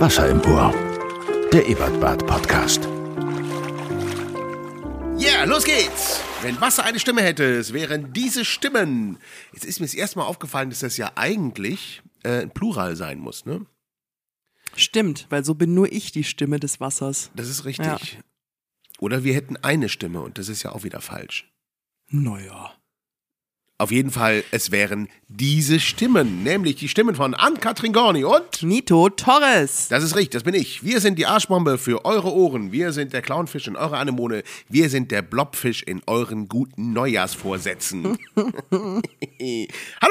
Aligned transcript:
Wasser 0.00 0.30
im 0.30 0.40
Ohr. 0.46 0.72
Der 1.52 1.68
Ebertbad 1.68 2.26
Podcast. 2.26 2.84
Ja, 5.18 5.28
yeah, 5.28 5.44
los 5.44 5.64
geht's! 5.64 6.22
Wenn 6.40 6.58
Wasser 6.58 6.84
eine 6.84 6.98
Stimme 6.98 7.20
hätte, 7.20 7.44
es 7.44 7.74
wären 7.74 8.14
diese 8.14 8.46
Stimmen. 8.46 9.18
Jetzt 9.52 9.66
ist 9.66 9.78
mir 9.78 9.84
das 9.84 9.92
erste 9.92 10.18
Mal 10.18 10.24
aufgefallen, 10.24 10.70
dass 10.70 10.78
das 10.78 10.96
ja 10.96 11.12
eigentlich 11.16 12.00
äh, 12.22 12.40
ein 12.40 12.50
Plural 12.50 12.96
sein 12.96 13.18
muss, 13.18 13.44
ne? 13.44 13.66
Stimmt, 14.74 15.26
weil 15.28 15.44
so 15.44 15.54
bin 15.54 15.74
nur 15.74 15.92
ich 15.92 16.12
die 16.12 16.24
Stimme 16.24 16.58
des 16.58 16.80
Wassers. 16.80 17.30
Das 17.36 17.50
ist 17.50 17.66
richtig. 17.66 17.84
Ja. 17.86 17.98
Oder 19.00 19.22
wir 19.22 19.34
hätten 19.34 19.58
eine 19.58 19.90
Stimme 19.90 20.22
und 20.22 20.38
das 20.38 20.48
ist 20.48 20.62
ja 20.62 20.72
auch 20.72 20.82
wieder 20.82 21.02
falsch. 21.02 21.52
Naja. 22.08 22.72
Auf 23.80 23.90
jeden 23.90 24.10
Fall, 24.10 24.44
es 24.50 24.72
wären 24.72 25.08
diese 25.28 25.80
Stimmen, 25.80 26.42
nämlich 26.42 26.76
die 26.76 26.86
Stimmen 26.86 27.14
von 27.14 27.32
Ann-Kathrin 27.32 27.94
Gorni 27.94 28.24
und 28.24 28.62
Nito 28.62 29.08
Torres. 29.08 29.88
Das 29.88 30.04
ist 30.04 30.16
richtig, 30.16 30.32
das 30.32 30.42
bin 30.42 30.52
ich. 30.52 30.84
Wir 30.84 31.00
sind 31.00 31.18
die 31.18 31.24
Arschbombe 31.24 31.78
für 31.78 32.04
eure 32.04 32.30
Ohren. 32.30 32.72
Wir 32.72 32.92
sind 32.92 33.14
der 33.14 33.22
Clownfisch 33.22 33.68
in 33.68 33.76
eurer 33.76 33.96
Anemone. 33.96 34.42
Wir 34.68 34.90
sind 34.90 35.10
der 35.10 35.22
Blobfisch 35.22 35.82
in 35.82 36.02
euren 36.06 36.46
guten 36.46 36.92
Neujahrsvorsätzen. 36.92 38.18
Hallo, 38.36 39.00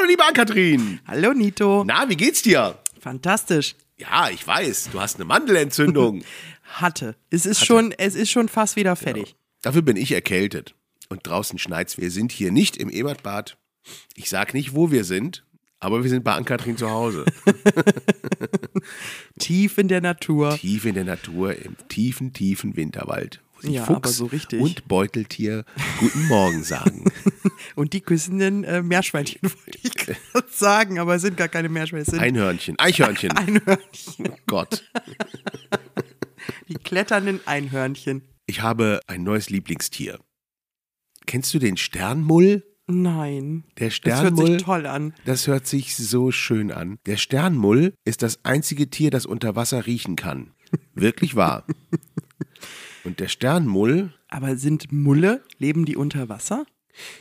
liebe 0.08 0.26
Ann-Kathrin. 0.26 1.00
Hallo 1.06 1.34
Nito. 1.34 1.84
Na, 1.86 2.10
wie 2.10 2.18
geht's 2.18 2.42
dir? 2.42 2.76
Fantastisch. 3.00 3.76
Ja, 3.98 4.32
ich 4.32 4.48
weiß, 4.48 4.90
du 4.92 5.00
hast 5.00 5.18
eine 5.18 5.26
Mandelentzündung. 5.26 6.24
Hatte. 6.64 7.16
Es 7.30 7.46
ist 7.46 7.64
schon, 7.64 7.92
es 7.92 8.16
ist 8.16 8.32
schon 8.32 8.50
fast 8.50 8.78
wieder 8.78 8.96
fertig. 8.96 9.36
Dafür 9.62 9.84
bin 9.84 9.96
ich 9.96 10.12
erkältet. 10.12 10.74
Und 11.10 11.28
draußen 11.28 11.58
schneit's. 11.60 12.00
Wir 12.00 12.10
sind 12.10 12.32
hier 12.32 12.52
nicht 12.52 12.78
im 12.78 12.90
Ebertbad. 12.90 13.59
Ich 14.16 14.30
sag 14.30 14.54
nicht, 14.54 14.74
wo 14.76 14.92
wir 14.92 15.04
sind, 15.04 15.46
aber 15.80 16.04
wir 16.04 16.10
sind 16.10 16.24
bei 16.24 16.34
Ann-Kathrin 16.34 16.78
zu 16.78 16.90
Hause. 16.90 17.26
Tief 19.40 19.78
in 19.78 19.88
der 19.88 20.02
Natur. 20.02 20.56
Tief 20.58 20.86
in 20.86 20.96
der 20.96 21.06
Natur, 21.06 21.56
im 21.56 21.76
tiefen, 21.88 22.34
tiefen 22.34 22.76
Winterwald. 22.76 23.42
Wo 23.56 23.62
sich 23.62 23.72
Ja, 23.72 23.86
Fuchs 23.86 23.96
aber 23.98 24.10
so 24.10 24.26
richtig. 24.26 24.62
und 24.62 24.88
Beuteltier 24.88 25.66
Guten 26.00 26.28
Morgen 26.28 26.64
sagen. 26.64 27.06
Und 27.76 27.94
die 27.94 28.02
küssenden 28.02 28.64
äh, 28.64 28.82
Meerschweinchen 28.82 29.42
wollte 29.44 29.80
ich 29.84 29.94
gerade 29.96 30.20
sagen, 30.50 31.00
aber 31.00 31.16
es 31.16 31.22
sind 31.22 31.36
gar 31.38 31.48
keine 31.50 31.70
Meerschweinchen. 31.70 32.20
Einhörnchen, 32.20 32.78
Eichhörnchen. 32.80 33.32
Einhörnchen. 33.32 34.28
Oh 34.30 34.38
Gott. 34.48 34.84
Die 36.68 36.76
kletternden 36.76 37.42
Einhörnchen. 37.46 38.24
Ich 38.48 38.62
habe 38.62 39.02
ein 39.08 39.24
neues 39.24 39.50
Lieblingstier. 39.50 40.20
Kennst 41.26 41.54
du 41.54 41.60
den 41.60 41.78
Sternmull? 41.78 42.64
Nein. 42.90 43.64
Der 43.78 43.88
Das 43.90 43.94
hört 44.04 44.34
Sternmull. 44.34 44.48
sich 44.48 44.64
toll 44.64 44.86
an. 44.86 45.14
Das 45.26 45.48
hört 45.48 45.68
sich 45.68 45.96
so 45.96 46.32
schön 46.32 46.72
an. 46.72 46.98
Der 47.06 47.18
Sternmull 47.18 47.94
ist 48.06 48.22
das 48.24 48.44
einzige 48.44 48.90
Tier, 48.90 49.12
das 49.12 49.26
unter 49.26 49.56
Wasser 49.56 49.86
riechen 49.86 50.16
kann. 50.16 50.52
Wirklich 50.96 51.36
wahr. 51.36 51.66
Und 53.04 53.20
der 53.20 53.28
Sternmull, 53.28 54.14
Aber 54.28 54.56
sind 54.58 54.92
Mulle, 54.92 55.44
leben 55.58 55.86
die 55.86 55.96
unter 55.96 56.30
Wasser? 56.30 56.66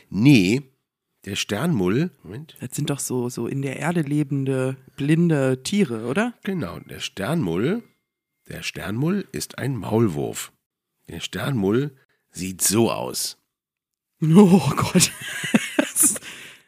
nee, 0.09 0.61
der 1.25 1.35
Sternmull, 1.35 2.11
Moment, 2.23 2.57
Das 2.61 2.75
sind 2.75 2.89
doch 2.89 2.99
so, 2.99 3.29
so 3.29 3.47
in 3.47 3.61
der 3.61 3.77
Erde 3.77 4.01
lebende, 4.01 4.77
blinde 4.97 5.63
Tiere, 5.63 6.05
oder? 6.07 6.33
genau, 6.43 6.79
der 6.79 6.99
Sternmull, 6.99 7.83
der 8.49 8.61
Sternmull 8.63 9.27
ist 9.31 9.57
ein 9.57 9.75
Maulwurf. 9.77 10.51
Der 11.07 11.19
Sternmull 11.21 11.95
sieht 12.31 12.61
so 12.61 12.91
aus. 12.91 13.37
Oh 14.21 14.71
Gott. 14.75 15.11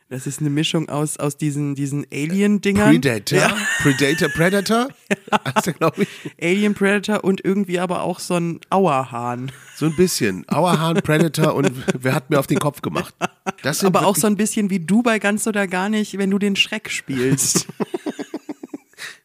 Das, 0.10 0.28
ist 0.28 0.42
eine 0.42 0.50
Mischung 0.50 0.90
aus, 0.90 1.16
aus 1.16 1.38
diesen, 1.38 1.74
diesen 1.74 2.06
Alien-Dingern. 2.12 2.90
Predator, 2.90 3.38
Ja, 3.40 3.58
Predator, 3.82 4.28
Predator, 4.28 4.88
also 5.46 5.72
glaube 5.72 6.04
ich, 6.04 6.10
Alien 6.42 6.74
Predator 6.74 7.24
und 7.24 7.46
irgendwie 7.46 7.80
aber 7.80 8.02
auch 8.02 8.20
so 8.20 8.34
ein 8.36 8.60
Auerhahn. 8.70 9.54
so 9.78 9.86
ein 9.86 9.95
bisschen. 9.95 10.45
Auerhahn, 10.50 10.95
Predator 11.02 11.56
und 11.56 11.72
wer 11.98 12.14
hat 12.14 12.30
mir 12.30 12.40
auf 12.40 12.48
den 12.48 12.60
Kopf 12.60 12.82
gemacht? 12.82 13.16
Das 13.64 13.80
sind 13.80 13.95
Aber 13.95 14.06
auch 14.06 14.17
so 14.17 14.28
ein 14.28 14.36
bisschen 14.36 14.70
wie 14.70 14.82
du 14.82 15.02
bei 15.02 15.17
ganz 15.17 15.48
oder 15.48 15.66
gar 15.66 15.88
nicht, 15.88 16.17
wenn 16.17 16.30
du 16.30 16.40
den 16.40 16.58
Schreck 16.58 16.92
spielst. 16.92 17.67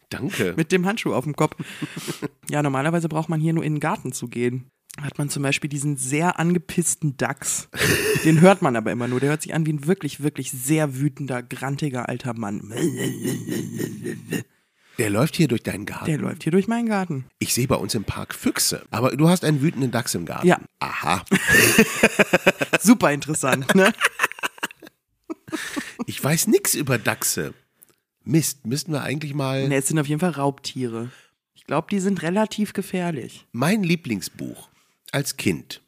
Danke. 0.08 0.54
mit 0.56 0.70
dem 0.70 0.86
Handschuh 0.86 1.14
auf 1.14 1.24
dem 1.24 1.34
Kopf. 1.34 1.56
Ja, 2.48 2.62
normalerweise 2.62 3.08
braucht 3.08 3.28
man 3.28 3.40
hier 3.40 3.52
nur 3.52 3.64
in 3.64 3.74
den 3.74 3.80
Garten 3.80 4.12
zu 4.12 4.28
gehen. 4.28 4.70
Hat 5.00 5.18
man 5.18 5.28
zum 5.28 5.42
Beispiel 5.42 5.68
diesen 5.68 5.96
sehr 5.96 6.38
angepissten 6.38 7.16
Dachs. 7.16 7.68
Den 8.24 8.40
hört 8.40 8.62
man 8.62 8.76
aber 8.76 8.90
immer 8.92 9.08
nur. 9.08 9.20
Der 9.20 9.30
hört 9.30 9.42
sich 9.42 9.54
an 9.54 9.66
wie 9.66 9.72
ein 9.74 9.86
wirklich, 9.86 10.22
wirklich 10.22 10.50
sehr 10.50 10.98
wütender, 10.98 11.42
grantiger 11.42 12.08
alter 12.08 12.34
Mann. 12.34 12.72
Der 14.98 15.10
läuft 15.10 15.36
hier 15.36 15.48
durch 15.48 15.62
deinen 15.62 15.84
Garten. 15.84 16.06
Der 16.06 16.18
läuft 16.18 16.42
hier 16.44 16.52
durch 16.52 16.66
meinen 16.66 16.88
Garten. 16.88 17.26
Ich 17.38 17.52
sehe 17.52 17.68
bei 17.68 17.74
uns 17.74 17.94
im 17.94 18.04
Park 18.04 18.34
Füchse. 18.34 18.86
Aber 18.90 19.14
du 19.14 19.28
hast 19.28 19.44
einen 19.44 19.60
wütenden 19.60 19.90
Dachs 19.90 20.14
im 20.14 20.24
Garten. 20.24 20.46
Ja. 20.46 20.58
Aha. 20.78 21.22
Super 22.80 23.12
interessant, 23.12 23.74
ne? 23.74 23.92
Ich 26.06 26.22
weiß 26.22 26.46
nichts 26.46 26.74
über 26.74 26.96
Dachse. 26.98 27.52
Mist, 28.24 28.66
müssten 28.66 28.92
wir 28.92 29.02
eigentlich 29.02 29.34
mal. 29.34 29.68
Ne, 29.68 29.76
es 29.76 29.88
sind 29.88 29.98
auf 29.98 30.06
jeden 30.06 30.20
Fall 30.20 30.30
Raubtiere. 30.30 31.10
Ich 31.54 31.64
glaube, 31.64 31.88
die 31.90 32.00
sind 32.00 32.22
relativ 32.22 32.72
gefährlich. 32.72 33.46
Mein 33.52 33.82
Lieblingsbuch 33.82 34.70
als 35.12 35.36
Kind 35.36 35.82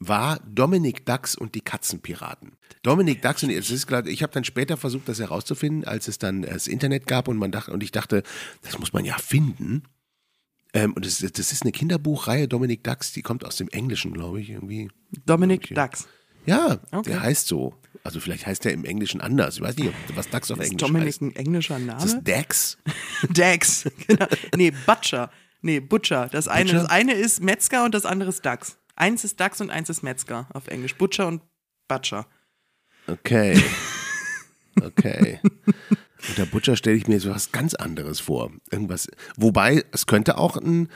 war 0.00 0.38
Dominik 0.48 1.04
Dachs 1.06 1.34
und 1.34 1.54
die 1.56 1.60
Katzenpiraten. 1.60 2.52
Dominik 2.84 3.20
Dachs 3.22 3.42
und 3.42 3.50
es 3.50 3.70
ist 3.70 3.86
gerade, 3.88 4.10
ich 4.10 4.22
habe 4.22 4.32
dann 4.32 4.44
später 4.44 4.76
versucht, 4.76 5.08
das 5.08 5.18
herauszufinden, 5.18 5.84
als 5.84 6.06
es 6.06 6.18
dann 6.18 6.42
das 6.42 6.68
Internet 6.68 7.06
gab 7.08 7.26
und 7.26 7.36
man 7.36 7.50
dachte 7.50 7.72
und 7.72 7.82
ich 7.82 7.90
dachte, 7.90 8.22
das 8.62 8.78
muss 8.78 8.92
man 8.92 9.04
ja 9.04 9.16
finden. 9.18 9.82
Ähm, 10.74 10.92
und 10.92 11.04
das, 11.04 11.18
das 11.18 11.50
ist 11.52 11.62
eine 11.62 11.72
Kinderbuchreihe 11.72 12.46
Dominik 12.46 12.84
Dachs, 12.84 13.12
die 13.12 13.22
kommt 13.22 13.44
aus 13.44 13.56
dem 13.56 13.68
Englischen, 13.70 14.12
glaube 14.12 14.40
ich, 14.40 14.50
irgendwie. 14.50 14.88
Dominic 15.26 15.64
Okay. 15.64 15.74
Ducks. 15.74 16.06
Ja, 16.46 16.78
Okay. 16.92 17.10
der 17.10 17.22
heißt 17.22 17.48
so. 17.48 17.74
Also 18.04 18.20
vielleicht 18.20 18.46
heißt 18.46 18.64
der 18.64 18.72
im 18.72 18.84
Englischen 18.84 19.20
anders. 19.20 19.56
Ich 19.56 19.60
weiß 19.62 19.76
nicht, 19.78 19.92
was 20.14 20.28
Dachs 20.30 20.50
auf 20.52 20.60
Ist 20.60 20.66
Englisch 20.70 20.80
Dominic 20.86 21.08
heißt. 21.08 21.22
ein 21.22 21.34
englischer 21.36 21.76
Ist 21.78 21.88
das 21.88 22.06
Name? 22.12 22.22
Dax? 22.22 22.78
Dax. 23.30 23.84
Genau. 24.06 24.26
Nee, 24.56 24.72
Butcher. 24.86 25.30
Nee, 25.60 25.80
Butcher. 25.80 26.28
Das 26.30 26.48
eine, 26.48 26.64
Butcher? 26.66 26.82
das 26.82 26.90
eine 26.90 27.14
ist 27.14 27.42
Metzger 27.42 27.84
und 27.84 27.94
das 27.94 28.06
andere 28.06 28.28
ist 28.30 28.44
Dachs. 28.44 28.78
Eins 28.96 29.24
ist 29.24 29.38
Dachs 29.40 29.60
und 29.60 29.70
eins 29.70 29.88
ist 29.88 30.02
Metzger 30.02 30.48
auf 30.52 30.66
Englisch. 30.68 30.94
Butcher 30.96 31.26
und 31.26 31.42
Butcher. 31.88 32.26
Okay. 33.06 33.62
Okay. 34.80 35.40
Unter 36.28 36.46
Butcher 36.46 36.76
stelle 36.76 36.96
ich 36.96 37.08
mir 37.08 37.18
so 37.18 37.30
was 37.30 37.50
ganz 37.50 37.74
anderes 37.74 38.20
vor. 38.20 38.52
Irgendwas. 38.70 39.08
Wobei, 39.36 39.84
es 39.90 40.06
könnte 40.06 40.38
auch 40.38 40.56
ein 40.56 40.88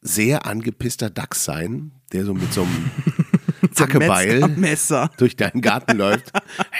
sehr 0.00 0.46
angepisster 0.46 1.10
Dachs 1.10 1.42
sein, 1.44 1.90
der 2.12 2.24
so 2.24 2.34
mit 2.34 2.52
so 2.52 2.62
einem 2.62 2.90
Zackebeil 3.72 4.46
Messer. 4.50 5.10
durch 5.16 5.34
deinen 5.34 5.60
Garten 5.60 5.98
läuft. 5.98 6.30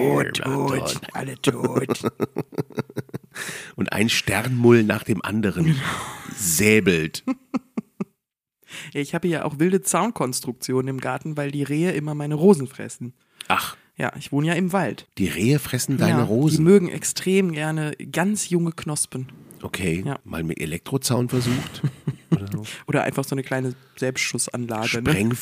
Tot, 0.00 0.36
tot, 0.36 1.00
alle 1.12 1.40
tot. 1.40 2.02
Und 3.76 3.92
ein 3.92 4.08
Sternmull 4.08 4.82
nach 4.84 5.02
dem 5.04 5.22
anderen 5.24 5.76
säbelt. 6.36 7.24
Ich 8.92 9.14
habe 9.14 9.26
ja 9.28 9.44
auch 9.44 9.58
wilde 9.58 9.82
Zaunkonstruktionen 9.82 10.88
im 10.88 11.00
Garten, 11.00 11.36
weil 11.36 11.50
die 11.50 11.62
Rehe 11.64 11.90
immer 11.92 12.14
meine 12.14 12.34
Rosen 12.34 12.66
fressen. 12.68 13.14
Ach, 13.48 13.76
Ja, 13.96 14.12
ich 14.16 14.30
wohne 14.32 14.46
ja 14.48 14.54
im 14.54 14.72
Wald. 14.72 15.06
die 15.18 15.26
Rehe 15.28 15.58
fressen 15.58 15.96
deine 15.96 16.18
ja, 16.20 16.24
Die 16.24 16.28
Rosen. 16.28 16.64
mögen 16.64 16.88
extrem 16.88 17.52
gerne 17.52 17.92
ganz 18.12 18.48
junge 18.48 18.72
Knospen. 18.72 19.28
Okay, 19.62 20.02
Ja. 20.06 20.18
mal 20.24 20.42
mit 20.44 20.60
Elektrozaun 20.60 21.28
versucht. 21.28 21.82
Oder 22.30 22.46
so. 22.52 22.64
Oder 22.86 23.02
einfach 23.04 23.24
so 23.24 23.34
eine 23.34 23.42
kleine 23.42 23.74
Selbstschussanlage. 23.96 25.02
Ne? 25.02 25.34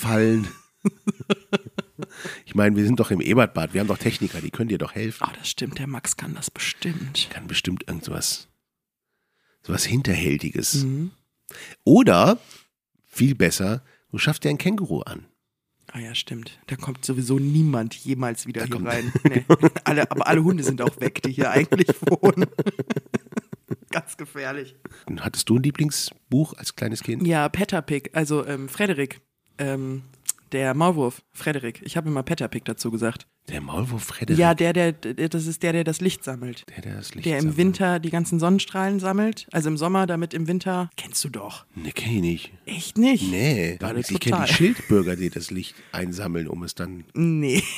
Ich 2.47 2.55
meine, 2.55 2.77
wir 2.77 2.85
sind 2.85 3.01
doch 3.01 3.11
im 3.11 3.21
Ebertbad, 3.21 3.75
wir 3.75 3.81
haben 3.81 3.89
doch 3.89 3.99
Techniker, 3.99 4.41
die 4.41 4.51
können 4.51 4.69
dir 4.69 4.79
doch 4.79 4.95
helfen. 4.95 5.25
Oh, 5.29 5.33
das 5.39 5.49
stimmt, 5.49 5.79
der 5.79 5.87
Max 5.87 6.17
kann 6.17 6.35
das 6.35 6.51
bestimmt. 6.51 7.29
Kann 7.31 7.47
bestimmt 7.47 7.85
irgendwas, 7.89 8.49
sowas 9.63 9.85
Hinterhältiges. 9.85 10.85
Mhm. 10.85 11.11
Oder, 11.85 12.39
viel 13.07 13.35
besser, 13.35 13.83
du 14.11 14.19
schaffst 14.19 14.45
dir 14.45 14.51
ein 14.51 14.59
Känguru 14.59 15.01
an. 15.01 15.27
Ah 15.91 16.01
ja, 16.01 16.15
stimmt. 16.15 16.59
Da 16.67 16.77
kommt 16.77 17.05
sowieso 17.05 17.39
niemand 17.39 17.95
jemals 17.95 18.47
wieder 18.47 18.63
hier 18.65 18.71
kommt- 18.71 18.89
rein. 18.89 19.11
Nee. 19.25 19.45
alle, 19.85 20.11
aber 20.11 20.27
alle 20.27 20.45
Hunde 20.45 20.63
sind 20.63 20.83
auch 20.83 21.01
weg, 21.01 21.23
die 21.23 21.33
hier 21.33 21.51
eigentlich 21.51 21.89
wohnen. 22.03 22.45
Ganz 23.91 24.19
gefährlich. 24.19 24.77
Und 25.07 25.25
hattest 25.25 25.49
du 25.49 25.57
ein 25.57 25.63
Lieblingsbuch 25.63 26.53
als 26.55 26.77
kleines 26.77 27.03
Kind? 27.03 27.27
Ja, 27.27 27.49
Petterpick, 27.49 28.11
also 28.13 28.47
ähm, 28.47 28.69
Frederik, 28.69 29.23
ähm, 29.57 30.03
der 30.53 30.75
Maulwurf, 30.75 31.23
Frederik. 31.33 31.81
Ich 31.85 31.97
habe 31.97 32.09
immer 32.09 32.23
Petterpick 32.23 32.65
dazu 32.65 32.91
gesagt. 32.91 33.27
Der 33.49 33.61
Maulwurf 33.61 34.05
Frederik. 34.05 34.39
Ja, 34.39 34.55
der, 34.55 34.73
der, 34.73 34.93
der, 34.93 35.29
das 35.29 35.47
ist 35.47 35.63
der, 35.63 35.73
der 35.73 35.85
das 35.85 36.01
Licht 36.01 36.23
sammelt. 36.25 36.65
der, 36.75 36.83
der 36.83 36.97
das 36.97 37.15
Licht 37.15 37.27
Der 37.27 37.37
im 37.39 37.43
sammelt. 37.43 37.57
Winter 37.59 37.99
die 37.99 38.11
ganzen 38.11 38.39
Sonnenstrahlen 38.39 39.01
sammelt. 39.01 39.47
Also 39.53 39.69
im 39.71 39.77
Sommer, 39.77 40.07
damit 40.07 40.35
im 40.35 40.47
Winter. 40.49 40.91
Kennst 40.97 41.25
du 41.25 41.29
doch. 41.31 41.65
Nee, 41.75 41.93
kenn 41.93 42.13
ich 42.17 42.21
nicht. 42.23 42.53
Echt 42.67 42.99
nicht? 42.99 43.31
Nee, 43.31 43.77
War 43.81 43.95
das 43.95 44.11
ich 44.11 44.21
kenne 44.21 44.45
die 44.47 44.53
Schildbürger, 44.53 45.17
die 45.17 45.31
das 45.31 45.51
Licht 45.51 45.75
einsammeln, 45.93 46.47
um 46.49 46.63
es 46.63 46.75
dann. 46.75 47.05
Nee. 47.15 47.63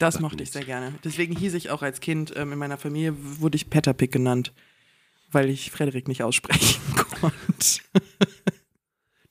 Das 0.00 0.18
mochte 0.18 0.34
ich 0.34 0.40
nichts. 0.40 0.54
sehr 0.54 0.64
gerne. 0.64 0.92
Deswegen 1.04 1.36
hieß 1.36 1.54
ich 1.54 1.70
auch 1.70 1.80
als 1.82 2.00
Kind, 2.00 2.32
ähm, 2.36 2.50
in 2.52 2.58
meiner 2.58 2.78
Familie 2.78 3.14
wurde 3.38 3.54
ich 3.54 3.70
Petterpick 3.70 4.10
genannt. 4.10 4.52
weil 5.30 5.48
ich 5.48 5.70
Frederik 5.70 6.08
nicht 6.08 6.24
aussprechen 6.24 6.80
konnte. 7.20 7.34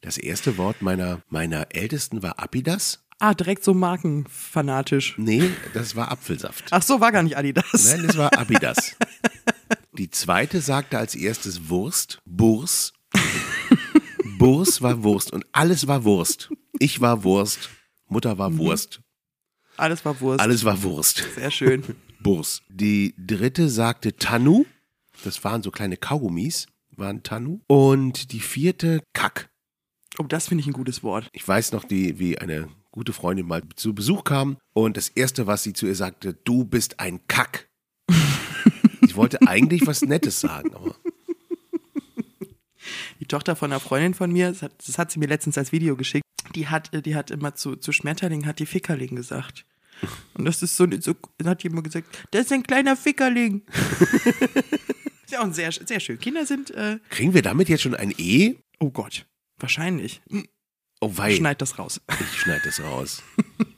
Das 0.03 0.17
erste 0.17 0.57
Wort 0.57 0.81
meiner, 0.81 1.21
meiner 1.29 1.67
Ältesten 1.73 2.21
war 2.21 2.37
Apidas. 2.37 2.99
Ah, 3.19 3.33
direkt 3.33 3.63
so 3.63 3.73
markenfanatisch. 3.73 5.15
Nee, 5.17 5.49
das 5.73 5.95
war 5.95 6.11
Apfelsaft. 6.11 6.65
Ach 6.71 6.81
so, 6.83 6.99
war 6.99 7.13
gar 7.13 7.23
nicht 7.23 7.37
Adidas. 7.37 7.85
Nein, 7.85 8.05
das 8.05 8.17
war 8.17 8.37
Abidas. 8.37 8.97
Die 9.97 10.09
zweite 10.09 10.59
sagte 10.59 10.97
als 10.97 11.15
erstes 11.15 11.69
Wurst, 11.69 12.21
Burs. 12.25 12.91
Burs 14.37 14.81
war 14.81 15.03
Wurst 15.03 15.31
und 15.31 15.45
alles 15.53 15.87
war 15.87 16.03
Wurst. 16.03 16.49
Ich 16.79 16.99
war 16.99 17.23
Wurst, 17.23 17.69
Mutter 18.09 18.37
war 18.37 18.57
Wurst, 18.57 18.99
Alles 19.77 20.03
war 20.03 20.19
Wurst. 20.19 20.41
alles 20.41 20.65
war 20.65 20.83
Wurst. 20.83 21.23
Sehr 21.35 21.51
schön. 21.51 21.83
Burs. 22.19 22.61
Die 22.69 23.13
dritte 23.17 23.69
sagte 23.69 24.17
Tanu. 24.17 24.65
Das 25.23 25.43
waren 25.45 25.63
so 25.63 25.71
kleine 25.71 25.95
Kaugummis, 25.95 26.67
waren 26.97 27.23
Tanu. 27.23 27.61
Und 27.67 28.33
die 28.33 28.39
vierte 28.41 29.01
Kack. 29.13 29.49
Oh, 30.19 30.23
das 30.23 30.47
finde 30.47 30.61
ich 30.61 30.67
ein 30.67 30.73
gutes 30.73 31.01
Wort. 31.03 31.27
Ich 31.33 31.47
weiß 31.47 31.71
noch, 31.71 31.85
die, 31.85 32.19
wie 32.19 32.37
eine 32.37 32.69
gute 32.91 33.13
Freundin 33.13 33.47
mal 33.47 33.63
zu 33.75 33.95
Besuch 33.95 34.23
kam 34.23 34.57
und 34.73 34.95
das 34.95 35.09
erste, 35.09 35.47
was 35.47 35.63
sie 35.63 35.73
zu 35.73 35.87
ihr 35.87 35.95
sagte, 35.95 36.33
du 36.43 36.65
bist 36.65 36.99
ein 36.99 37.19
Kack. 37.27 37.69
ich 39.01 39.15
wollte 39.15 39.41
eigentlich 39.47 39.87
was 39.87 40.01
Nettes 40.01 40.39
sagen, 40.39 40.73
aber 40.75 40.95
Die 43.19 43.25
Tochter 43.25 43.55
von 43.55 43.71
einer 43.71 43.79
Freundin 43.79 44.13
von 44.13 44.31
mir, 44.31 44.49
das 44.49 44.61
hat, 44.61 44.73
das 44.85 44.97
hat 44.97 45.11
sie 45.11 45.19
mir 45.19 45.27
letztens 45.27 45.57
als 45.57 45.71
Video 45.71 45.95
geschickt, 45.95 46.25
die 46.55 46.67
hat, 46.67 47.05
die 47.05 47.15
hat 47.15 47.31
immer 47.31 47.55
zu, 47.55 47.75
zu 47.77 47.91
Schmetterling, 47.91 48.45
hat 48.45 48.59
die 48.59 48.65
Fickerling 48.65 49.15
gesagt. 49.15 49.65
Und 50.33 50.45
das 50.45 50.61
ist 50.61 50.75
so, 50.75 50.85
so 50.99 51.15
dann 51.37 51.47
hat 51.47 51.63
immer 51.63 51.81
gesagt, 51.81 52.07
das 52.31 52.45
ist 52.45 52.51
ein 52.51 52.63
kleiner 52.63 52.97
Fickerling. 52.97 53.61
ist 55.23 55.31
ja 55.31 55.41
auch 55.41 55.53
sehr, 55.53 55.71
sehr 55.71 55.99
schön. 55.99 56.19
Kinder 56.19 56.45
sind, 56.45 56.71
äh, 56.71 56.99
kriegen 57.09 57.33
wir 57.33 57.41
damit 57.41 57.69
jetzt 57.69 57.83
schon 57.83 57.95
ein 57.95 58.13
E? 58.17 58.57
oh 58.79 58.91
Gott, 58.91 59.25
wahrscheinlich. 59.63 60.21
Oh 61.01 61.17
wei, 61.17 61.35
Schneid 61.35 61.61
das 61.61 61.79
raus. 61.79 61.99
ich 62.19 62.41
schneide 62.41 62.61
das 62.65 62.79
raus. 62.81 63.23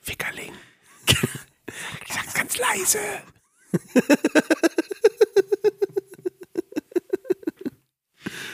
Fickerling. 0.00 0.52
Ich 2.06 2.12
sag's 2.14 2.34
ganz 2.34 2.56
leise. 2.56 2.98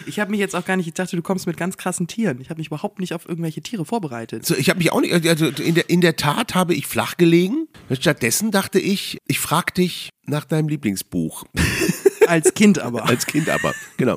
Ich 0.07 0.21
habe 0.21 0.31
mich 0.31 0.39
jetzt 0.39 0.55
auch 0.55 0.65
gar 0.65 0.77
nicht, 0.77 0.87
ich 0.87 0.95
dachte, 0.95 1.17
du 1.17 1.23
kommst 1.23 1.47
mit 1.47 1.57
ganz 1.57 1.77
krassen 1.77 2.07
Tieren. 2.07 2.41
Ich 2.41 2.49
habe 2.49 2.59
mich 2.59 2.69
überhaupt 2.69 3.01
nicht 3.01 3.13
auf 3.13 3.29
irgendwelche 3.29 3.61
Tiere 3.61 3.85
vorbereitet. 3.85 4.47
So, 4.47 4.55
ich 4.55 4.71
habe 4.71 4.79
mich 4.79 4.93
auch 4.93 5.01
nicht, 5.01 5.13
also 5.13 5.47
in 5.47 5.75
der, 5.75 5.91
in 5.91 6.01
der 6.01 6.17
Tat 6.17 6.55
habe 6.55 6.75
ich 6.75 6.87
flach 6.87 7.17
gelegen. 7.17 7.67
Stattdessen 7.91 8.53
dachte 8.53 8.79
ich, 8.79 9.19
ich 9.27 9.41
frag 9.41 9.75
dich 9.75 10.11
nach 10.25 10.45
deinem 10.45 10.69
Lieblingsbuch. 10.69 11.45
Als 12.29 12.55
Kind 12.55 12.79
aber. 12.79 13.05
Als 13.09 13.27
Kind 13.27 13.49
aber, 13.49 13.75
genau. 13.97 14.17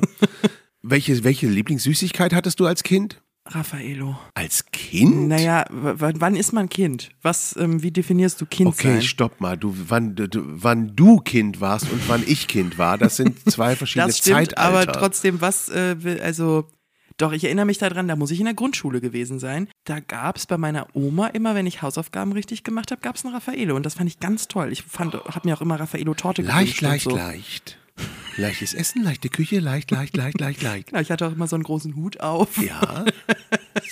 Welche, 0.82 1.22
welche 1.24 1.48
Lieblingssüßigkeit 1.48 2.32
hattest 2.34 2.60
du 2.60 2.66
als 2.66 2.82
Kind? 2.82 3.22
Raffaello. 3.46 4.18
Als 4.34 4.66
Kind? 4.70 5.28
Naja, 5.28 5.64
wann 5.70 6.36
ist 6.36 6.52
man 6.52 6.68
Kind? 6.68 7.08
Was, 7.22 7.56
ähm, 7.56 7.82
wie 7.82 7.90
definierst 7.90 8.40
du 8.40 8.46
Kind 8.46 8.68
Okay, 8.68 8.92
sein? 8.94 9.02
stopp 9.02 9.40
mal. 9.40 9.56
Du, 9.56 9.74
wann, 9.88 10.14
du, 10.14 10.28
wann 10.44 10.94
du 10.94 11.18
Kind 11.18 11.60
warst 11.60 11.90
und 11.90 12.06
wann 12.08 12.22
ich 12.26 12.46
Kind 12.48 12.78
war, 12.78 12.98
das 12.98 13.16
sind 13.16 13.38
zwei 13.50 13.74
verschiedene 13.76 14.08
Das 14.08 14.18
stimmt, 14.18 14.36
Zeitalter. 14.50 14.58
aber 14.60 14.86
trotzdem, 14.92 15.40
was, 15.40 15.68
äh, 15.70 16.02
will- 16.04 16.20
also, 16.20 16.68
doch, 17.16 17.32
ich 17.32 17.44
erinnere 17.44 17.66
mich 17.66 17.78
daran, 17.78 18.08
da 18.08 18.14
muss 18.16 18.30
ich 18.30 18.38
in 18.38 18.44
der 18.46 18.54
Grundschule 18.54 19.00
gewesen 19.00 19.38
sein. 19.38 19.68
Da 19.84 20.00
gab 20.00 20.36
es 20.36 20.46
bei 20.46 20.56
meiner 20.56 20.86
Oma 20.94 21.26
immer, 21.28 21.54
wenn 21.54 21.66
ich 21.66 21.82
Hausaufgaben 21.82 22.32
richtig 22.32 22.62
gemacht 22.62 22.90
habe, 22.92 23.00
gab 23.00 23.16
es 23.16 23.24
ein 23.24 23.32
Raffaello. 23.32 23.74
Und 23.74 23.84
das 23.84 23.94
fand 23.94 24.08
ich 24.08 24.20
ganz 24.20 24.48
toll. 24.48 24.70
Ich 24.70 24.82
fand, 24.82 25.14
habe 25.14 25.48
mir 25.48 25.56
auch 25.56 25.60
immer 25.60 25.80
Raffaello-Torte 25.80 26.42
Leicht, 26.42 26.78
gewünscht 26.78 26.82
und 26.82 26.88
leicht, 26.88 27.04
so. 27.04 27.16
leicht. 27.16 27.78
Leichtes 28.36 28.74
Essen, 28.74 29.02
leichte 29.02 29.28
Küche, 29.28 29.58
leicht, 29.58 29.90
leicht, 29.90 30.16
leicht, 30.16 30.40
leicht, 30.40 30.62
leicht. 30.62 30.88
Genau, 30.88 31.00
ich 31.00 31.10
hatte 31.10 31.26
auch 31.26 31.32
immer 31.32 31.46
so 31.46 31.56
einen 31.56 31.62
großen 31.64 31.94
Hut 31.96 32.20
auf. 32.20 32.56
Ja. 32.62 33.04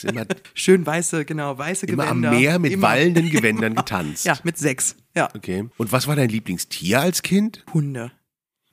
Immer, 0.02 0.24
Schön 0.54 0.86
weiße, 0.86 1.24
genau, 1.24 1.58
weiße 1.58 1.86
immer 1.86 2.06
am 2.08 2.22
Gewänder. 2.22 2.38
Meer 2.38 2.58
mit 2.58 2.72
Immer- 2.72 2.88
wallenden 2.88 3.30
Gewändern 3.30 3.74
getanzt. 3.74 4.24
Ja, 4.24 4.38
mit 4.44 4.56
sechs. 4.56 4.96
Ja. 5.14 5.28
Okay. 5.34 5.68
Und 5.76 5.92
was 5.92 6.06
war 6.06 6.16
dein 6.16 6.28
Lieblingstier 6.30 7.00
als 7.00 7.22
Kind? 7.22 7.64
Hunde. 7.74 8.12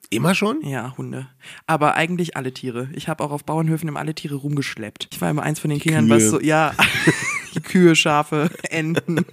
Immer 0.08 0.36
schon? 0.36 0.62
Ja, 0.64 0.96
Hunde. 0.96 1.26
Aber 1.66 1.94
eigentlich 1.96 2.36
alle 2.36 2.54
Tiere. 2.54 2.88
Ich 2.94 3.08
habe 3.08 3.24
auch 3.24 3.32
auf 3.32 3.44
Bauernhöfen 3.44 3.88
immer 3.88 3.98
alle 3.98 4.14
Tiere 4.14 4.36
rumgeschleppt. 4.36 5.08
Ich 5.10 5.20
war 5.20 5.28
immer 5.30 5.42
eins 5.42 5.58
von 5.58 5.68
den 5.68 5.80
Kindern, 5.80 6.06
Kühe. 6.06 6.14
was 6.16 6.30
so, 6.30 6.40
ja, 6.40 6.72
Kühe, 7.64 7.96
Schafe, 7.96 8.50
Enten. 8.70 9.26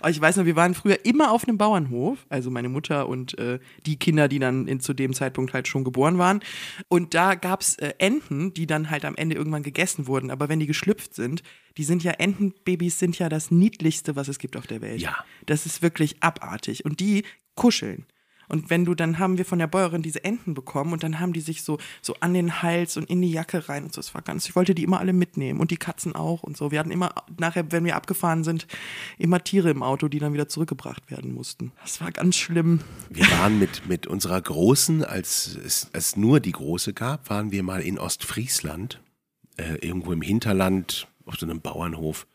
Aber 0.00 0.10
ich 0.10 0.20
weiß 0.20 0.36
noch, 0.36 0.44
wir 0.44 0.56
waren 0.56 0.74
früher 0.74 1.04
immer 1.04 1.32
auf 1.32 1.46
einem 1.46 1.58
Bauernhof, 1.58 2.26
also 2.28 2.50
meine 2.50 2.68
Mutter 2.68 3.08
und 3.08 3.38
äh, 3.38 3.58
die 3.86 3.98
Kinder, 3.98 4.28
die 4.28 4.38
dann 4.38 4.68
in, 4.68 4.80
zu 4.80 4.94
dem 4.94 5.12
Zeitpunkt 5.12 5.52
halt 5.52 5.68
schon 5.68 5.84
geboren 5.84 6.18
waren. 6.18 6.40
Und 6.88 7.14
da 7.14 7.34
gab's 7.34 7.76
äh, 7.76 7.94
Enten, 7.98 8.54
die 8.54 8.66
dann 8.66 8.90
halt 8.90 9.04
am 9.04 9.16
Ende 9.16 9.36
irgendwann 9.36 9.62
gegessen 9.62 10.06
wurden. 10.06 10.30
Aber 10.30 10.48
wenn 10.48 10.60
die 10.60 10.66
geschlüpft 10.66 11.14
sind, 11.14 11.42
die 11.76 11.84
sind 11.84 12.02
ja, 12.02 12.12
Entenbabys 12.12 12.98
sind 12.98 13.18
ja 13.18 13.28
das 13.28 13.50
niedlichste, 13.50 14.16
was 14.16 14.28
es 14.28 14.38
gibt 14.38 14.56
auf 14.56 14.66
der 14.66 14.80
Welt. 14.80 15.00
Ja. 15.00 15.16
Das 15.46 15.66
ist 15.66 15.82
wirklich 15.82 16.22
abartig. 16.22 16.84
Und 16.84 17.00
die 17.00 17.24
kuscheln. 17.54 18.06
Und 18.48 18.70
wenn 18.70 18.84
du, 18.84 18.94
dann 18.94 19.18
haben 19.18 19.38
wir 19.38 19.44
von 19.44 19.58
der 19.58 19.66
Bäuerin 19.66 20.02
diese 20.02 20.24
Enten 20.24 20.54
bekommen 20.54 20.92
und 20.92 21.02
dann 21.02 21.20
haben 21.20 21.32
die 21.32 21.40
sich 21.40 21.62
so, 21.62 21.78
so 22.02 22.14
an 22.20 22.34
den 22.34 22.62
Hals 22.62 22.96
und 22.96 23.08
in 23.10 23.20
die 23.20 23.30
Jacke 23.30 23.68
rein 23.68 23.84
und 23.84 23.94
so. 23.94 24.00
Es 24.00 24.14
war 24.14 24.22
ganz, 24.22 24.48
ich 24.48 24.56
wollte 24.56 24.74
die 24.74 24.82
immer 24.82 25.00
alle 25.00 25.12
mitnehmen 25.12 25.60
und 25.60 25.70
die 25.70 25.76
Katzen 25.76 26.14
auch 26.14 26.42
und 26.42 26.56
so. 26.56 26.70
Wir 26.70 26.78
hatten 26.78 26.90
immer, 26.90 27.14
nachher, 27.38 27.70
wenn 27.72 27.84
wir 27.84 27.96
abgefahren 27.96 28.44
sind, 28.44 28.66
immer 29.18 29.42
Tiere 29.42 29.70
im 29.70 29.82
Auto, 29.82 30.08
die 30.08 30.18
dann 30.18 30.32
wieder 30.32 30.48
zurückgebracht 30.48 31.10
werden 31.10 31.32
mussten. 31.32 31.72
Das 31.82 32.00
war 32.00 32.10
ganz 32.10 32.36
schlimm. 32.36 32.80
Wir 33.10 33.30
waren 33.32 33.58
mit, 33.58 33.86
mit 33.88 34.06
unserer 34.06 34.40
Großen, 34.40 35.04
als 35.04 35.56
es, 35.64 35.90
es 35.92 36.16
nur 36.16 36.40
die 36.40 36.52
Große 36.52 36.94
gab, 36.94 37.30
waren 37.30 37.52
wir 37.52 37.62
mal 37.62 37.80
in 37.82 37.98
Ostfriesland, 37.98 39.00
äh, 39.56 39.74
irgendwo 39.86 40.12
im 40.12 40.22
Hinterland, 40.22 41.08
auf 41.26 41.36
so 41.36 41.46
einem 41.46 41.60
Bauernhof, 41.60 42.26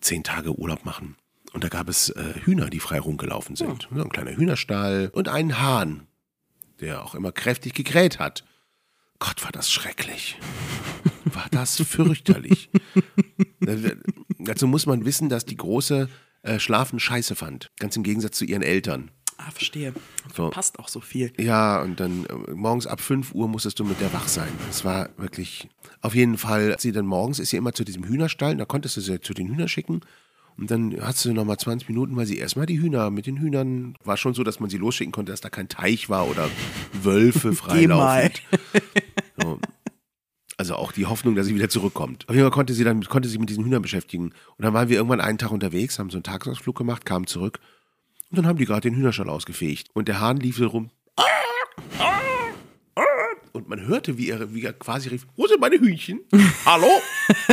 zehn 0.00 0.24
Tage 0.24 0.58
Urlaub 0.58 0.84
machen. 0.84 1.16
Und 1.58 1.64
da 1.64 1.70
gab 1.70 1.88
es 1.88 2.10
äh, 2.10 2.34
Hühner, 2.44 2.70
die 2.70 2.78
frei 2.78 3.00
rumgelaufen 3.00 3.56
sind. 3.56 3.88
So 3.92 4.00
ein 4.00 4.10
kleiner 4.10 4.30
Hühnerstall 4.30 5.10
und 5.12 5.28
einen 5.28 5.58
Hahn, 5.60 6.06
der 6.78 7.04
auch 7.04 7.16
immer 7.16 7.32
kräftig 7.32 7.74
gegräht 7.74 8.20
hat. 8.20 8.44
Gott, 9.18 9.42
war 9.42 9.50
das 9.50 9.68
schrecklich. 9.68 10.38
War 11.24 11.48
das 11.50 11.82
fürchterlich. 11.82 12.70
Äh, 13.66 13.96
Dazu 14.38 14.68
muss 14.68 14.86
man 14.86 15.04
wissen, 15.04 15.28
dass 15.28 15.46
die 15.46 15.56
Große 15.56 16.08
äh, 16.42 16.60
Schlafen 16.60 17.00
scheiße 17.00 17.34
fand. 17.34 17.72
Ganz 17.80 17.96
im 17.96 18.04
Gegensatz 18.04 18.38
zu 18.38 18.44
ihren 18.44 18.62
Eltern. 18.62 19.10
Ah, 19.36 19.50
verstehe. 19.50 19.92
So. 20.36 20.50
Passt 20.50 20.78
auch 20.78 20.86
so 20.86 21.00
viel. 21.00 21.32
Ja, 21.40 21.82
und 21.82 21.98
dann 21.98 22.24
äh, 22.26 22.54
morgens 22.54 22.86
ab 22.86 23.00
5 23.00 23.34
Uhr 23.34 23.48
musstest 23.48 23.80
du 23.80 23.84
mit 23.84 24.00
der 24.00 24.12
wach 24.12 24.28
sein. 24.28 24.52
Das 24.68 24.84
war 24.84 25.08
wirklich, 25.16 25.68
auf 26.02 26.14
jeden 26.14 26.38
Fall, 26.38 26.76
sie 26.78 26.92
dann 26.92 27.06
morgens 27.06 27.40
ist 27.40 27.50
sie 27.50 27.56
immer 27.56 27.72
zu 27.72 27.82
diesem 27.82 28.04
Hühnerstall, 28.04 28.56
da 28.56 28.64
konntest 28.64 28.96
du 28.96 29.00
sie 29.00 29.20
zu 29.20 29.34
den 29.34 29.48
Hühnern 29.48 29.68
schicken. 29.68 30.02
Und 30.58 30.70
dann 30.72 30.96
hast 31.00 31.24
du 31.24 31.32
nochmal 31.32 31.56
20 31.56 31.88
Minuten, 31.88 32.16
weil 32.16 32.26
sie 32.26 32.36
erstmal 32.36 32.66
die 32.66 32.80
Hühner 32.80 33.10
mit 33.10 33.26
den 33.26 33.38
Hühnern, 33.38 33.94
war 34.02 34.16
schon 34.16 34.34
so, 34.34 34.42
dass 34.42 34.58
man 34.58 34.68
sie 34.68 34.76
losschicken 34.76 35.12
konnte, 35.12 35.30
dass 35.30 35.40
da 35.40 35.50
kein 35.50 35.68
Teich 35.68 36.10
war 36.10 36.28
oder 36.28 36.50
Wölfe 37.02 37.52
freilaufend. 37.54 38.42
So. 39.40 39.60
Also 40.56 40.74
auch 40.74 40.90
die 40.90 41.06
Hoffnung, 41.06 41.36
dass 41.36 41.46
sie 41.46 41.54
wieder 41.54 41.68
zurückkommt. 41.68 42.28
Auf 42.28 42.34
jeden 42.34 42.44
Fall 42.44 42.50
konnte 42.50 42.72
sie 42.72 42.82
dann 42.82 43.04
konnte 43.04 43.28
sich 43.28 43.38
mit 43.38 43.48
diesen 43.48 43.64
Hühnern 43.64 43.82
beschäftigen. 43.82 44.32
Und 44.56 44.64
dann 44.64 44.74
waren 44.74 44.88
wir 44.88 44.96
irgendwann 44.96 45.20
einen 45.20 45.38
Tag 45.38 45.52
unterwegs, 45.52 46.00
haben 46.00 46.10
so 46.10 46.16
einen 46.16 46.24
Tagesausflug 46.24 46.76
gemacht, 46.76 47.06
kamen 47.06 47.28
zurück. 47.28 47.60
Und 48.28 48.38
dann 48.38 48.46
haben 48.46 48.58
die 48.58 48.64
gerade 48.64 48.80
den 48.80 48.96
Hühnerstall 48.96 49.28
ausgefegt. 49.28 49.90
Und 49.94 50.08
der 50.08 50.18
Hahn 50.18 50.38
lief 50.38 50.56
so 50.56 50.66
rum. 50.66 50.90
Und 53.52 53.68
man 53.68 53.86
hörte, 53.86 54.18
wie 54.18 54.30
er, 54.30 54.52
wie 54.52 54.64
er 54.64 54.72
quasi 54.72 55.08
rief, 55.08 55.28
wo 55.36 55.46
sind 55.46 55.60
meine 55.60 55.78
Hühnchen? 55.78 56.20
Hallo? 56.66 56.90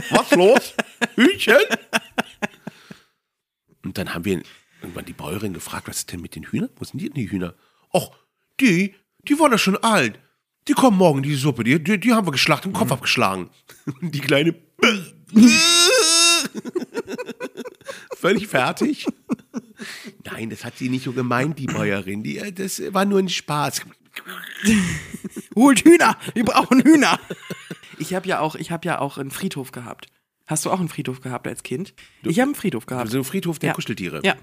Was 0.09 0.31
los? 0.31 0.73
Hühnchen? 1.15 1.57
Und 3.85 3.97
dann 3.97 4.13
haben 4.13 4.25
wir 4.25 4.41
irgendwann 4.81 5.05
die 5.05 5.13
Bäuerin 5.13 5.53
gefragt, 5.53 5.87
was 5.87 5.99
ist 5.99 6.11
denn 6.11 6.19
mit 6.19 6.35
den 6.35 6.43
Hühnern? 6.43 6.69
Wo 6.75 6.83
sind 6.83 6.99
die 6.99 7.05
denn 7.05 7.15
die 7.15 7.31
Hühner? 7.31 7.53
Ach, 7.93 8.09
die, 8.59 8.95
die 9.27 9.39
waren 9.39 9.51
ja 9.51 9.57
schon 9.57 9.77
alt. 9.77 10.19
Die 10.67 10.73
kommen 10.73 10.97
morgen, 10.97 11.21
die 11.21 11.35
Suppe, 11.35 11.63
die, 11.63 11.81
die, 11.81 11.99
die 11.99 12.11
haben 12.13 12.27
wir 12.27 12.31
geschlachtet, 12.31 12.71
den 12.71 12.73
Kopf 12.73 12.91
abgeschlagen. 12.91 13.49
Und 14.01 14.13
die 14.13 14.19
kleine 14.19 14.55
völlig 18.17 18.47
fertig. 18.47 19.05
Nein, 20.23 20.49
das 20.49 20.65
hat 20.65 20.77
sie 20.77 20.89
nicht 20.89 21.03
so 21.03 21.13
gemeint, 21.13 21.59
die 21.59 21.67
Bäuerin. 21.67 22.23
Die, 22.23 22.39
äh, 22.39 22.51
das 22.51 22.81
war 22.93 23.05
nur 23.05 23.19
ein 23.19 23.29
Spaß. 23.29 23.81
Holt 25.55 25.83
Hühner! 25.83 26.17
Wir 26.33 26.45
brauchen 26.45 26.81
Hühner! 26.81 27.19
Ich 27.99 28.13
habe 28.13 28.27
ja 28.27 28.39
auch, 28.39 28.55
ich 28.55 28.71
habe 28.71 28.87
ja 28.87 28.99
auch 28.99 29.17
einen 29.17 29.31
Friedhof 29.31 29.71
gehabt. 29.71 30.07
Hast 30.45 30.65
du 30.65 30.71
auch 30.71 30.79
einen 30.79 30.89
Friedhof 30.89 31.21
gehabt 31.21 31.47
als 31.47 31.63
Kind? 31.63 31.93
ich 32.23 32.39
habe 32.39 32.49
einen 32.49 32.55
Friedhof 32.55 32.85
gehabt. 32.85 33.09
So 33.09 33.17
ein 33.17 33.23
Friedhof 33.23 33.59
der 33.59 33.69
Ja. 33.69 33.73
Kuscheltiere. 33.73 34.21
Ja. 34.23 34.35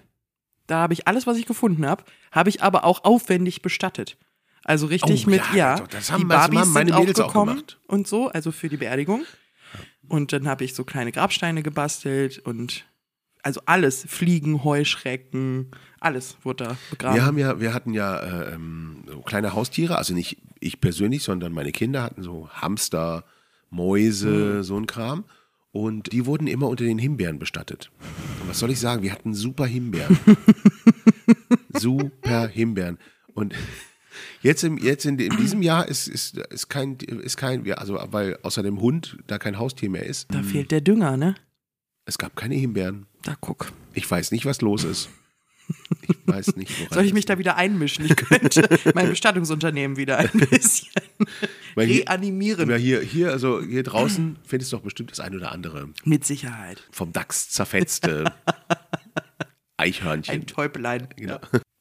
Da 0.67 0.79
habe 0.79 0.95
ich 0.95 1.07
alles, 1.09 1.27
was 1.27 1.37
ich 1.39 1.47
gefunden 1.47 1.87
habe, 1.87 2.05
habe 2.31 2.49
ich 2.49 2.63
aber 2.63 2.85
auch 2.85 3.05
aufwendig 3.05 3.63
bestattet. 3.63 4.17
Also 4.65 4.87
richtig 4.87 5.27
Oh, 5.27 5.31
mit, 5.31 5.43
ja, 5.53 5.77
ja, 5.79 5.87
das- 5.91 6.13
haben- 6.13 6.21
die 6.21 6.25
Barbies 6.27 6.61
haben 6.61 6.73
meine 6.73 6.91
sind 6.93 7.01
Mädels 7.01 7.21
auch 7.21 7.27
gekommen 7.29 7.55
gemacht. 7.57 7.81
und 7.89 8.07
so, 8.07 8.29
also 8.29 8.53
für 8.53 8.69
die 8.69 8.77
Beerdigung. 8.77 9.25
Und 10.09 10.33
dann 10.33 10.47
habe 10.49 10.65
ich 10.65 10.75
so 10.75 10.85
kleine 10.85 11.11
Grabsteine 11.13 11.63
gebastelt 11.63 12.39
und 12.39 12.85
also 13.43 13.61
alles, 13.67 14.05
Fliegen, 14.09 14.63
Heuschrecken, 14.63 15.73
alles 15.99 16.37
wurde 16.43 16.65
da 16.65 16.77
begraben. 16.91 17.17
Wir 17.17 17.25
haben 17.25 17.39
ja, 17.39 17.59
wir 17.61 17.75
hatten 17.75 17.93
ja 17.93 18.19
äh, 18.21 18.55
ähm, 18.55 19.03
so 19.09 19.21
kleine 19.23 19.53
Haustiere, 19.55 19.99
also 19.99 20.15
nicht 20.15 20.39
ich 20.61 20.81
persönlich, 20.81 21.25
sondern 21.25 21.53
meine 21.53 21.73
Kinder 21.73 22.03
hatten 22.05 22.23
so 22.23 22.49
Hamster, 22.51 23.25
Mäuse, 23.71 24.59
Mhm. 24.59 24.63
so 24.63 24.77
ein 24.77 24.87
Kram. 24.87 25.25
Und 25.73 26.13
die 26.13 26.27
wurden 26.27 26.47
immer 26.47 26.69
unter 26.69 26.85
den 26.85 26.99
Himbeeren 26.99 27.39
bestattet. 27.39 27.91
Und 28.41 28.49
was 28.51 28.59
soll 28.59 28.71
ich 28.71 28.79
sagen? 28.79 29.03
Wir 29.03 29.13
hatten 29.13 29.35
super 29.35 29.67
Himbeeren. 29.67 30.19
super 31.79 32.47
Himbeeren. 32.47 32.99
Und 33.33 33.55
jetzt, 34.43 34.63
im, 34.65 34.77
jetzt 34.77 35.07
in, 35.07 35.19
in 35.19 35.35
diesem 35.39 35.63
Jahr 35.63 35.89
ist, 35.89 36.09
ist, 36.09 36.37
ist 36.37 36.69
kein, 36.69 36.97
ist 36.97 37.39
kein, 37.39 37.65
ja, 37.65 37.77
also 37.77 37.99
weil 38.09 38.39
außer 38.43 38.63
dem 38.63 38.81
Hund 38.83 39.17
da 39.27 39.39
kein 39.39 39.59
Haustier 39.59 39.89
mehr 39.89 40.05
ist. 40.05 40.33
da 40.33 40.43
fehlt 40.43 40.71
der 40.71 40.83
Dünger, 40.83 41.17
ne? 41.17 41.35
Es 42.05 42.19
gab 42.19 42.37
keine 42.37 42.55
Himbeeren. 42.57 43.07
Da 43.23 43.37
guck. 43.41 43.73
Ich 43.95 44.11
weiß 44.11 44.33
nicht, 44.33 44.45
was 44.45 44.61
los 44.61 44.85
ist. 44.85 45.09
Ich 46.09 46.17
weiß 46.27 46.57
nicht, 46.57 46.73
Soll 46.93 47.05
ich 47.05 47.13
mich 47.13 47.25
da 47.27 47.39
wieder 47.39 47.57
einmischen? 47.57 48.05
Ich 48.07 48.17
könnte 48.17 48.69
mein 48.95 49.09
Bestattungsunternehmen 49.09 49.97
wieder 49.97 50.19
ein 50.19 50.31
bisschen 50.33 50.89
Weil 51.75 51.87
hier- 51.87 52.03
reanimieren. 52.09 52.69
Ja, 52.71 52.77
hier, 52.77 53.01
hier, 53.01 53.31
also 53.31 53.63
hier 53.63 53.83
draußen 53.83 54.39
findest 54.45 54.73
du 54.73 54.77
doch 54.77 54.83
bestimmt 54.85 55.11
das 55.11 55.21
ein 55.21 55.35
oder 55.35 55.53
andere 55.53 55.91
Mit 56.05 56.25
Sicherheit. 56.25 56.83
vom 56.91 57.13
Dachs 57.13 57.51
zerfetzte 57.51 58.33
Eichhörnchen. 59.77 60.35
Ein 60.35 60.47
Täubelein. 60.47 61.09
Genau. 61.17 61.39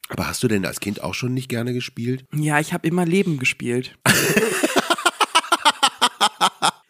Aber 0.10 0.28
hast 0.28 0.44
du 0.44 0.48
denn 0.48 0.66
als 0.66 0.80
Kind 0.80 1.02
auch 1.02 1.14
schon 1.14 1.34
nicht 1.34 1.48
gerne 1.50 1.74
gespielt? 1.74 2.26
Ja, 2.34 2.60
ich 2.60 2.74
habe 2.74 2.88
immer 2.88 3.06
Leben 3.06 3.40
gespielt. 3.40 3.98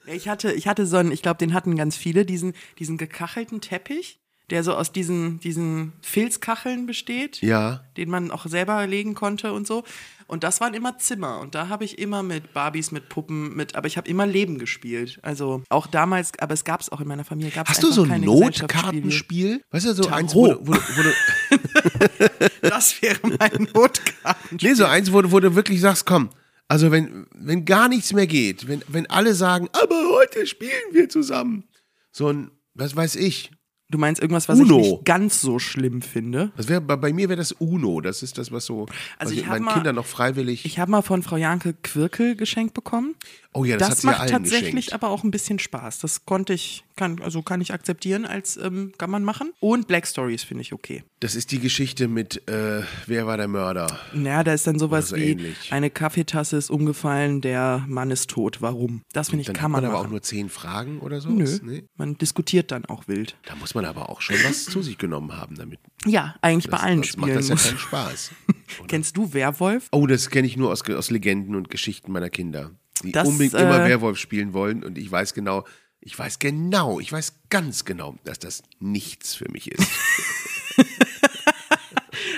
Ja, 0.06 0.14
ich 0.14 0.28
hatte, 0.28 0.52
ich 0.54 0.68
hatte 0.68 0.86
so 0.86 0.98
einen, 0.98 1.12
ich 1.12 1.22
glaube, 1.22 1.38
den 1.38 1.54
hatten 1.54 1.76
ganz 1.76 1.96
viele, 1.96 2.26
diesen, 2.26 2.54
diesen 2.80 2.98
gekachelten 2.98 3.62
Teppich, 3.62 4.20
der 4.52 4.64
so 4.64 4.74
aus 4.76 4.92
diesen, 4.92 5.40
diesen 5.40 5.94
Filzkacheln 6.02 6.86
besteht, 6.86 7.42
Ja. 7.42 7.84
den 7.98 8.10
man 8.10 8.30
auch 8.32 8.46
selber 8.46 8.86
legen 8.86 9.16
konnte 9.16 9.54
und 9.54 9.66
so. 9.66 9.84
Und 10.28 10.46
das 10.46 10.62
waren 10.62 10.74
immer 10.74 10.98
Zimmer. 10.98 11.40
Und 11.42 11.56
da 11.56 11.68
habe 11.68 11.84
ich 11.84 12.00
immer 12.00 12.24
mit 12.24 12.54
Barbies, 12.54 12.92
mit 12.92 13.10
Puppen, 13.10 13.54
mit, 13.56 13.76
aber 13.76 13.88
ich 13.88 13.98
habe 13.98 14.08
immer 14.10 14.26
Leben 14.26 14.60
gespielt. 14.60 15.20
Also 15.24 15.62
auch 15.68 15.88
damals, 15.88 16.32
aber 16.40 16.54
es 16.54 16.64
gab 16.64 16.80
es 16.80 16.90
auch 16.90 17.02
in 17.02 17.08
meiner 17.08 17.26
Familie. 17.26 17.52
Gab's 17.52 17.70
Hast 17.72 17.84
du 17.84 17.92
so 17.92 18.04
ein 18.04 18.22
Notkartenspiel? 18.22 19.62
Weißt 19.72 19.88
du, 19.88 19.94
so 19.94 20.08
eins, 20.08 20.34
wo, 20.34 20.48
Tarot. 20.48 20.68
du- 20.68 20.68
wo, 20.68 20.74
wo 20.74 21.02
du. 21.04 21.12
Das 22.62 23.02
wäre 23.02 23.20
mein 23.24 23.68
Notkartenspiel. 23.74 24.70
nee, 24.70 24.76
so 24.76 24.86
eins, 24.86 25.12
wo, 25.12 25.22
du- 25.22 25.32
wo 25.32 25.40
du 25.40 25.56
wirklich 25.56 25.82
sagst, 25.82 26.06
komm, 26.06 26.30
also 26.68 26.92
wenn, 26.92 27.28
wenn 27.36 27.66
gar 27.66 27.90
nichts 27.90 28.14
mehr 28.14 28.28
geht, 28.28 28.68
wenn, 28.68 28.82
wenn 28.88 29.10
alle 29.10 29.34
sagen, 29.34 29.68
aber 29.74 29.96
heute 30.14 30.48
spielen 30.48 30.72
wir 30.94 31.10
zusammen. 31.10 31.66
So 32.12 32.30
ein, 32.30 32.52
was 32.74 32.96
weiß 32.96 33.16
ich. 33.16 33.52
Du 33.92 33.98
meinst 33.98 34.22
irgendwas, 34.22 34.48
was 34.50 34.58
Uno. 34.60 34.80
ich 34.80 34.88
nicht 34.92 35.06
ganz 35.06 35.42
so 35.42 35.60
schlimm 35.60 36.02
finde? 36.02 36.52
Das 36.58 36.68
wär, 36.70 36.80
bei, 36.82 37.12
mir 37.14 37.30
wäre 37.30 37.38
das 37.38 37.52
Uno. 37.52 38.02
Das 38.02 38.24
ist 38.24 38.38
das, 38.38 38.52
was 38.52 38.66
so, 38.66 38.88
Also 39.20 39.34
was 39.36 39.42
ich 39.42 39.46
meinen 39.46 39.66
mal- 39.66 39.74
Kindern 39.74 39.96
noch 39.96 40.06
freiwillig. 40.06 40.66
Ich 40.66 40.80
habe 40.80 40.90
mal 40.92 41.02
von 41.02 41.22
Frau 41.24 41.36
Janke 41.38 41.74
Quirkel 41.84 42.36
geschenkt 42.36 42.74
bekommen. 42.74 43.16
oh 43.54 43.66
ja, 43.66 43.78
das, 43.78 43.90
Das, 43.90 43.90
hat 43.98 44.02
sie 44.02 44.08
macht 44.08 44.20
allen 44.22 44.32
tatsächlich 44.32 44.72
geschenkt. 44.88 44.94
aber 44.94 45.10
auch 45.10 45.24
ein 45.24 45.32
bisschen 45.32 45.60
Spaß. 45.60 46.00
Das 46.00 46.26
konnte 46.26 46.54
ich, 46.54 46.84
kann, 46.96 47.22
also 47.22 47.42
kann 47.42 47.60
ich 47.62 47.74
akzeptieren 47.74 48.26
als 48.26 48.58
ähm, 48.58 48.94
kann 48.98 49.10
man 49.12 49.24
machen. 49.24 49.52
Und 49.60 49.88
Black 49.88 50.08
Stories 50.08 50.44
finde 50.44 50.62
ich 50.62 50.72
okay. 50.74 51.04
Das 51.20 51.36
ist 51.36 51.52
die 51.52 51.60
Geschichte 51.60 52.08
mit, 52.08 52.48
äh, 52.48 52.82
wer 53.08 53.28
war 53.28 53.38
der 53.38 53.48
Mörder? 53.48 53.88
Naja, 54.14 54.44
da 54.44 54.54
ist 54.54 54.66
dann 54.68 54.80
sowas 54.80 55.10
so 55.10 55.16
wie 55.18 55.32
ähnlich. 55.32 55.72
eine 55.72 55.90
Kaffeetasse 55.90 56.56
ist 56.58 56.70
umgefallen, 56.70 57.42
der 57.42 57.84
Mann 57.88 58.10
ist 58.10 58.30
tot. 58.30 58.62
Warum? 58.62 59.02
Das 59.14 59.30
finde 59.30 59.42
ich, 59.42 59.48
Dann 59.48 59.56
kann 59.56 59.70
man, 59.72 59.82
man 59.84 59.90
aber 59.92 59.98
machen. 60.00 60.08
auch 60.08 60.12
nur 60.12 60.22
zehn 60.22 60.50
Fragen 60.50 61.00
oder 61.00 61.20
so. 61.22 61.30
Nö, 61.30 61.46
Nee? 61.64 61.84
man 61.98 62.18
diskutiert 62.18 62.72
dann 62.72 62.86
auch 62.86 63.08
wild. 63.08 63.36
Da 63.46 63.56
muss 63.56 63.76
man 63.76 63.81
aber 63.86 64.10
auch 64.10 64.22
schon 64.22 64.36
was 64.44 64.66
zu 64.66 64.82
sich 64.82 64.98
genommen 64.98 65.34
haben 65.34 65.56
damit. 65.56 65.80
Ja, 66.06 66.36
eigentlich 66.42 66.70
bei 66.70 66.78
allen 66.78 67.02
das 67.02 67.18
macht 67.18 67.32
Spielen. 67.32 67.48
das 67.48 67.64
ja 67.64 67.70
keinen 67.70 67.80
Spaß. 67.80 68.32
Kennst 68.88 69.18
du 69.18 69.34
Werwolf? 69.34 69.88
Oh, 69.92 70.08
das 70.08 70.30
kenne 70.30 70.48
ich 70.48 70.58
nur 70.58 70.72
aus, 70.72 70.88
aus 70.90 71.10
Legenden 71.10 71.56
und 71.56 71.70
Geschichten 71.70 72.12
meiner 72.12 72.30
Kinder, 72.30 72.72
die 73.04 73.12
Das, 73.12 73.28
unbedingt 73.28 73.54
immer 73.54 73.86
äh, 73.86 73.90
Werwolf 73.90 74.18
spielen 74.18 74.54
wollen. 74.54 74.84
Und 74.84 74.98
ich 74.98 75.12
weiß 75.12 75.34
genau, 75.34 75.66
ich 76.00 76.18
weiß 76.18 76.40
genau, 76.40 77.00
ich 77.00 77.12
weiß 77.12 77.34
ganz 77.50 77.86
genau, 77.86 78.16
dass 78.24 78.40
das 78.40 78.64
nichts 78.80 79.36
für 79.36 79.50
mich 79.52 79.72
ist. 79.72 79.88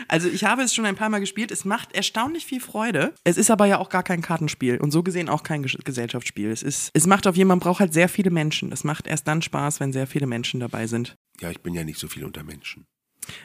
Also 0.07 0.27
ich 0.29 0.43
habe 0.43 0.61
es 0.63 0.73
schon 0.73 0.85
ein 0.85 0.95
paar 0.95 1.09
Mal 1.09 1.19
gespielt. 1.19 1.51
Es 1.51 1.65
macht 1.65 1.93
erstaunlich 1.95 2.45
viel 2.45 2.59
Freude. 2.59 3.13
Es 3.23 3.37
ist 3.37 3.49
aber 3.51 3.65
ja 3.65 3.77
auch 3.79 3.89
gar 3.89 4.03
kein 4.03 4.21
Kartenspiel 4.21 4.77
und 4.77 4.91
so 4.91 5.03
gesehen 5.03 5.29
auch 5.29 5.43
kein 5.43 5.63
Ges- 5.65 5.83
Gesellschaftsspiel. 5.83 6.49
Es 6.51 6.63
ist, 6.63 6.89
es 6.93 7.07
macht 7.07 7.27
auf 7.27 7.35
jeden 7.35 7.47
Fall, 7.49 7.55
man 7.57 7.59
braucht 7.59 7.79
halt 7.79 7.93
sehr 7.93 8.09
viele 8.09 8.29
Menschen. 8.31 8.71
Es 8.71 8.83
macht 8.83 9.07
erst 9.07 9.27
dann 9.27 9.41
Spaß, 9.41 9.79
wenn 9.79 9.93
sehr 9.93 10.07
viele 10.07 10.27
Menschen 10.27 10.59
dabei 10.59 10.87
sind. 10.87 11.15
ja, 11.41 11.49
ich 11.51 11.61
bin 11.61 11.73
ja 11.73 11.83
nicht 11.83 11.99
so 11.99 12.07
viel 12.07 12.23
unter 12.25 12.43
Menschen. 12.43 12.85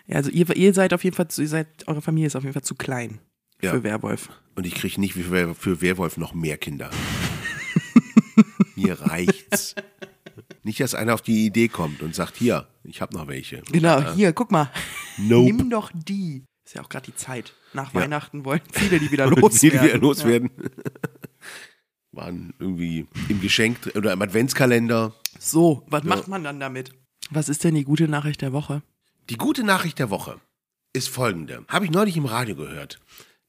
Ja, 0.07 0.17
also 0.17 0.31
ihr, 0.31 0.49
ihr 0.57 0.75
seid 0.75 0.93
auf 0.93 1.05
jeden 1.05 1.15
Fall, 1.17 1.29
zu, 1.29 1.43
ihr 1.43 1.49
seid, 1.49 1.87
eure 1.87 2.03
Familie 2.03 2.27
ist 2.27 2.37
auf 2.37 2.43
jeden 2.43 2.53
Fall 2.55 2.65
zu 2.65 2.75
klein 2.75 3.21
Ja. 3.63 3.71
für 3.73 3.83
Werwolf. 3.85 4.29
Und 4.57 4.67
ich 4.67 4.75
kriege 4.75 5.01
nicht 5.01 5.15
für, 5.15 5.55
für 5.55 5.81
Werwolf 5.81 6.17
noch 6.17 6.35
mehr 6.35 6.59
Kinder. 6.59 6.91
Mir 8.77 9.01
reicht's. 9.01 9.75
Nicht, 10.63 10.81
dass 10.81 10.95
einer 10.95 11.15
auf 11.15 11.23
die 11.23 11.47
Idee 11.47 11.69
kommt 11.69 12.03
und 12.03 12.15
sagt, 12.15 12.37
hier, 12.37 12.69
ich 12.85 13.01
habe 13.01 13.17
noch 13.17 13.27
welche. 13.29 13.63
Genau, 13.73 14.13
hier, 14.15 14.33
guck 14.33 14.51
mal. 14.51 14.71
Nope. 15.17 15.53
Nimm 15.53 15.71
doch 15.71 15.91
die. 15.95 16.45
Ist 16.69 16.75
ja 16.75 16.83
auch 16.83 16.91
gerade 16.91 17.07
die 17.07 17.15
Zeit. 17.15 17.55
Nach 17.73 17.95
Ja. 17.95 18.03
Weihnachten 18.03 18.45
wollen 18.45 18.61
viele 18.73 18.99
die 19.01 19.11
wieder 19.11 19.27
Die 19.31 19.41
loswerden. 19.41 19.83
wieder 19.83 19.97
loswerden. 19.97 20.51
Waren 22.13 22.53
irgendwie 22.59 23.07
im 23.31 23.41
Geschenk 23.41 23.91
oder 23.95 24.13
im 24.13 24.21
Adventskalender. 24.21 25.15
So, 25.39 25.87
was 25.89 26.05
macht 26.05 26.29
man 26.29 26.45
dann 26.45 26.61
damit? 26.61 26.93
Was 27.31 27.49
ist 27.49 27.65
denn 27.65 27.75
die 27.75 27.85
gute 27.85 28.07
Nachricht 28.07 28.43
der 28.43 28.53
Woche? 28.53 28.83
Die 29.31 29.39
gute 29.39 29.65
Nachricht 29.65 29.99
der 29.99 30.11
Woche 30.11 30.41
ist 30.93 31.09
folgende. 31.09 31.65
Habe 31.69 31.87
ich 31.87 31.91
neulich 31.91 32.19
im 32.19 32.27
Radio 32.27 32.55
gehört, 32.55 33.01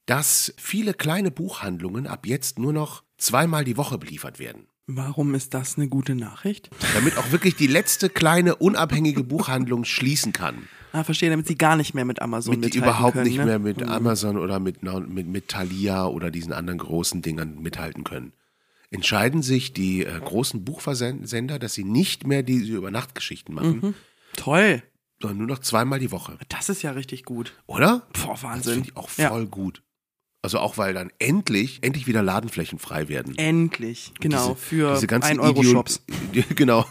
dass 0.06 0.54
viele 0.56 0.94
kleine 0.94 1.30
Buchhandlungen 1.30 2.06
ab 2.06 2.26
jetzt 2.26 2.58
nur 2.58 2.72
noch 2.72 3.02
zweimal 3.18 3.64
die 3.64 3.76
Woche 3.76 3.98
beliefert 3.98 4.38
werden. 4.38 4.66
Warum 4.86 5.34
ist 5.34 5.52
das 5.52 5.76
eine 5.76 5.88
gute 5.88 6.14
Nachricht? 6.14 6.70
Damit 6.94 7.18
auch 7.18 7.32
wirklich 7.32 7.54
die 7.56 7.66
letzte 7.66 8.08
kleine 8.08 8.56
unabhängige 8.56 9.24
Buchhandlung 9.24 9.84
schließen 9.84 10.32
kann. 10.32 10.68
Ah, 10.92 11.04
verstehe, 11.04 11.30
damit 11.30 11.46
sie 11.46 11.56
gar 11.56 11.76
nicht 11.76 11.94
mehr 11.94 12.04
mit 12.04 12.20
Amazon 12.20 12.52
Mit 12.52 12.60
mithalten 12.60 12.82
überhaupt 12.82 13.12
können, 13.14 13.26
nicht 13.26 13.38
ne? 13.38 13.44
mehr 13.46 13.58
mit 13.58 13.82
Amazon 13.82 14.36
oder 14.36 14.58
mit, 14.58 14.82
mit, 14.82 15.26
mit 15.28 15.48
Thalia 15.48 16.06
oder 16.06 16.30
diesen 16.30 16.52
anderen 16.52 16.78
großen 16.78 17.22
Dingern 17.22 17.60
mithalten 17.62 18.02
können. 18.04 18.32
Entscheiden 18.90 19.42
sich 19.42 19.72
die 19.72 20.04
äh, 20.04 20.18
großen 20.18 20.64
Buchversender, 20.64 21.58
dass 21.60 21.74
sie 21.74 21.84
nicht 21.84 22.26
mehr 22.26 22.42
diese 22.42 22.72
Übernachtgeschichten 22.74 23.54
machen, 23.54 23.94
Toll. 24.36 24.82
sondern 25.22 25.38
nur 25.38 25.46
noch 25.46 25.60
zweimal 25.60 26.00
die 26.00 26.10
Woche. 26.10 26.36
Das 26.48 26.68
ist 26.68 26.82
ja 26.82 26.90
richtig 26.90 27.24
gut. 27.24 27.54
Oder? 27.66 28.02
Boah, 28.24 28.32
Das 28.32 28.42
Wahnsinn. 28.42 28.72
finde 28.74 28.88
ich 28.90 28.96
auch 28.96 29.08
Ja. 29.16 29.28
voll 29.28 29.46
gut. 29.46 29.82
Also 30.42 30.58
auch, 30.58 30.78
weil 30.78 30.94
dann 30.94 31.10
endlich, 31.18 31.80
endlich 31.82 32.06
wieder 32.06 32.22
Ladenflächen 32.22 32.78
frei 32.78 33.08
werden. 33.08 33.36
Endlich. 33.36 34.12
Genau, 34.20 34.54
Diese- 34.54 34.56
für 34.56 34.94
diese 34.94 35.06
ganzen 35.06 35.38
1-Euro-Shops. 35.38 36.02
Ideo- 36.32 36.44
Genau. 36.54 36.86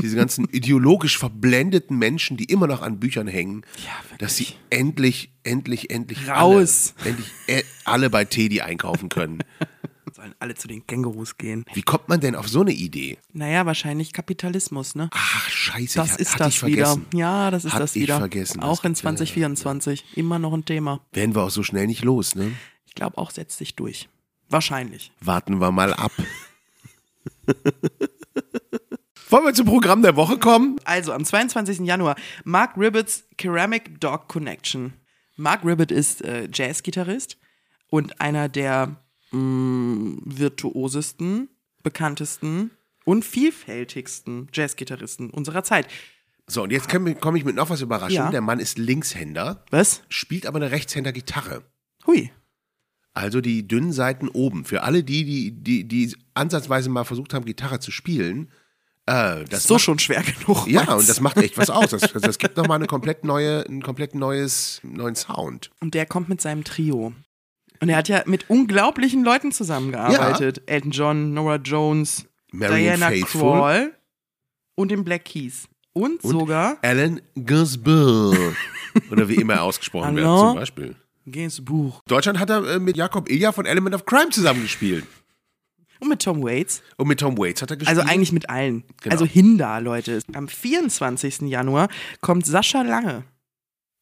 Diese 0.00 0.14
ganzen 0.16 0.44
ideologisch 0.50 1.18
verblendeten 1.18 1.98
Menschen, 1.98 2.36
die 2.36 2.44
immer 2.44 2.68
noch 2.68 2.80
an 2.80 3.00
Büchern 3.00 3.26
hängen, 3.26 3.62
Ja, 3.84 4.16
dass 4.18 4.36
sie 4.36 4.48
endlich, 4.70 5.32
endlich, 5.42 5.90
endlich 5.90 6.28
Raus. 6.28 6.94
Alle, 7.00 7.08
endlich 7.10 7.26
äh, 7.48 7.62
alle 7.84 8.08
bei 8.08 8.24
Teddy 8.24 8.60
einkaufen 8.60 9.08
können. 9.08 9.38
Sollen 10.14 10.34
alle 10.38 10.54
zu 10.54 10.68
den 10.68 10.86
Kängurus 10.86 11.38
gehen. 11.38 11.64
Wie 11.72 11.82
kommt 11.82 12.08
man 12.08 12.20
denn 12.20 12.36
auf 12.36 12.46
so 12.46 12.60
eine 12.60 12.72
Idee? 12.72 13.16
Naja, 13.32 13.64
wahrscheinlich 13.66 14.12
Kapitalismus, 14.12 14.94
ne? 14.94 15.08
Ach, 15.12 15.48
scheiße, 15.48 15.98
Das 15.98 16.12
ich, 16.14 16.18
ist 16.20 16.38
das 16.38 16.54
ich 16.54 16.66
wieder. 16.66 16.86
vergessen. 16.86 17.06
Ja, 17.18 17.50
das 17.50 17.64
ist 17.64 17.72
Hat 17.72 17.80
das 17.80 17.96
ich 17.96 18.02
wieder. 18.02 18.18
vergessen, 18.18 18.60
das 18.60 18.68
Auch 18.68 18.84
in 18.84 18.90
gibt, 18.92 18.98
äh, 18.98 19.02
2024. 19.02 20.04
Immer 20.14 20.38
noch 20.38 20.52
ein 20.52 20.64
Thema. 20.66 21.00
Werden 21.12 21.34
wir 21.34 21.42
auch 21.42 21.50
so 21.50 21.62
schnell 21.64 21.86
nicht 21.88 22.04
los, 22.04 22.34
ne? 22.36 22.52
Ich 22.92 22.94
glaube 22.94 23.16
auch, 23.16 23.30
setzt 23.30 23.56
sich 23.56 23.74
durch. 23.74 24.10
Wahrscheinlich. 24.50 25.12
Warten 25.18 25.62
wir 25.62 25.72
mal 25.72 25.94
ab. 25.94 26.12
Wollen 29.30 29.44
wir 29.46 29.54
zum 29.54 29.64
Programm 29.64 30.02
der 30.02 30.14
Woche 30.14 30.36
kommen? 30.38 30.76
Also 30.84 31.14
am 31.14 31.24
22. 31.24 31.78
Januar, 31.86 32.16
Mark 32.44 32.76
Ribbets 32.76 33.24
Ceramic 33.40 33.98
Dog 33.98 34.28
Connection. 34.28 34.92
Mark 35.36 35.64
Ribbet 35.64 35.90
ist 35.90 36.20
äh, 36.20 36.50
Jazzgitarrist 36.52 37.38
und 37.88 38.20
einer 38.20 38.50
der 38.50 38.96
mh, 39.30 40.18
virtuosesten, 40.26 41.48
bekanntesten 41.82 42.72
und 43.06 43.24
vielfältigsten 43.24 44.48
Jazzgitarristen 44.52 45.30
unserer 45.30 45.64
Zeit. 45.64 45.88
So, 46.46 46.64
und 46.64 46.72
jetzt 46.72 46.90
komme 46.90 47.14
komm 47.14 47.36
ich 47.36 47.46
mit 47.46 47.56
noch 47.56 47.70
was 47.70 47.80
Überraschung. 47.80 48.16
Ja. 48.16 48.30
Der 48.30 48.42
Mann 48.42 48.60
ist 48.60 48.76
Linkshänder, 48.76 49.64
Was? 49.70 50.02
spielt 50.10 50.44
aber 50.44 50.58
eine 50.58 50.70
Rechtshänder-Gitarre. 50.72 51.62
Hui. 52.06 52.30
Also 53.14 53.40
die 53.40 53.68
dünnen 53.68 53.92
Seiten 53.92 54.28
oben. 54.28 54.64
Für 54.64 54.82
alle 54.82 55.04
die, 55.04 55.24
die, 55.24 55.50
die, 55.50 55.84
die 55.84 56.16
ansatzweise 56.34 56.88
mal 56.88 57.04
versucht 57.04 57.34
haben, 57.34 57.44
Gitarre 57.44 57.78
zu 57.78 57.90
spielen, 57.90 58.50
äh, 59.06 59.44
das 59.44 59.64
so 59.64 59.74
macht, 59.74 59.84
schon 59.84 59.98
schwer 59.98 60.22
genug. 60.22 60.66
Ja, 60.66 60.84
meinst 60.84 61.00
und 61.00 61.08
das 61.08 61.20
macht 61.20 61.36
echt 61.36 61.58
was 61.58 61.70
aus. 61.70 61.90
Das, 61.90 62.00
das, 62.12 62.38
gibt 62.38 62.56
nochmal 62.56 62.76
eine 62.76 62.86
komplett 62.86 63.24
neue, 63.24 63.66
einen 63.66 63.82
komplett 63.82 64.14
neues, 64.14 64.80
neuen 64.84 65.14
Sound. 65.14 65.70
Und 65.80 65.94
der 65.94 66.06
kommt 66.06 66.28
mit 66.28 66.40
seinem 66.40 66.64
Trio. 66.64 67.12
Und 67.80 67.88
er 67.88 67.96
hat 67.96 68.08
ja 68.08 68.22
mit 68.26 68.48
unglaublichen 68.48 69.24
Leuten 69.24 69.50
zusammengearbeitet. 69.50 70.62
Elton 70.66 70.92
John, 70.92 71.34
Nora 71.34 71.56
Jones, 71.56 72.26
Marion 72.52 72.78
Diana 72.78 73.08
Faithful. 73.08 73.40
Krall 73.40 73.98
und 74.76 74.90
den 74.90 75.02
Black 75.04 75.24
Keys. 75.24 75.68
Und, 75.92 76.22
sogar 76.22 76.78
Alan 76.82 77.20
Gainsbourg. 77.34 78.56
Oder 79.10 79.28
wie 79.28 79.34
immer 79.34 79.54
er 79.54 79.62
ausgesprochen 79.64 80.16
wird, 80.16 80.24
zum 80.24 80.54
Beispiel. 80.54 80.96
Gainsbourg. 81.26 82.00
Deutschland 82.06 82.38
hat 82.38 82.50
er 82.50 82.66
äh, 82.66 82.78
mit 82.78 82.96
Jakob 82.96 83.30
Ilja 83.30 83.52
von 83.52 83.66
Element 83.66 83.94
of 83.94 84.04
Crime 84.04 84.30
zusammengespielt. 84.30 85.06
Und 86.00 86.08
mit 86.08 86.22
Tom 86.22 86.42
Waits. 86.42 86.82
Und 86.96 87.06
mit 87.06 87.20
Tom 87.20 87.38
Waits 87.38 87.62
hat 87.62 87.70
er 87.70 87.76
gespielt. 87.76 87.96
Also 87.96 88.10
eigentlich 88.10 88.32
mit 88.32 88.50
allen. 88.50 88.82
Genau. 89.02 89.12
Also 89.12 89.24
Hinda, 89.24 89.78
Leute. 89.78 90.20
Am 90.32 90.48
24. 90.48 91.42
Januar 91.42 91.88
kommt 92.20 92.44
Sascha 92.44 92.82
Lange 92.82 93.24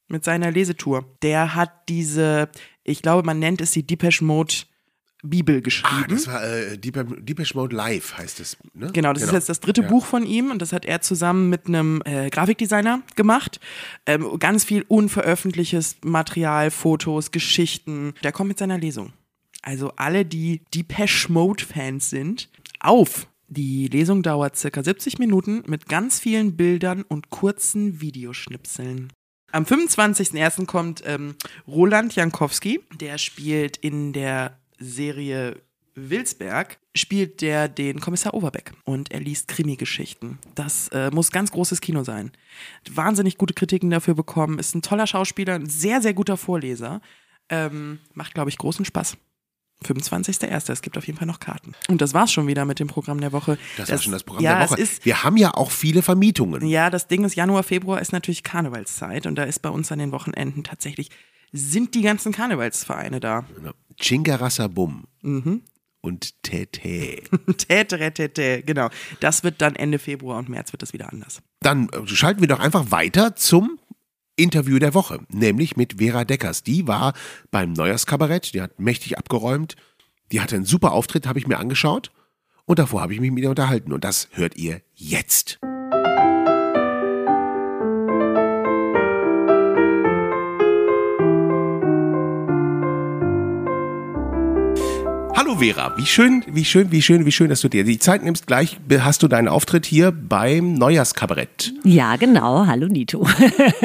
mit 0.09 0.25
seiner 0.25 0.51
Lesetour. 0.51 1.05
Der 1.23 1.55
hat 1.55 1.89
diese, 1.89 2.49
ich 2.85 3.03
glaube, 3.03 3.25
man 3.25 3.39
nennt 3.39 3.61
es 3.61 3.73
die 3.73 3.87
Depeche 3.87 4.25
Mode 4.25 4.55
Bibel 5.23 5.57
Ah, 5.59 5.61
geschrieben. 5.61 6.07
das 6.09 6.27
war 6.27 6.43
äh, 6.43 6.79
Deeper- 6.79 7.05
Deepesh 7.05 7.55
Mode 7.55 7.75
Live, 7.77 8.17
heißt 8.17 8.41
es. 8.41 8.57
Ne? 8.75 8.91
Genau, 8.93 9.13
das 9.13 9.23
ist 9.25 9.33
jetzt 9.33 9.49
das 9.49 9.61
dritte 9.61 9.83
Ja. 9.83 9.89
Buch 9.89 10.07
von 10.07 10.25
ihm 10.25 10.51
und 10.51 10.61
das 10.63 10.73
hat 10.73 10.85
er 10.85 11.01
zusammen 11.03 11.49
mit 11.51 11.67
einem 11.67 12.03
äh, 12.05 12.31
Grafikdesigner 12.31 13.03
gemacht. 13.17 13.61
Ähm, 14.07 14.39
ganz 14.39 14.65
viel 14.65 14.85
unveröffentlichtes 14.89 15.97
Material, 16.05 16.71
Fotos, 16.71 17.31
Geschichten. 17.31 18.15
Der 18.23 18.33
kommt 18.33 18.49
mit 18.49 18.59
seiner 18.59 18.79
Lesung. 18.79 19.13
Also 19.63 19.93
alle, 19.97 20.25
die 20.25 20.63
Depeche 20.75 21.31
Mode 21.31 21.65
Fans 21.65 22.09
sind, 22.11 22.49
auf! 22.81 23.27
Die 23.53 23.89
Lesung 23.89 24.23
dauert 24.23 24.57
circa 24.57 24.81
70 24.81 25.19
Minuten 25.19 25.65
mit 25.67 25.89
ganz 25.89 26.21
vielen 26.21 26.57
Bildern 26.57 27.03
und 27.03 27.31
kurzen 27.31 28.01
Videoschnipseln. 28.01 29.13
Am 29.51 29.65
25.01. 29.65 30.67
kommt 30.67 31.03
ähm, 31.05 31.35
Roland 31.67 32.15
Jankowski, 32.15 32.81
der 33.01 33.19
spielt 33.19 33.77
in 33.77 34.13
der 34.13 34.60
Serie 34.81 35.63
Wilsberg, 35.95 36.79
spielt 36.95 37.41
der 37.41 37.69
den 37.69 38.01
Kommissar 38.01 38.35
Overbeck 38.35 38.73
und 38.85 39.13
er 39.13 39.21
liest 39.21 39.49
Krimi-Geschichten. 39.49 40.39
Das 40.55 40.89
äh, 40.89 41.11
muss 41.11 41.31
ganz 41.31 41.53
großes 41.53 41.81
Kino 41.81 42.05
sein. 42.05 42.33
Wahnsinnig 42.91 43.39
gute 43.39 43.55
Kritiken 43.55 43.91
dafür 43.91 44.15
bekommen, 44.15 44.59
ist 44.59 44.75
ein 44.75 44.83
toller 44.83 45.07
Schauspieler, 45.07 45.55
ein 45.55 45.67
sehr, 45.67 46.01
sehr 46.01 46.15
guter 46.15 46.37
Vorleser. 46.37 47.01
Ähm, 47.49 47.99
macht, 48.15 48.35
glaube 48.35 48.51
ich, 48.51 48.59
großen 48.59 48.85
Spaß. 48.85 49.17
25.01. 49.85 50.71
Es 50.71 50.83
gibt 50.83 50.99
auf 50.99 51.07
jeden 51.07 51.19
Fall 51.19 51.27
noch 51.27 51.41
Karten. 51.41 51.73
Und 51.89 52.03
das 52.03 52.13
war's 52.13 52.31
schon 52.31 52.47
wieder 52.47 52.67
mit 52.67 52.81
dem 52.81 52.89
Programm 52.89 53.21
der 53.21 53.33
Woche. 53.33 53.59
Das, 53.79 53.91
war 53.91 53.99
schon 53.99 54.13
das 54.13 54.25
Programm 54.25 54.45
ja, 54.45 54.59
der 54.59 54.71
Woche. 54.71 54.81
Ist, 54.81 55.07
Wir 55.07 55.25
haben 55.25 55.39
ja 55.39 55.55
auch 55.55 55.71
viele 55.71 56.03
Vermietungen. 56.03 56.67
ja, 56.67 56.91
das 56.91 57.09
Ding 57.09 57.25
ist, 57.25 57.35
Januar, 57.35 57.63
Februar 57.63 58.01
ist 58.01 58.13
natürlich 58.13 58.43
Karnevalszeit 58.43 59.27
und 59.27 59.37
da 59.37 59.45
ist 59.45 59.61
bei 59.61 59.71
uns 59.71 59.91
an 59.91 59.99
den 59.99 60.13
Wochenenden 60.13 60.65
tatsächlich, 60.65 61.09
sind 61.53 61.95
die 61.95 62.03
ganzen 62.03 62.33
Karnevalsvereine 62.33 63.21
da. 63.21 63.45
Chingarassa 63.55 63.75
Bum 64.69 65.05
Mhm. 65.23 65.63
und 66.01 66.43
Tete. 66.43 67.23
Tätere, 67.59 68.13
täte, 68.13 68.63
genau. 68.63 68.89
Das 69.21 69.45
wird 69.45 69.61
dann 69.61 69.77
Ende 69.77 69.99
Februar 69.99 70.39
und 70.39 70.49
März 70.49 70.73
wird 70.73 70.83
das 70.83 70.93
wieder 70.93 71.13
anders. 71.13 71.41
Dann 71.61 71.89
äh, 71.91 72.07
schalten 72.07 72.41
wir 72.41 72.49
doch 72.49 72.61
einfach 72.61 72.91
weiter 72.91 73.37
zum 73.37 73.79
Interview 74.37 74.79
der 74.79 74.95
Woche, 74.95 75.21
nämlich 75.29 75.77
mit 75.77 75.97
Vera 75.99 76.25
Deckers. 76.25 76.63
Die 76.63 76.87
war 76.89 77.13
beim 77.51 77.73
Neujahrskabarett, 77.75 78.55
die 78.55 78.63
hat 78.63 78.81
mächtig 78.81 79.19
abgeräumt, 79.19 79.77
die 80.33 80.41
hatte 80.41 80.57
einen 80.57 80.65
super 80.65 80.93
Auftritt, 80.93 81.27
habe 81.27 81.39
ich 81.39 81.47
mir 81.47 81.59
angeschaut 81.59 82.11
und 82.65 82.79
davor 82.79 83.03
habe 83.03 83.13
ich 83.13 83.21
mich 83.21 83.31
mit 83.31 83.43
ihr 83.43 83.51
unterhalten 83.51 83.93
und 83.93 84.03
das 84.05 84.29
hört 84.33 84.57
ihr 84.57 84.81
jetzt. 84.95 85.61
Hallo 95.41 95.57
Vera, 95.57 95.97
wie 95.97 96.05
schön, 96.05 96.45
wie 96.49 96.67
schön, 96.67 96.93
wie 96.93 97.01
schön, 97.01 97.25
wie 97.25 97.33
schön, 97.33 97.49
dass 97.49 97.63
du 97.63 97.71
dir 97.71 97.83
die 97.83 97.99
Zeit 97.99 98.23
nimmst. 98.23 98.47
Gleich 98.47 98.79
hast 98.99 99.23
du 99.23 99.27
deinen 99.27 99.49
Auftritt 99.49 99.87
hier 99.87 100.13
beim 100.13 100.75
Neujahrskabarett. 100.75 101.73
Ja, 101.83 102.17
genau. 102.17 102.67
Hallo 102.67 102.89
Nito. 102.89 103.27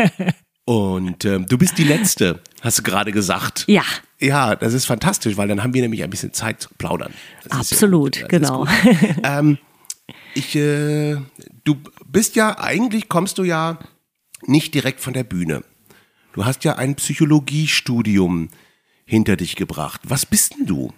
Und 0.66 1.24
ähm, 1.24 1.46
du 1.48 1.58
bist 1.58 1.78
die 1.78 1.86
Letzte, 1.86 2.42
hast 2.60 2.80
du 2.80 2.84
gerade 2.84 3.14
gesagt. 3.14 3.64
ja, 3.70 3.84
Ja, 4.20 4.58
das 4.58 4.74
ist 4.74 4.86
fantastisch, 4.86 5.38
weil 5.38 5.48
dann 5.48 5.64
haben 5.64 5.74
wir 5.74 5.82
nämlich 5.82 6.04
ein 6.04 6.10
bisschen 6.10 6.34
Zeit 6.34 6.60
zu 6.60 6.68
plaudern. 6.78 7.14
Das 7.46 7.58
absolut, 7.58 8.20
ja, 8.20 8.28
genau. 8.28 8.68
ähm, 9.24 9.58
ich, 10.34 10.58
äh, 10.58 11.16
du 11.64 11.78
bist 12.06 12.36
ja, 12.36 12.60
eigentlich 12.60 13.08
kommst 13.08 13.38
du 13.38 13.46
ja 13.46 13.80
nicht 14.46 14.74
direkt 14.74 15.00
von 15.00 15.14
der 15.14 15.24
Bühne. 15.24 15.64
Du 16.34 16.44
hast 16.44 16.66
ja 16.66 16.76
ein 16.76 16.96
Psychologiestudium 16.96 18.50
hinter 19.06 19.38
dich 19.38 19.56
gebracht. 19.56 20.02
Was 20.04 20.26
bist 20.26 20.56
denn 20.56 20.66
du? 20.66 20.92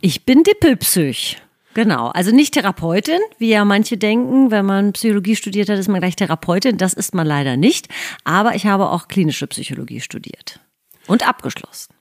Ich 0.00 0.24
bin 0.24 0.42
Dippelpsych. 0.42 1.38
Genau, 1.74 2.08
also 2.08 2.32
nicht 2.32 2.54
Therapeutin, 2.54 3.20
wie 3.38 3.50
ja 3.50 3.64
manche 3.64 3.96
denken, 3.96 4.50
wenn 4.50 4.66
man 4.66 4.94
Psychologie 4.94 5.36
studiert 5.36 5.68
hat, 5.68 5.78
ist 5.78 5.88
man 5.88 6.00
gleich 6.00 6.16
Therapeutin. 6.16 6.76
Das 6.76 6.92
ist 6.92 7.14
man 7.14 7.26
leider 7.26 7.56
nicht. 7.56 7.88
Aber 8.24 8.54
ich 8.54 8.66
habe 8.66 8.90
auch 8.90 9.06
klinische 9.06 9.46
Psychologie 9.46 10.00
studiert 10.00 10.60
und 11.06 11.28
abgeschlossen. 11.28 11.94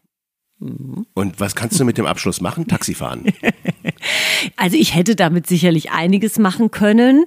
Und 0.60 1.40
was 1.40 1.56
kannst 1.56 1.80
du 1.80 1.86
mit 1.86 1.98
dem 2.00 2.08
Abschluss 2.08 2.42
machen? 2.42 2.68
Taxi 2.68 2.94
fahren. 2.94 3.26
Also 4.56 4.78
ich 4.78 4.96
hätte 4.96 5.16
damit 5.16 5.48
sicherlich 5.48 5.92
einiges 5.92 6.38
machen 6.38 6.72
können. 6.72 7.26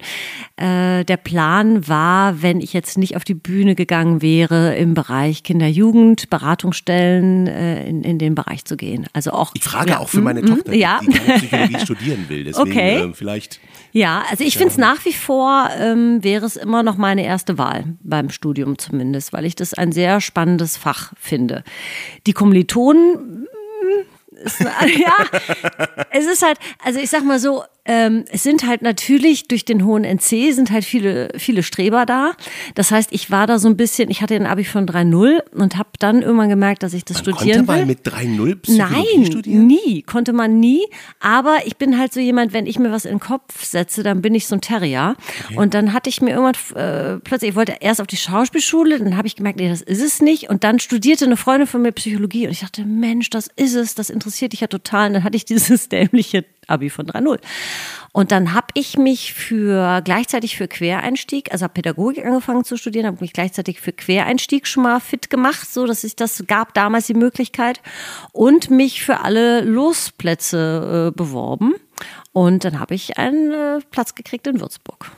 Äh, 0.57 1.05
der 1.05 1.17
Plan 1.17 1.87
war, 1.89 2.43
wenn 2.43 2.61
ich 2.61 2.73
jetzt 2.73 2.97
nicht 2.97 3.17
auf 3.17 3.25
die 3.25 3.35
Bühne 3.35 3.75
gegangen 3.75 4.23
wäre, 4.23 4.77
im 4.77 4.95
Bereich 4.95 5.43
Kinder-Jugend, 5.43 6.31
Beratungsstellen, 6.31 7.47
äh, 7.47 7.89
in, 7.89 8.05
in 8.05 8.19
den 8.19 8.35
Bereich 8.35 8.65
zu 8.65 8.77
gehen. 8.77 9.07
Also 9.13 9.33
auch 9.33 9.51
Ich 9.55 9.65
frage 9.65 9.91
ja, 9.91 9.99
auch 9.99 10.09
für 10.09 10.21
meine 10.21 10.43
mm, 10.43 10.47
Tochter, 10.47 10.71
mm, 10.73 10.75
ja. 10.75 11.01
die, 11.03 11.09
die 11.09 11.19
Psychologie 11.39 11.81
studieren 11.81 12.25
will. 12.29 12.45
Deswegen 12.45 12.71
Okay. 12.71 12.99
ähm, 13.01 13.15
vielleicht. 13.15 13.61
Ja, 13.93 14.25
also 14.31 14.45
ich 14.45 14.57
finde 14.57 14.73
es 14.73 14.79
nach 14.79 15.05
wie 15.05 15.13
vor, 15.13 15.69
ähm, 15.77 16.23
wäre 16.23 16.47
es 16.47 16.57
immer 16.57 16.83
noch 16.83 16.97
meine 16.97 17.25
erste 17.25 17.59
Wahl, 17.59 17.85
beim 18.03 18.31
Studium 18.31 18.79
zumindest, 18.79 19.33
weil 19.33 19.45
ich 19.45 19.57
das 19.57 19.75
ein 19.75 19.93
sehr 19.93 20.21
spannendes 20.21 20.77
Fach 20.77 21.13
finde. 21.19 21.65
Die 22.27 22.33
Kommilitonen, 22.33 23.47
mm, 23.47 24.45
ist, 24.45 24.61
ja, 24.61 25.17
es 26.11 26.27
ist 26.27 26.43
halt, 26.43 26.59
also 26.85 27.01
ich 27.01 27.11
sag 27.11 27.25
mal 27.25 27.39
so, 27.39 27.65
ähm, 27.91 28.25
es 28.31 28.45
sind 28.45 28.69
halt 28.69 28.83
natürlich 28.83 29.49
durch 29.49 29.65
den 29.65 29.85
hohen 29.85 30.05
NC 30.05 30.53
sind 30.55 30.71
halt 30.71 30.85
viele, 30.85 31.31
viele 31.37 31.65
Streber 31.65 32.07
da. 32.07 32.35
Das 32.77 32.93
heißt, 32.93 33.11
ich 33.13 33.33
war 33.33 33.49
da 33.49 33.59
so 33.59 33.67
ein 33.67 33.77
bisschen, 33.77 34.11
ich 34.11 34.23
hatte 34.23 34.37
ein 34.37 34.47
Abi 34.47 34.63
von 34.63 34.87
3.0 34.87 35.41
und 35.57 35.77
habe 35.77 35.89
dann 35.99 36.23
irgendwann 36.23 36.51
gemerkt, 36.51 36.85
dass 36.85 36.95
ich 36.95 37.05
das 37.05 37.17
Man 37.25 37.35
studieren 37.35 37.67
konnte 37.67 37.81
will. 37.81 37.87
mit 37.87 38.07
3.0 38.07 38.55
Psychologie 38.61 39.17
Nein, 39.17 39.27
studieren? 39.27 39.67
nie, 39.67 40.03
konnte 40.03 40.33
man 40.33 40.61
nie. 40.61 40.87
Aber 41.19 41.59
ich 41.65 41.79
bin 41.79 41.99
halt 41.99 42.13
so 42.13 42.21
jemand, 42.21 42.53
wenn 42.53 42.67
ich 42.67 42.79
mir 42.79 42.93
was 42.93 43.05
in 43.05 43.15
den 43.15 43.21
Kopf 43.21 43.65
setze, 43.65 44.05
dann 44.05 44.23
bin 44.23 44.37
ich 44.37 44.47
so 44.47 44.55
ein 44.55 44.61
Terrier. 44.61 45.17
Und 45.57 45.75
dann 45.75 45.93
hatte 45.93 46.09
ich 46.11 46.23
mir 46.23 46.31
irgendwann 46.31 46.77
äh, 46.81 47.19
plötzlich, 47.19 47.51
ich 47.51 47.57
wollte 47.57 47.75
erst 47.81 48.01
auf 48.01 48.07
die 48.07 48.17
Schauspielschule, 48.17 49.01
dann 49.01 49.17
habe 49.17 49.27
ich 49.27 49.35
gemerkt, 49.35 49.59
nee, 49.59 49.69
das 49.69 49.83
ist 49.83 50.01
es 50.01 50.23
nicht. 50.23 50.49
Und 50.49 50.63
dann 50.63 50.79
studierte 50.79 51.25
eine 51.25 51.37
Freundin 51.37 51.67
von 51.67 51.83
mir 51.83 51.91
Psychologie 51.91 52.47
und 52.47 52.53
ich 52.53 52.61
dachte, 52.61 52.85
Mensch, 52.85 53.31
das 53.31 53.49
ist 53.57 53.75
es, 53.75 53.97
das 53.97 54.11
interessiert 54.11 54.53
dich 54.53 54.61
ja 54.61 54.69
total. 54.69 55.09
Und 55.09 55.15
dann 55.15 55.25
hatte 55.25 55.37
ich 55.37 55.45
dieses 55.45 55.89
dämliche 55.89 56.45
Abi 56.71 56.91
von 56.91 57.07
3.0. 57.07 57.39
Und 58.13 58.33
dann 58.33 58.55
habe 58.55 58.69
ich 58.75 58.97
mich 58.99 59.33
für 59.35 60.01
gleichzeitig 60.03 60.57
für 60.57 60.67
Quereinstieg, 60.69 61.53
also 61.53 61.65
habe 61.65 61.75
Pädagogik 61.75 62.25
angefangen 62.25 62.65
zu 62.65 62.77
studieren, 62.77 63.07
habe 63.07 63.19
mich 63.21 63.33
gleichzeitig 63.33 63.81
für 63.81 63.93
Quereinstieg 63.93 64.67
schon 64.67 64.83
mal 64.83 65.01
fit 65.01 65.31
gemacht, 65.31 65.73
so 65.73 65.87
dass 65.87 66.03
ich 66.05 66.17
das 66.17 66.45
gab 66.47 66.75
damals 66.75 67.07
die 67.07 67.15
Möglichkeit 67.15 67.81
und 68.33 68.71
mich 68.71 69.05
für 69.05 69.21
alle 69.21 69.61
Losplätze 69.63 71.11
äh, 71.13 71.17
beworben. 71.17 71.75
Und 72.33 72.65
dann 72.65 72.81
habe 72.81 72.95
ich 72.95 73.19
einen 73.19 73.53
äh, 73.53 73.79
Platz 73.91 74.15
gekriegt 74.15 74.47
in 74.47 74.61
Würzburg. 74.61 75.11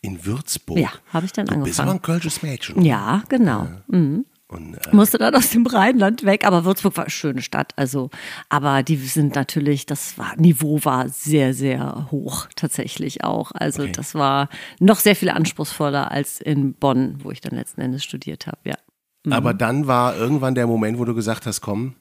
In 0.00 0.24
Würzburg? 0.24 0.78
Ja, 0.78 0.90
habe 1.12 1.26
ich 1.26 1.32
dann 1.32 1.46
Du 1.46 1.62
bist 1.62 1.78
aber 1.78 1.90
angefangen. 1.90 1.98
ein 1.98 2.02
kölsches 2.02 2.42
Mädchen. 2.42 2.82
Ja, 2.84 3.22
genau. 3.28 3.68
Mhm. 3.86 4.24
Und, 4.52 4.74
äh, 4.74 4.94
Musste 4.94 5.18
dann 5.18 5.34
aus 5.34 5.50
dem 5.50 5.66
Rheinland 5.66 6.24
weg, 6.24 6.46
aber 6.46 6.64
Würzburg 6.64 6.96
war 6.96 7.04
eine 7.04 7.10
schöne 7.10 7.40
Stadt. 7.42 7.72
Also, 7.76 8.10
aber 8.48 8.82
die 8.82 8.96
sind 8.96 9.34
natürlich, 9.34 9.86
das 9.86 10.18
war, 10.18 10.36
Niveau 10.36 10.84
war 10.84 11.08
sehr, 11.08 11.54
sehr 11.54 12.08
hoch 12.10 12.46
tatsächlich 12.54 13.24
auch. 13.24 13.52
Also 13.54 13.82
Okay. 13.84 13.92
das 13.92 14.14
war 14.14 14.48
noch 14.78 15.00
sehr 15.00 15.16
viel 15.16 15.30
anspruchsvoller 15.30 16.10
als 16.10 16.40
in 16.40 16.74
Bonn, 16.74 17.16
wo 17.22 17.30
ich 17.30 17.40
dann 17.40 17.54
letzten 17.54 17.80
Endes 17.80 18.04
studiert 18.04 18.46
habe, 18.46 18.58
ja. 18.64 18.76
Mhm. 19.24 19.32
aber 19.32 19.54
dann 19.54 19.86
war 19.86 20.16
irgendwann 20.16 20.54
der 20.54 20.66
Moment, 20.66 20.98
wo 20.98 21.04
du 21.04 21.14
gesagt 21.14 21.46
hast, 21.46 21.60
komm, 21.60 21.94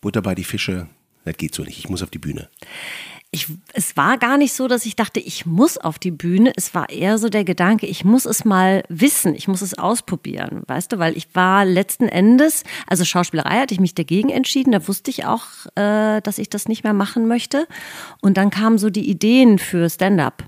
Butter 0.00 0.22
bei 0.22 0.34
die 0.34 0.44
Fische, 0.44 0.88
das 1.24 1.36
geht 1.36 1.54
so 1.54 1.62
nicht, 1.62 1.78
ich 1.78 1.88
muss 1.88 2.02
auf 2.02 2.10
die 2.10 2.18
Bühne. 2.18 2.48
Ich, 3.34 3.48
es 3.72 3.96
war 3.96 4.16
gar 4.16 4.38
nicht 4.38 4.54
so, 4.54 4.68
dass 4.68 4.86
ich 4.86 4.94
dachte, 4.94 5.18
ich 5.18 5.44
muss 5.44 5.76
auf 5.76 5.98
die 5.98 6.12
Bühne. 6.12 6.52
Es 6.54 6.72
war 6.72 6.88
eher 6.88 7.18
so 7.18 7.28
der 7.28 7.44
Gedanke, 7.44 7.86
ich 7.86 8.04
muss 8.04 8.26
es 8.26 8.44
mal 8.44 8.84
wissen, 8.88 9.34
ich 9.34 9.48
muss 9.48 9.60
es 9.60 9.76
ausprobieren, 9.76 10.62
weißt 10.66 10.92
du, 10.92 10.98
weil 11.00 11.16
ich 11.16 11.34
war 11.34 11.64
letzten 11.64 12.08
Endes, 12.08 12.62
also 12.86 13.04
Schauspielerei 13.04 13.58
hatte 13.58 13.74
ich 13.74 13.80
mich 13.80 13.94
dagegen 13.94 14.30
entschieden, 14.30 14.70
da 14.70 14.86
wusste 14.86 15.10
ich 15.10 15.26
auch, 15.26 15.46
äh, 15.74 16.20
dass 16.20 16.38
ich 16.38 16.48
das 16.48 16.68
nicht 16.68 16.84
mehr 16.84 16.92
machen 16.92 17.26
möchte. 17.26 17.66
Und 18.20 18.36
dann 18.36 18.50
kamen 18.50 18.78
so 18.78 18.88
die 18.88 19.10
Ideen 19.10 19.58
für 19.58 19.90
Stand-up. 19.90 20.44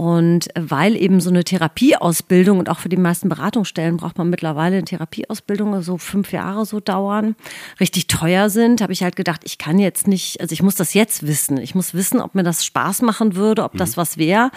Und 0.00 0.48
weil 0.58 0.96
eben 0.96 1.20
so 1.20 1.28
eine 1.28 1.44
Therapieausbildung 1.44 2.58
und 2.58 2.70
auch 2.70 2.78
für 2.78 2.88
die 2.88 2.96
meisten 2.96 3.28
Beratungsstellen 3.28 3.98
braucht 3.98 4.16
man 4.16 4.30
mittlerweile 4.30 4.76
eine 4.76 4.84
Therapieausbildung, 4.86 5.82
so 5.82 5.98
fünf 5.98 6.32
Jahre 6.32 6.64
so 6.64 6.80
dauern, 6.80 7.36
richtig 7.80 8.06
teuer 8.06 8.48
sind, 8.48 8.80
habe 8.80 8.94
ich 8.94 9.02
halt 9.02 9.14
gedacht, 9.14 9.42
ich 9.44 9.58
kann 9.58 9.78
jetzt 9.78 10.08
nicht, 10.08 10.40
also 10.40 10.54
ich 10.54 10.62
muss 10.62 10.74
das 10.74 10.94
jetzt 10.94 11.26
wissen. 11.26 11.58
Ich 11.58 11.74
muss 11.74 11.92
wissen, 11.92 12.22
ob 12.22 12.34
mir 12.34 12.44
das 12.44 12.64
Spaß 12.64 13.02
machen 13.02 13.36
würde, 13.36 13.62
ob 13.62 13.76
das 13.76 13.98
was 13.98 14.16
wäre. 14.16 14.50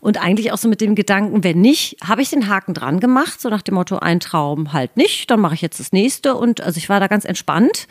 Und 0.00 0.20
eigentlich 0.20 0.50
auch 0.50 0.58
so 0.58 0.68
mit 0.68 0.80
dem 0.80 0.96
Gedanken, 0.96 1.44
wenn 1.44 1.60
nicht, 1.60 1.98
habe 2.04 2.20
ich 2.20 2.30
den 2.30 2.48
Haken 2.48 2.74
dran 2.74 2.98
gemacht, 2.98 3.40
so 3.40 3.50
nach 3.50 3.62
dem 3.62 3.76
Motto, 3.76 4.00
ein 4.00 4.18
Traum 4.18 4.72
halt 4.72 4.96
nicht, 4.96 5.30
dann 5.30 5.38
mache 5.38 5.54
ich 5.54 5.62
jetzt 5.62 5.78
das 5.78 5.92
nächste. 5.92 6.34
Und 6.34 6.60
also 6.60 6.76
ich 6.76 6.88
war 6.88 6.98
da 6.98 7.06
ganz 7.06 7.24
entspannt. 7.24 7.86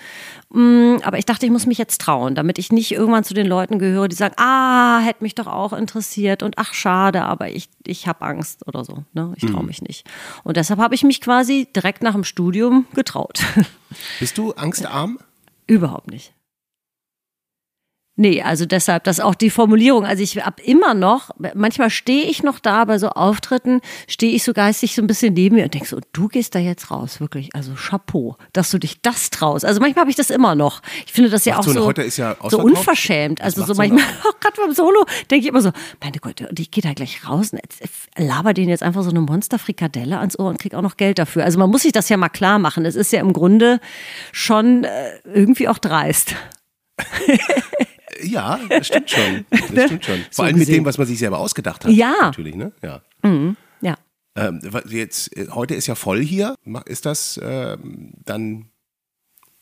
Mm, 0.49 0.97
Aber 1.03 1.17
ich 1.17 1.25
dachte, 1.25 1.45
ich 1.45 1.51
muss 1.53 1.65
mich 1.67 1.77
jetzt 1.77 2.01
trauen, 2.01 2.35
damit 2.35 2.57
ich 2.57 2.71
nicht 2.73 2.91
irgendwann 2.91 3.23
zu 3.23 3.33
den 3.33 3.47
Leuten 3.47 3.79
gehöre, 3.79 4.09
die 4.09 4.15
sagen, 4.17 4.35
ah, 4.37 4.99
hätte 4.99 5.23
mich 5.23 5.35
doch 5.35 5.47
auch 5.47 5.71
interessiert 5.71 6.43
und 6.43 6.57
ach, 6.57 6.73
schade, 6.73 6.96
aber 7.05 7.49
ich, 7.49 7.69
ich 7.85 8.07
habe 8.07 8.21
Angst 8.21 8.67
oder 8.67 8.83
so. 8.83 9.03
Ne? 9.13 9.33
Ich 9.37 9.45
traue 9.45 9.63
mich 9.63 9.81
nicht. 9.81 10.05
Und 10.43 10.57
deshalb 10.57 10.79
habe 10.79 10.95
ich 10.95 11.03
mich 11.03 11.21
quasi 11.21 11.67
direkt 11.75 12.03
nach 12.03 12.13
dem 12.13 12.23
Studium 12.23 12.85
getraut. 12.93 13.39
Bist 14.19 14.37
du 14.37 14.53
angstarm? 14.53 15.19
Überhaupt 15.67 16.09
nicht. 16.09 16.33
Nee, 18.19 18.41
also 18.41 18.65
deshalb, 18.65 19.03
das 19.03 19.19
ist 19.19 19.23
auch 19.23 19.35
die 19.35 19.51
Formulierung. 19.51 20.03
Also 20.03 20.23
ich 20.23 20.43
hab 20.43 20.59
immer 20.59 20.95
noch, 20.95 21.29
manchmal 21.53 21.91
stehe 21.91 22.23
ich 22.23 22.41
noch 22.41 22.57
da 22.57 22.83
bei 22.85 22.97
so 22.97 23.09
Auftritten, 23.09 23.79
stehe 24.07 24.33
ich 24.33 24.43
so 24.43 24.53
geistig 24.53 24.95
so 24.95 25.03
ein 25.03 25.07
bisschen 25.07 25.35
neben 25.35 25.55
mir 25.55 25.65
und 25.65 25.75
denke 25.75 25.87
so, 25.87 25.99
du 26.13 26.27
gehst 26.27 26.55
da 26.55 26.59
jetzt 26.59 26.89
raus, 26.89 27.19
wirklich. 27.19 27.53
Also 27.53 27.73
Chapeau, 27.75 28.35
dass 28.53 28.71
du 28.71 28.79
dich 28.79 29.03
das 29.03 29.29
traust. 29.29 29.65
Also 29.65 29.79
manchmal 29.79 30.01
habe 30.01 30.09
ich 30.09 30.15
das 30.15 30.31
immer 30.31 30.55
noch. 30.55 30.81
Ich 31.05 31.13
finde 31.13 31.29
das 31.29 31.45
ja 31.45 31.53
Ach 31.53 31.59
auch 31.59 31.63
so, 31.65 31.91
ja 32.17 32.35
so 32.49 32.59
unverschämt. 32.59 33.39
Also 33.39 33.63
so 33.63 33.75
manchmal, 33.75 34.03
auch 34.23 34.39
gerade 34.39 34.55
beim 34.65 34.73
Solo, 34.73 35.05
denke 35.29 35.45
ich 35.45 35.49
immer 35.49 35.61
so, 35.61 35.69
meine 36.01 36.17
Güte, 36.17 36.47
und 36.49 36.59
ich 36.59 36.71
gehe 36.71 36.81
da 36.81 36.93
gleich 36.93 37.29
raus 37.29 37.51
und 37.53 37.61
laber 38.17 38.55
denen 38.55 38.69
jetzt 38.69 38.81
einfach 38.81 39.03
so 39.03 39.11
eine 39.11 39.21
Monsterfrikadelle 39.21 40.17
ans 40.17 40.39
Ohr 40.39 40.49
und 40.49 40.57
krieg 40.57 40.73
auch 40.73 40.81
noch 40.81 40.97
Geld 40.97 41.19
dafür. 41.19 41.43
Also 41.43 41.59
man 41.59 41.69
muss 41.69 41.83
sich 41.83 41.91
das 41.91 42.09
ja 42.09 42.17
mal 42.17 42.29
klar 42.29 42.57
machen. 42.57 42.83
Es 42.83 42.95
ist 42.95 43.13
ja 43.13 43.19
im 43.19 43.31
Grunde 43.31 43.79
schon 44.31 44.85
äh, 44.85 45.19
irgendwie 45.23 45.67
auch 45.67 45.77
dreist. 45.77 46.33
Ja, 48.21 48.59
das 48.69 48.87
stimmt 48.87 49.09
schon. 49.09 49.45
Das 49.73 49.85
stimmt 49.85 50.05
schon. 50.05 50.15
Vor 50.17 50.25
So 50.31 50.43
allem 50.43 50.53
mit 50.53 50.61
gesehen. 50.67 50.83
dem, 50.83 50.85
was 50.85 50.97
man 50.97 51.07
sich 51.07 51.19
selber 51.19 51.39
ausgedacht 51.39 51.85
hat. 51.85 51.91
Ja. 51.91 52.13
Natürlich, 52.21 52.55
ne? 52.55 52.71
Ja. 52.83 53.01
Ja. 53.81 53.95
Ähm, 54.35 54.61
jetzt, 54.89 55.35
äh, 55.35 55.47
heute 55.51 55.73
ist 55.75 55.87
ja 55.87 55.95
voll 55.95 56.21
hier. 56.21 56.55
Ist 56.85 57.05
das 57.05 57.39
ähm, 57.43 58.13
dann. 58.25 58.69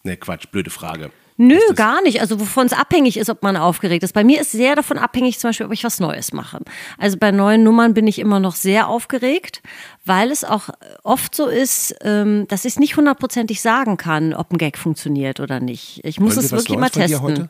Ne, 0.03 0.17
Quatsch, 0.17 0.47
blöde 0.51 0.69
Frage. 0.69 1.11
Nö, 1.37 1.57
gar 1.75 2.01
nicht. 2.01 2.21
Also 2.21 2.39
wovon 2.39 2.65
es 2.65 2.71
abhängig 2.73 3.17
ist, 3.17 3.29
ob 3.29 3.43
man 3.43 3.57
aufgeregt 3.57 4.03
ist. 4.03 4.13
Bei 4.13 4.23
mir 4.23 4.39
ist 4.39 4.51
sehr 4.51 4.75
davon 4.75 4.97
abhängig, 4.97 5.37
zum 5.39 5.49
Beispiel, 5.49 5.65
ob 5.65 5.73
ich 5.73 5.83
was 5.83 5.99
Neues 5.99 6.31
mache. 6.31 6.59
Also 6.97 7.17
bei 7.17 7.31
neuen 7.31 7.63
Nummern 7.63 7.93
bin 7.93 8.07
ich 8.07 8.19
immer 8.19 8.39
noch 8.39 8.55
sehr 8.55 8.87
aufgeregt, 8.87 9.61
weil 10.05 10.31
es 10.31 10.43
auch 10.43 10.69
oft 11.03 11.35
so 11.35 11.47
ist, 11.47 11.95
ähm, 12.01 12.47
dass 12.47 12.65
ich 12.65 12.73
es 12.73 12.79
nicht 12.79 12.95
hundertprozentig 12.95 13.61
sagen 13.61 13.97
kann, 13.97 14.33
ob 14.33 14.51
ein 14.51 14.57
Gag 14.57 14.77
funktioniert 14.77 15.39
oder 15.39 15.59
nicht. 15.59 16.01
Ich 16.03 16.19
muss 16.19 16.35
wir 16.35 16.43
es 16.43 16.51
wirklich 16.51 16.77
mal 16.77 16.89
testen. 16.89 17.49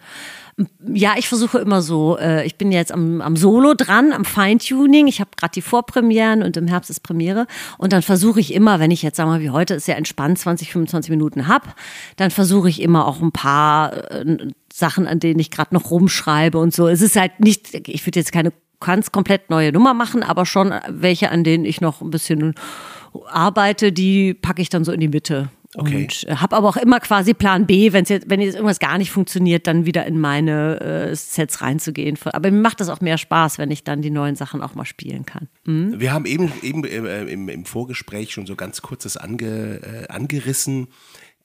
Ja, 0.88 1.16
ich 1.18 1.28
versuche 1.28 1.60
immer 1.60 1.82
so. 1.82 2.18
Äh, 2.18 2.46
ich 2.46 2.56
bin 2.56 2.72
jetzt 2.72 2.94
am, 2.94 3.20
am 3.20 3.36
Solo 3.36 3.74
dran, 3.74 4.14
am 4.14 4.24
Feintuning. 4.24 5.08
Ich 5.08 5.20
habe 5.20 5.32
gerade 5.36 5.52
die 5.52 5.62
Vorpremieren 5.62 6.44
und 6.44 6.56
im 6.56 6.68
Herbst 6.68 6.90
ist 6.90 7.02
Premiere. 7.02 7.46
Und 7.78 7.92
dann 7.92 8.02
versuche 8.02 8.40
ich 8.40 8.54
immer, 8.54 8.80
wenn 8.80 8.90
ich 8.90 9.02
jetzt, 9.02 9.18
sagen 9.18 9.30
wir 9.30 9.34
mal, 9.34 9.42
wie 9.42 9.50
heute 9.50 9.74
ist 9.74 9.90
ja 9.90 9.96
entspannt 9.96 10.40
20, 10.40 10.72
25 10.72 11.10
Minuten 11.10 11.50
hab, 11.50 11.76
dann 12.16 12.32
versuche 12.32 12.70
ich 12.70 12.82
immer 12.82 13.06
auch 13.06 13.22
ein 13.22 13.34
paar 13.34 14.12
äh, 14.12 14.38
Sachen, 14.72 15.08
an 15.08 15.20
denen 15.20 15.42
ich 15.42 15.52
gerade 15.52 15.74
noch 15.74 15.92
rumschreibe 15.92 16.58
und 16.58 16.74
so. 16.74 16.88
Es 16.88 17.02
ist 17.02 17.18
halt 17.18 17.38
nicht, 17.42 17.74
ich 17.90 18.06
würde 18.06 18.20
jetzt 18.20 18.32
keine 18.32 18.54
ganz 18.80 19.12
komplett 19.12 19.50
neue 19.50 19.72
Nummer 19.72 19.94
machen, 19.94 20.24
aber 20.24 20.46
schon 20.46 20.74
welche, 20.90 21.32
an 21.32 21.44
denen 21.44 21.66
ich 21.66 21.82
noch 21.82 22.02
ein 22.02 22.12
bisschen 22.12 22.56
arbeite, 23.30 23.92
die 23.92 24.34
packe 24.34 24.62
ich 24.62 24.70
dann 24.70 24.84
so 24.84 24.92
in 24.92 25.00
die 25.00 25.08
Mitte. 25.08 25.50
Okay. 25.78 26.04
Und 26.04 26.42
habe 26.42 26.56
aber 26.56 26.70
auch 26.70 26.78
immer 26.78 27.00
quasi 27.00 27.34
Plan 27.34 27.66
B, 27.66 27.92
wenn's 27.92 28.10
jetzt, 28.10 28.30
wenn 28.30 28.40
jetzt 28.40 28.56
irgendwas 28.56 28.80
gar 28.80 28.98
nicht 28.98 29.12
funktioniert, 29.12 29.68
dann 29.68 29.86
wieder 29.86 30.06
in 30.06 30.20
meine 30.20 30.80
äh, 30.80 31.16
Sets 31.16 31.62
reinzugehen. 31.62 32.18
Aber 32.24 32.50
mir 32.50 32.62
macht 32.62 32.80
das 32.80 32.90
auch 32.90 33.02
mehr 33.02 33.18
Spaß, 33.18 33.58
wenn 33.58 33.72
ich 33.72 33.84
dann 33.84 34.02
die 34.02 34.10
neuen 34.10 34.36
Sachen 34.36 34.62
auch 34.62 34.76
mal 34.76 34.86
spielen 34.86 35.26
kann. 35.26 35.50
Wir 36.00 36.14
haben 36.14 36.26
eben, 36.26 36.52
eben 36.62 36.84
äh, 36.86 37.24
im, 37.24 37.50
im 37.50 37.66
Vorgespräch 37.66 38.32
schon 38.32 38.46
so 38.46 38.56
ganz 38.56 38.82
kurzes 38.82 39.18
ange, 39.18 39.82
äh, 39.82 40.08
angerissen. 40.08 40.88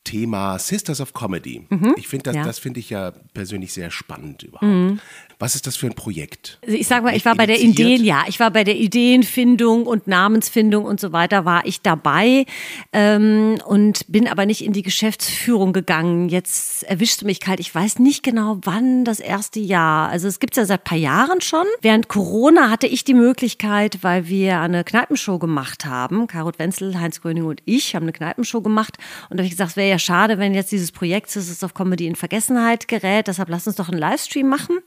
Thema 0.03 0.59
Sisters 0.59 1.03
of 1.03 1.13
Comedy. 1.13 1.67
Ich 1.99 2.09
finde 2.09 2.23
das, 2.25 2.37
ja. 2.37 2.45
das 2.45 2.59
finde 2.59 2.81
ich 2.81 2.89
ja 2.89 3.13
persönlich 3.35 3.75
sehr 3.75 3.91
spannend 3.91 4.43
überhaupt. 4.43 4.99
Was 5.41 5.55
ist 5.55 5.67
das 5.67 5.77
für 5.77 5.87
ein 5.87 5.95
Projekt? 5.95 6.59
Also 6.63 6.77
ich 6.77 6.87
sag 6.87 7.03
mal, 7.03 7.17
ich 7.17 7.25
war 7.25 7.35
bei 7.35 7.47
der? 7.47 7.59
Ideen, 7.59 8.05
ja, 8.05 8.25
ich 8.29 8.39
war 8.41 8.51
bei 8.51 8.63
der 8.63 8.77
Ideenfindung 8.77 9.87
und 9.87 10.07
Namensfindung 10.07 10.85
und 10.85 11.01
so 11.01 11.13
weiter, 11.13 11.47
war 11.47 11.65
ich 11.65 11.81
dabei 11.81 12.45
ähm, 12.93 13.59
und 13.65 14.05
bin 14.09 14.29
aber 14.29 14.45
nicht 14.45 14.63
in 14.63 14.75
die 14.75 14.83
Geschäftsführung 14.83 15.73
gegangen. 15.73 16.29
Jetzt 16.29 16.83
erwischte 16.83 17.25
mich 17.25 17.41
kalt. 17.41 17.59
Ich 17.59 17.75
weiß 17.75 18.01
nicht 18.01 18.23
genau, 18.23 18.59
wann 18.65 19.07
das 19.07 19.19
erste 19.19 19.61
Jahr. 19.61 20.11
Also 20.11 20.29
es 20.29 20.41
gibt's 20.41 20.59
ja 20.59 20.67
seit 20.67 20.85
paar 20.85 20.99
Jahren 20.99 21.41
schon. 21.41 21.65
Während 21.81 22.09
Corona 22.09 22.69
hatte 22.69 22.87
ich 22.87 23.05
die 23.05 23.15
Möglichkeit, 23.15 23.99
weil 24.03 24.29
wir 24.29 24.61
eine 24.61 24.85
Kneipenshow 24.85 25.39
gemacht 25.39 25.87
haben. 25.87 26.27
Karot 26.27 26.59
Wenzel, 26.59 27.01
Heinz 27.01 27.23
Gröning 27.23 27.45
und 27.45 27.63
ich 27.65 27.95
haben 27.95 28.03
eine 28.03 28.13
Kneipenshow 28.13 28.61
gemacht. 28.61 28.99
Und 29.31 29.39
da 29.39 29.43
habe 29.43 29.47
ich 29.47 29.53
gesagt, 29.53 29.71
es 29.71 29.77
wäre 29.77 29.89
ja 29.89 29.99
schade, 29.99 30.37
wenn 30.37 30.53
jetzt 30.53 30.71
dieses 30.71 30.93
Projekt 30.93 31.31
Sisters 31.31 31.65
of 31.65 31.73
Comedy 31.73 32.07
in 32.07 32.17
Vergessenheit 32.17 32.89
gerät. 32.89 33.27
Deshalb 33.27 33.49
lass 33.49 33.67
uns 33.67 33.77
doch 33.77 33.89
einen 33.89 33.99
Livestream 33.99 34.47
machen. 34.47 34.81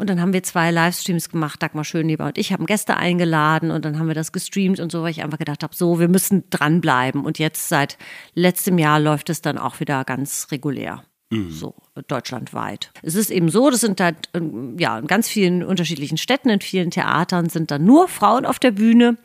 Und 0.00 0.08
dann 0.08 0.20
haben 0.20 0.32
wir 0.32 0.42
zwei 0.42 0.70
Livestreams 0.70 1.28
gemacht. 1.28 1.62
Dagmar 1.62 1.84
Schönleber 1.84 2.24
und 2.24 2.38
ich 2.38 2.54
haben 2.54 2.64
Gäste 2.64 2.96
eingeladen 2.96 3.70
und 3.70 3.84
dann 3.84 3.98
haben 3.98 4.08
wir 4.08 4.14
das 4.14 4.32
gestreamt 4.32 4.80
und 4.80 4.90
so, 4.90 5.02
weil 5.02 5.10
ich 5.10 5.22
einfach 5.22 5.36
gedacht 5.36 5.62
habe, 5.62 5.76
so, 5.76 6.00
wir 6.00 6.08
müssen 6.08 6.44
dranbleiben. 6.48 7.22
Und 7.22 7.38
jetzt 7.38 7.68
seit 7.68 7.98
letztem 8.34 8.78
Jahr 8.78 8.98
läuft 8.98 9.28
es 9.28 9.42
dann 9.42 9.58
auch 9.58 9.78
wieder 9.78 10.04
ganz 10.04 10.48
regulär. 10.50 11.04
So, 11.50 11.74
deutschlandweit. 12.08 12.90
Es 13.02 13.14
ist 13.14 13.30
eben 13.30 13.50
so, 13.50 13.70
das 13.70 13.82
sind 13.82 14.00
halt, 14.00 14.30
ähm, 14.34 14.76
ja, 14.80 14.98
in 14.98 15.06
ganz 15.06 15.28
vielen 15.28 15.62
unterschiedlichen 15.62 16.18
Städten, 16.18 16.48
in 16.48 16.60
vielen 16.60 16.90
Theatern 16.90 17.48
sind 17.48 17.70
dann 17.70 17.84
nur 17.84 18.08
Frauen 18.08 18.44
auf 18.44 18.58
der 18.58 18.72
Bühne. 18.72 19.16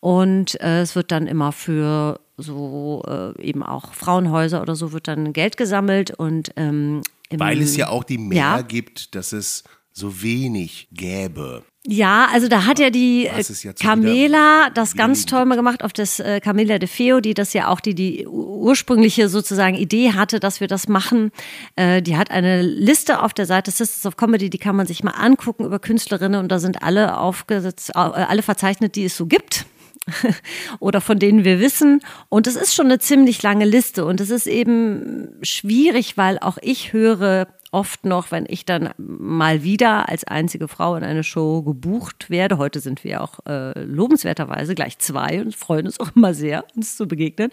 Und 0.00 0.60
äh, 0.60 0.82
es 0.82 0.94
wird 0.94 1.10
dann 1.10 1.26
immer 1.26 1.52
für 1.52 2.20
so 2.36 3.02
äh, 3.06 3.40
eben 3.42 3.62
auch 3.62 3.94
Frauenhäuser 3.94 4.60
oder 4.60 4.74
so 4.76 4.92
wird 4.92 5.08
dann 5.08 5.32
Geld 5.32 5.56
gesammelt 5.56 6.10
und 6.10 6.50
ähm, 6.56 7.00
Weil 7.30 7.62
es 7.62 7.76
ja 7.76 7.88
auch 7.88 8.04
die 8.04 8.18
Mehr 8.18 8.36
Ja. 8.36 8.60
gibt, 8.60 9.14
dass 9.14 9.32
es 9.32 9.64
so 9.98 10.22
wenig 10.22 10.88
gäbe. 10.92 11.64
Ja, 11.90 12.28
also 12.32 12.48
da 12.48 12.66
hat 12.66 12.78
ja 12.78 12.90
die 12.90 13.26
äh, 13.26 13.42
so 13.42 13.54
Carmela 13.80 14.68
das 14.74 14.94
ganz 14.94 15.24
toll 15.24 15.46
mal 15.46 15.56
gemacht 15.56 15.82
auf 15.82 15.94
das 15.94 16.20
äh, 16.20 16.38
Carmela 16.40 16.78
de 16.78 16.86
Feo, 16.86 17.20
die 17.20 17.32
das 17.32 17.54
ja 17.54 17.68
auch 17.68 17.80
die 17.80 17.94
die 17.94 18.26
ursprüngliche 18.26 19.28
sozusagen 19.28 19.74
Idee 19.74 20.12
hatte, 20.12 20.38
dass 20.38 20.60
wir 20.60 20.68
das 20.68 20.88
machen. 20.88 21.30
Äh, 21.76 22.02
die 22.02 22.16
hat 22.16 22.30
eine 22.30 22.60
Liste 22.60 23.22
auf 23.22 23.32
der 23.32 23.46
Seite 23.46 23.70
Sisters 23.70 24.04
of 24.04 24.16
Comedy, 24.16 24.50
die 24.50 24.58
kann 24.58 24.76
man 24.76 24.86
sich 24.86 25.02
mal 25.02 25.12
angucken 25.12 25.64
über 25.64 25.78
Künstlerinnen 25.78 26.40
und 26.40 26.52
da 26.52 26.58
sind 26.58 26.82
alle 26.82 27.16
aufgesetzt, 27.16 27.90
äh, 27.94 27.98
alle 27.98 28.42
verzeichnet, 28.42 28.94
die 28.94 29.04
es 29.04 29.16
so 29.16 29.26
gibt. 29.26 29.64
oder 30.78 31.00
von 31.00 31.18
denen 31.18 31.44
wir 31.44 31.60
wissen. 31.60 32.00
Und 32.28 32.46
es 32.46 32.56
ist 32.56 32.74
schon 32.74 32.86
eine 32.86 32.98
ziemlich 32.98 33.42
lange 33.42 33.66
Liste. 33.66 34.06
Und 34.06 34.20
es 34.20 34.30
ist 34.30 34.46
eben 34.46 35.28
schwierig, 35.42 36.16
weil 36.16 36.38
auch 36.38 36.56
ich 36.62 36.92
höre 36.92 37.48
oft 37.70 38.04
noch, 38.04 38.30
wenn 38.30 38.46
ich 38.48 38.64
dann 38.64 38.90
mal 38.96 39.62
wieder 39.62 40.08
als 40.08 40.24
einzige 40.24 40.68
Frau 40.68 40.96
in 40.96 41.04
eine 41.04 41.22
Show 41.22 41.62
gebucht 41.62 42.30
werde. 42.30 42.58
Heute 42.58 42.80
sind 42.80 43.04
wir 43.04 43.22
auch 43.22 43.40
äh, 43.46 43.78
lobenswerterweise 43.82 44.74
gleich 44.74 44.98
zwei 44.98 45.40
und 45.40 45.54
freuen 45.54 45.86
uns 45.86 46.00
auch 46.00 46.10
immer 46.14 46.34
sehr, 46.34 46.64
uns 46.76 46.96
zu 46.96 47.06
begegnen. 47.06 47.50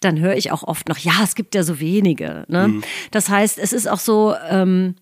Dann 0.00 0.18
höre 0.18 0.36
ich 0.36 0.52
auch 0.52 0.62
oft 0.62 0.88
noch, 0.88 0.98
ja, 0.98 1.14
es 1.22 1.34
gibt 1.34 1.54
ja 1.54 1.62
so 1.62 1.80
wenige. 1.80 2.44
Ne? 2.48 2.80
Das 3.10 3.28
heißt, 3.28 3.58
es 3.58 3.72
ist 3.72 3.88
auch 3.88 3.98
so, 3.98 4.34
ähm, 4.48 4.94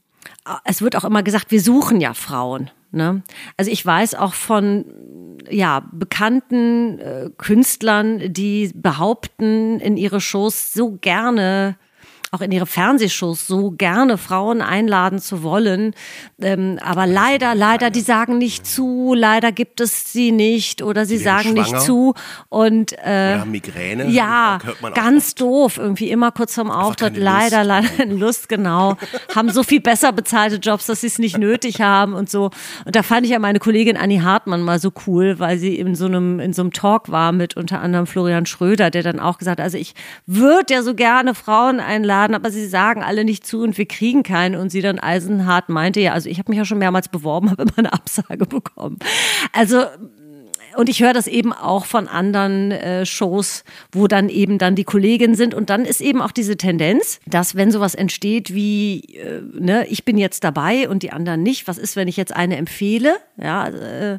es 0.64 0.82
wird 0.82 0.96
auch 0.96 1.04
immer 1.04 1.22
gesagt, 1.22 1.50
wir 1.50 1.60
suchen 1.60 2.00
ja 2.00 2.14
Frauen. 2.14 2.70
Ne? 2.90 3.22
Also 3.56 3.70
ich 3.70 3.84
weiß 3.84 4.14
auch 4.14 4.32
von 4.32 4.86
ja, 5.50 5.86
bekannten 5.92 6.98
äh, 6.98 7.30
Künstlern, 7.36 8.32
die 8.32 8.70
behaupten, 8.74 9.78
in 9.80 9.96
ihre 9.96 10.20
Shows 10.20 10.72
so 10.72 10.96
gerne 11.00 11.76
auch 12.30 12.40
in 12.40 12.52
ihre 12.52 12.66
Fernsehshows 12.66 13.46
so 13.46 13.70
gerne 13.70 14.18
Frauen 14.18 14.60
einladen 14.60 15.18
zu 15.18 15.42
wollen. 15.42 15.94
Ähm, 16.40 16.78
aber 16.82 17.06
leider, 17.06 17.54
leider, 17.54 17.90
die 17.90 18.00
sagen 18.00 18.38
nicht 18.38 18.66
zu, 18.66 19.14
leider 19.16 19.52
gibt 19.52 19.80
es 19.80 20.12
sie 20.12 20.32
nicht 20.32 20.82
oder 20.82 21.06
sie 21.06 21.16
sagen 21.18 21.54
nicht 21.54 21.80
zu. 21.80 22.14
Und 22.48 22.92
äh, 22.98 23.38
haben 23.38 23.50
Migräne. 23.50 24.08
ja, 24.08 24.58
ganz 24.94 25.34
doof. 25.34 25.78
Irgendwie 25.78 26.10
immer 26.10 26.30
kurz 26.32 26.54
vorm 26.54 26.70
Auftritt. 26.70 27.16
Leider, 27.16 27.64
leider 27.64 27.88
keine 27.88 28.14
Lust, 28.14 28.48
genau. 28.48 28.96
haben 29.34 29.50
so 29.50 29.62
viel 29.62 29.80
besser 29.80 30.12
bezahlte 30.12 30.56
Jobs, 30.56 30.86
dass 30.86 31.00
sie 31.00 31.06
es 31.06 31.18
nicht 31.18 31.38
nötig 31.38 31.80
haben 31.80 32.14
und 32.14 32.28
so. 32.30 32.50
Und 32.84 32.94
da 32.94 33.02
fand 33.02 33.24
ich 33.24 33.32
ja 33.32 33.38
meine 33.38 33.58
Kollegin 33.58 33.96
Annie 33.96 34.22
Hartmann 34.22 34.62
mal 34.62 34.78
so 34.78 34.92
cool, 35.06 35.38
weil 35.38 35.58
sie 35.58 35.76
in 35.78 35.94
so 35.94 36.06
einem, 36.06 36.40
in 36.40 36.52
so 36.52 36.62
einem 36.62 36.72
Talk 36.72 37.10
war 37.10 37.32
mit 37.32 37.56
unter 37.56 37.80
anderem 37.80 38.06
Florian 38.06 38.46
Schröder, 38.46 38.90
der 38.90 39.02
dann 39.02 39.20
auch 39.20 39.38
gesagt 39.38 39.60
hat, 39.60 39.64
also 39.64 39.78
ich 39.78 39.94
würde 40.26 40.74
ja 40.74 40.82
so 40.82 40.94
gerne 40.94 41.34
Frauen 41.34 41.80
einladen, 41.80 42.17
eingeladen, 42.18 42.34
aber 42.34 42.50
sie 42.50 42.66
sagen 42.66 43.02
alle 43.02 43.24
nicht 43.24 43.46
zu 43.46 43.62
und 43.62 43.78
wir 43.78 43.86
kriegen 43.86 44.22
keinen. 44.22 44.56
Und 44.56 44.70
sie 44.70 44.80
dann 44.80 44.98
eisenhart 44.98 45.68
meinte, 45.68 46.00
ja, 46.00 46.12
also 46.12 46.28
ich 46.28 46.38
habe 46.38 46.50
mich 46.50 46.58
ja 46.58 46.64
schon 46.64 46.78
mehrmals 46.78 47.08
beworben, 47.08 47.50
habe 47.50 47.62
immer 47.62 47.78
eine 47.78 47.92
Absage 47.92 48.46
bekommen. 48.46 48.98
Also 49.52 49.84
und 50.76 50.88
ich 50.88 51.02
höre 51.02 51.12
das 51.12 51.26
eben 51.26 51.52
auch 51.52 51.86
von 51.86 52.06
anderen 52.06 52.70
äh, 52.70 53.04
Shows, 53.04 53.64
wo 53.90 54.06
dann 54.06 54.28
eben 54.28 54.58
dann 54.58 54.76
die 54.76 54.84
Kolleginnen 54.84 55.34
sind. 55.34 55.52
Und 55.52 55.70
dann 55.70 55.84
ist 55.84 56.00
eben 56.00 56.22
auch 56.22 56.30
diese 56.30 56.56
Tendenz, 56.56 57.18
dass 57.26 57.56
wenn 57.56 57.72
sowas 57.72 57.96
entsteht 57.96 58.54
wie, 58.54 59.00
äh, 59.16 59.40
ne, 59.58 59.86
ich 59.88 60.04
bin 60.04 60.18
jetzt 60.18 60.44
dabei 60.44 60.88
und 60.88 61.02
die 61.02 61.10
anderen 61.10 61.42
nicht, 61.42 61.66
was 61.66 61.78
ist, 61.78 61.96
wenn 61.96 62.06
ich 62.06 62.16
jetzt 62.16 62.36
eine 62.36 62.56
empfehle? 62.56 63.16
Ja, 63.42 63.66
äh, 63.66 64.18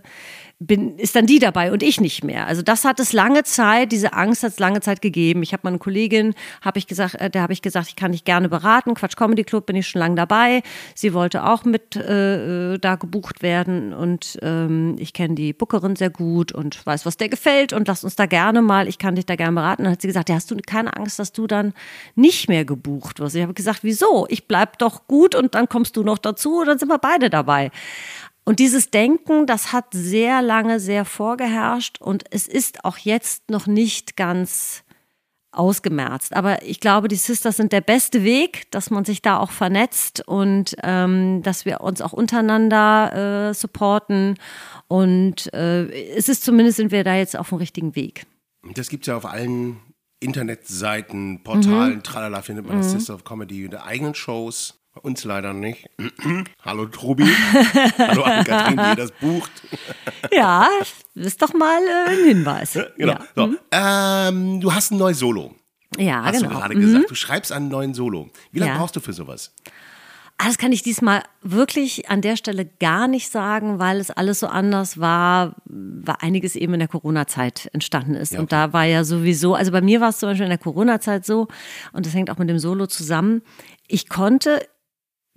bin, 0.59 0.97
ist 0.97 1.15
dann 1.15 1.25
die 1.25 1.39
dabei 1.39 1.71
und 1.71 1.81
ich 1.81 2.01
nicht 2.01 2.25
mehr. 2.25 2.45
Also 2.45 2.61
das 2.61 2.83
hat 2.83 2.99
es 2.99 3.13
lange 3.13 3.43
Zeit, 3.43 3.93
diese 3.93 4.11
Angst 4.11 4.43
hat 4.43 4.51
es 4.51 4.59
lange 4.59 4.81
Zeit 4.81 5.01
gegeben. 5.01 5.41
Ich 5.41 5.53
habe 5.53 5.61
meine 5.63 5.77
Kollegin, 5.77 6.35
habe 6.61 6.79
ich 6.79 6.85
gesagt, 6.85 7.15
äh, 7.15 7.29
der 7.29 7.41
habe 7.41 7.53
ich 7.53 7.61
gesagt, 7.61 7.87
ich 7.87 7.95
kann 7.95 8.11
dich 8.11 8.25
gerne 8.25 8.49
beraten. 8.49 8.93
Quatsch 8.93 9.15
Comedy 9.15 9.45
Club 9.45 9.67
bin 9.67 9.77
ich 9.77 9.87
schon 9.87 9.99
lange 9.99 10.15
dabei. 10.15 10.61
Sie 10.95 11.13
wollte 11.13 11.45
auch 11.45 11.63
mit 11.63 11.95
äh, 11.95 12.77
da 12.77 12.95
gebucht 12.95 13.41
werden 13.41 13.93
und 13.93 14.37
ähm, 14.41 14.97
ich 14.99 15.13
kenne 15.13 15.35
die 15.35 15.53
Bookerin 15.53 15.95
sehr 15.95 16.09
gut 16.09 16.51
und 16.51 16.85
weiß, 16.85 17.05
was 17.05 17.15
der 17.15 17.29
gefällt 17.29 17.71
und 17.71 17.87
lass 17.87 18.03
uns 18.03 18.17
da 18.17 18.25
gerne 18.25 18.61
mal, 18.61 18.89
ich 18.89 18.97
kann 18.97 19.15
dich 19.15 19.25
da 19.25 19.37
gerne 19.37 19.55
beraten. 19.55 19.83
dann 19.83 19.93
hat 19.93 20.01
sie 20.01 20.09
gesagt, 20.09 20.27
ja, 20.27 20.35
hast 20.35 20.51
du 20.51 20.57
keine 20.67 20.93
Angst, 20.97 21.19
dass 21.19 21.31
du 21.31 21.47
dann 21.47 21.73
nicht 22.15 22.49
mehr 22.49 22.65
gebucht 22.65 23.19
wirst? 23.19 23.35
Ich 23.35 23.43
habe 23.43 23.53
gesagt, 23.53 23.79
wieso? 23.83 24.27
Ich 24.29 24.45
bleib 24.45 24.77
doch 24.79 25.07
gut 25.07 25.35
und 25.35 25.55
dann 25.55 25.69
kommst 25.69 25.95
du 25.95 26.03
noch 26.03 26.17
dazu 26.17 26.59
und 26.59 26.67
dann 26.67 26.79
sind 26.79 26.89
wir 26.89 26.97
beide 26.97 27.29
dabei. 27.29 27.71
Und 28.45 28.59
dieses 28.59 28.89
Denken, 28.89 29.45
das 29.45 29.73
hat 29.73 29.85
sehr 29.91 30.41
lange 30.41 30.79
sehr 30.79 31.05
vorgeherrscht 31.05 32.01
und 32.01 32.23
es 32.31 32.47
ist 32.47 32.83
auch 32.83 32.97
jetzt 32.97 33.49
noch 33.51 33.67
nicht 33.67 34.17
ganz 34.17 34.83
ausgemerzt. 35.51 36.35
Aber 36.35 36.63
ich 36.63 36.79
glaube, 36.79 37.07
die 37.07 37.15
Sisters 37.15 37.57
sind 37.57 37.71
der 37.71 37.81
beste 37.81 38.23
Weg, 38.23 38.69
dass 38.71 38.89
man 38.89 39.05
sich 39.05 39.21
da 39.21 39.37
auch 39.37 39.51
vernetzt 39.51 40.27
und 40.27 40.75
ähm, 40.83 41.41
dass 41.43 41.65
wir 41.65 41.81
uns 41.81 42.01
auch 42.01 42.13
untereinander 42.13 43.49
äh, 43.49 43.53
supporten. 43.53 44.35
Und 44.87 45.51
äh, 45.53 45.85
es 46.15 46.29
ist 46.29 46.43
zumindest 46.43 46.77
sind 46.77 46.91
wir 46.91 47.03
da 47.03 47.15
jetzt 47.15 47.37
auf 47.37 47.49
dem 47.49 47.57
richtigen 47.57 47.95
Weg. 47.95 48.25
Das 48.73 48.89
gibt 48.89 49.03
es 49.03 49.07
ja 49.07 49.17
auf 49.17 49.25
allen 49.25 49.79
Internetseiten, 50.19 51.43
Portalen, 51.43 51.95
mhm. 51.95 52.03
tralala, 52.03 52.41
findet 52.41 52.67
man 52.67 52.77
mhm. 52.77 52.81
das 52.81 52.91
Sisters 52.91 53.15
of 53.15 53.23
Comedy 53.23 53.65
in 53.65 53.71
der 53.71 53.85
eigenen 53.85 54.15
Shows. 54.15 54.78
Bei 54.93 55.01
uns 55.01 55.23
leider 55.23 55.53
nicht. 55.53 55.87
Hallo 56.65 56.85
Trubi. 56.87 57.23
Hallo 57.97 58.23
Ann-Kathrin, 58.23 58.79
die 58.91 58.95
das 58.95 59.11
bucht. 59.11 59.51
ja, 60.31 60.67
ist 61.13 61.41
doch 61.41 61.53
mal 61.53 61.79
äh, 61.83 62.09
ein 62.11 62.25
Hinweis. 62.25 62.73
Genau. 62.97 63.13
Ja. 63.13 63.19
So. 63.35 63.47
Mhm. 63.47 63.57
Ähm, 63.71 64.61
du 64.61 64.73
hast 64.73 64.91
ein 64.91 64.97
neues 64.97 65.19
Solo. 65.19 65.53
Ja, 65.97 66.23
hast 66.25 66.37
genau. 66.41 66.49
du 66.49 66.55
gerade 66.59 66.75
Mhm. 66.75 66.81
gesagt. 66.81 67.11
Du 67.11 67.15
schreibst 67.15 67.51
einen 67.51 67.67
neuen 67.69 67.93
Solo. 67.93 68.29
Wie 68.51 68.59
lange 68.59 68.71
Ja. 68.73 68.77
brauchst 68.79 68.95
du 68.95 68.99
für 68.99 69.13
sowas? 69.13 69.53
Ah, 70.39 70.45
Das 70.47 70.57
kann 70.57 70.71
ich 70.71 70.81
diesmal 70.83 71.23
wirklich 71.41 72.09
an 72.09 72.21
der 72.21 72.35
Stelle 72.35 72.65
gar 72.65 73.07
nicht 73.07 73.29
sagen, 73.31 73.77
weil 73.77 73.97
es 73.99 74.09
alles 74.09 74.39
so 74.39 74.47
anders 74.47 74.99
war, 74.99 75.55
weil 75.65 76.15
einiges 76.19 76.55
eben 76.55 76.73
in 76.73 76.79
der 76.79 76.87
Corona-Zeit 76.87 77.69
entstanden 77.73 78.15
ist. 78.15 78.33
Ja, 78.33 78.39
Und 78.39 78.45
okay. 78.45 78.55
da 78.55 78.73
war 78.73 78.85
ja 78.85 79.03
sowieso, 79.03 79.53
also 79.53 79.71
bei 79.71 79.81
mir 79.81 80.01
war 80.01 80.09
es 80.09 80.17
zum 80.17 80.29
Beispiel 80.29 80.45
in 80.45 80.49
der 80.51 80.57
Corona-Zeit 80.57 81.25
so, 81.25 81.47
und 81.93 82.05
das 82.05 82.13
hängt 82.15 82.29
auch 82.31 82.37
mit 82.37 82.49
dem 82.49 82.57
Solo 82.59 82.87
zusammen, 82.87 83.41
ich 83.87 84.07
konnte 84.09 84.65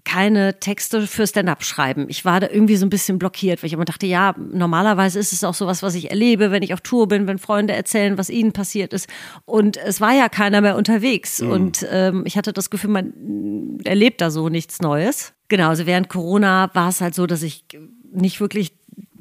keine 0.04 0.58
Texte 0.58 1.06
für 1.06 1.26
Stand-up 1.26 1.64
schreiben. 1.64 2.06
Ich 2.08 2.24
war 2.24 2.40
da 2.40 2.48
irgendwie 2.48 2.76
so 2.76 2.84
ein 2.84 2.90
bisschen 2.90 3.18
blockiert, 3.18 3.62
weil 3.62 3.68
ich 3.68 3.72
immer 3.72 3.84
dachte, 3.84 4.06
ja, 4.06 4.34
normalerweise 4.36 5.18
ist 5.18 5.32
es 5.32 5.44
auch 5.44 5.54
sowas, 5.54 5.82
was 5.82 5.94
ich 5.94 6.10
erlebe, 6.10 6.50
wenn 6.50 6.62
ich 6.62 6.74
auf 6.74 6.80
Tour 6.80 7.08
bin, 7.08 7.26
wenn 7.26 7.38
Freunde 7.38 7.72
erzählen, 7.72 8.18
was 8.18 8.28
ihnen 8.28 8.52
passiert 8.52 8.92
ist. 8.92 9.08
Und 9.44 9.76
es 9.76 10.00
war 10.00 10.12
ja 10.12 10.28
keiner 10.28 10.60
mehr 10.60 10.76
unterwegs. 10.76 11.40
Und 11.40 11.86
ähm, 11.90 12.24
ich 12.26 12.36
hatte 12.36 12.52
das 12.52 12.70
Gefühl, 12.70 12.90
man 12.90 13.78
erlebt 13.84 14.20
da 14.20 14.30
so 14.30 14.48
nichts 14.48 14.80
Neues. 14.80 15.32
Genau, 15.48 15.68
also 15.68 15.86
während 15.86 16.08
Corona 16.08 16.70
war 16.74 16.88
es 16.88 17.00
halt 17.00 17.14
so, 17.14 17.26
dass 17.26 17.42
ich 17.42 17.64
nicht 18.12 18.40
wirklich 18.40 18.72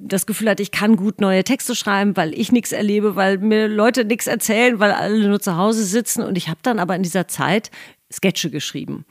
das 0.03 0.25
Gefühl 0.25 0.49
hatte, 0.49 0.63
ich 0.63 0.71
kann 0.71 0.95
gut 0.95 1.21
neue 1.21 1.43
Texte 1.43 1.75
schreiben, 1.75 2.17
weil 2.17 2.33
ich 2.33 2.51
nichts 2.51 2.71
erlebe, 2.71 3.15
weil 3.15 3.37
mir 3.37 3.67
Leute 3.67 4.03
nichts 4.03 4.27
erzählen, 4.27 4.79
weil 4.79 4.91
alle 4.91 5.27
nur 5.27 5.39
zu 5.39 5.57
Hause 5.57 5.83
sitzen. 5.83 6.23
Und 6.23 6.37
ich 6.37 6.49
habe 6.49 6.59
dann 6.63 6.79
aber 6.79 6.95
in 6.95 7.03
dieser 7.03 7.27
Zeit 7.27 7.71
Sketche 8.11 8.49
geschrieben. 8.49 9.05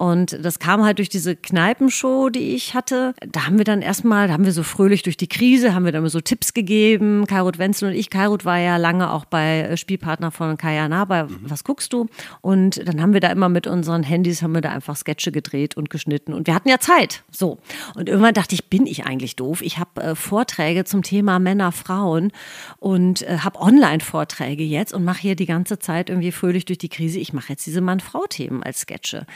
Und 0.00 0.42
das 0.42 0.58
kam 0.58 0.82
halt 0.82 0.96
durch 0.96 1.10
diese 1.10 1.36
Kneipenshow, 1.36 2.30
die 2.30 2.54
ich 2.54 2.72
hatte. 2.72 3.12
Da 3.20 3.44
haben 3.44 3.58
wir 3.58 3.66
dann 3.66 3.82
erstmal, 3.82 4.28
da 4.28 4.32
haben 4.32 4.46
wir 4.46 4.52
so 4.52 4.62
fröhlich 4.62 5.02
durch 5.02 5.18
die 5.18 5.28
Krise, 5.28 5.74
haben 5.74 5.84
wir 5.84 5.92
dann 5.92 6.08
so 6.08 6.22
Tipps 6.22 6.54
gegeben. 6.54 7.26
Kairut 7.26 7.58
Wenzel 7.58 7.90
und 7.90 7.94
ich. 7.94 8.08
Kairut 8.08 8.46
war 8.46 8.56
ja 8.56 8.78
lange 8.78 9.12
auch 9.12 9.26
bei 9.26 9.60
äh, 9.60 9.76
Spielpartner 9.76 10.30
von 10.30 10.56
Kayana 10.56 11.04
bei 11.04 11.26
Was 11.42 11.64
guckst 11.64 11.92
du? 11.92 12.06
Und 12.40 12.88
dann 12.88 13.02
haben 13.02 13.12
wir 13.12 13.20
da 13.20 13.28
immer 13.28 13.50
mit 13.50 13.66
unseren 13.66 14.02
Handys, 14.02 14.40
haben 14.40 14.54
wir 14.54 14.62
da 14.62 14.70
einfach 14.70 14.96
Sketche 14.96 15.32
gedreht 15.32 15.76
und 15.76 15.90
geschnitten. 15.90 16.32
Und 16.32 16.46
wir 16.46 16.54
hatten 16.54 16.70
ja 16.70 16.78
Zeit. 16.78 17.22
So. 17.30 17.58
Und 17.94 18.08
irgendwann 18.08 18.32
dachte 18.32 18.54
ich, 18.54 18.70
bin 18.70 18.86
ich 18.86 19.04
eigentlich 19.04 19.36
doof? 19.36 19.60
Ich 19.60 19.76
habe 19.76 20.00
äh, 20.02 20.14
Vorträge 20.14 20.84
zum 20.84 21.02
Thema 21.02 21.38
Männer, 21.38 21.72
Frauen 21.72 22.32
und 22.78 23.20
äh, 23.20 23.40
habe 23.40 23.60
Online-Vorträge 23.60 24.64
jetzt 24.64 24.94
und 24.94 25.04
mache 25.04 25.20
hier 25.20 25.36
die 25.36 25.44
ganze 25.44 25.78
Zeit 25.78 26.08
irgendwie 26.08 26.32
fröhlich 26.32 26.64
durch 26.64 26.78
die 26.78 26.88
Krise. 26.88 27.18
Ich 27.18 27.34
mache 27.34 27.50
jetzt 27.50 27.66
diese 27.66 27.82
Mann-Frau-Themen 27.82 28.62
als 28.62 28.80
Sketche. 28.80 29.26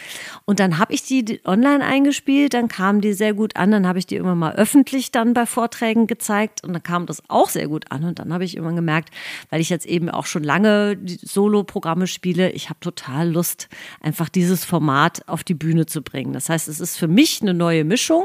Und 0.47 0.54
dann 0.61 0.79
habe 0.79 0.93
ich 0.93 1.03
die 1.03 1.41
online 1.45 1.85
eingespielt, 1.85 2.55
dann 2.55 2.69
kamen 2.69 3.01
die 3.01 3.13
sehr 3.13 3.35
gut 3.35 3.57
an, 3.57 3.71
dann 3.71 3.87
habe 3.87 3.99
ich 3.99 4.07
die 4.07 4.17
irgendwann 4.17 4.39
mal 4.39 4.55
öffentlich 4.55 5.11
dann 5.11 5.35
bei 5.35 5.47
Vorträgen 5.47 6.07
gezeigt 6.07 6.65
und 6.65 6.73
dann 6.73 6.83
kam 6.83 7.07
das 7.07 7.23
auch 7.29 7.49
sehr 7.49 7.69
gut 7.69 7.91
an 7.91 8.05
und 8.05 8.19
dann 8.19 8.33
habe 8.33 8.45
ich 8.45 8.57
irgendwann 8.57 8.77
gemerkt, 8.77 9.11
weil 9.51 9.61
ich 9.61 9.71
jetzt 9.71 9.87
eben 9.87 10.11
auch 10.11 10.27
schon 10.27 10.45
lange 10.45 10.99
Solo-Programme 11.07 12.07
spiele, 12.07 12.51
ich 12.51 12.69
habe 12.69 12.81
total 12.81 13.31
Lust, 13.31 13.69
einfach 14.01 14.29
dieses 14.29 14.65
Format 14.65 15.27
auf 15.29 15.45
die 15.45 15.55
Bühne 15.55 15.87
zu 15.87 16.03
bringen. 16.03 16.33
Das 16.33 16.49
heißt, 16.49 16.69
es 16.69 16.81
ist 16.81 16.97
für 16.97 17.09
mich 17.09 17.41
eine 17.43 17.55
neue 17.55 17.85
Mischung. 17.85 18.25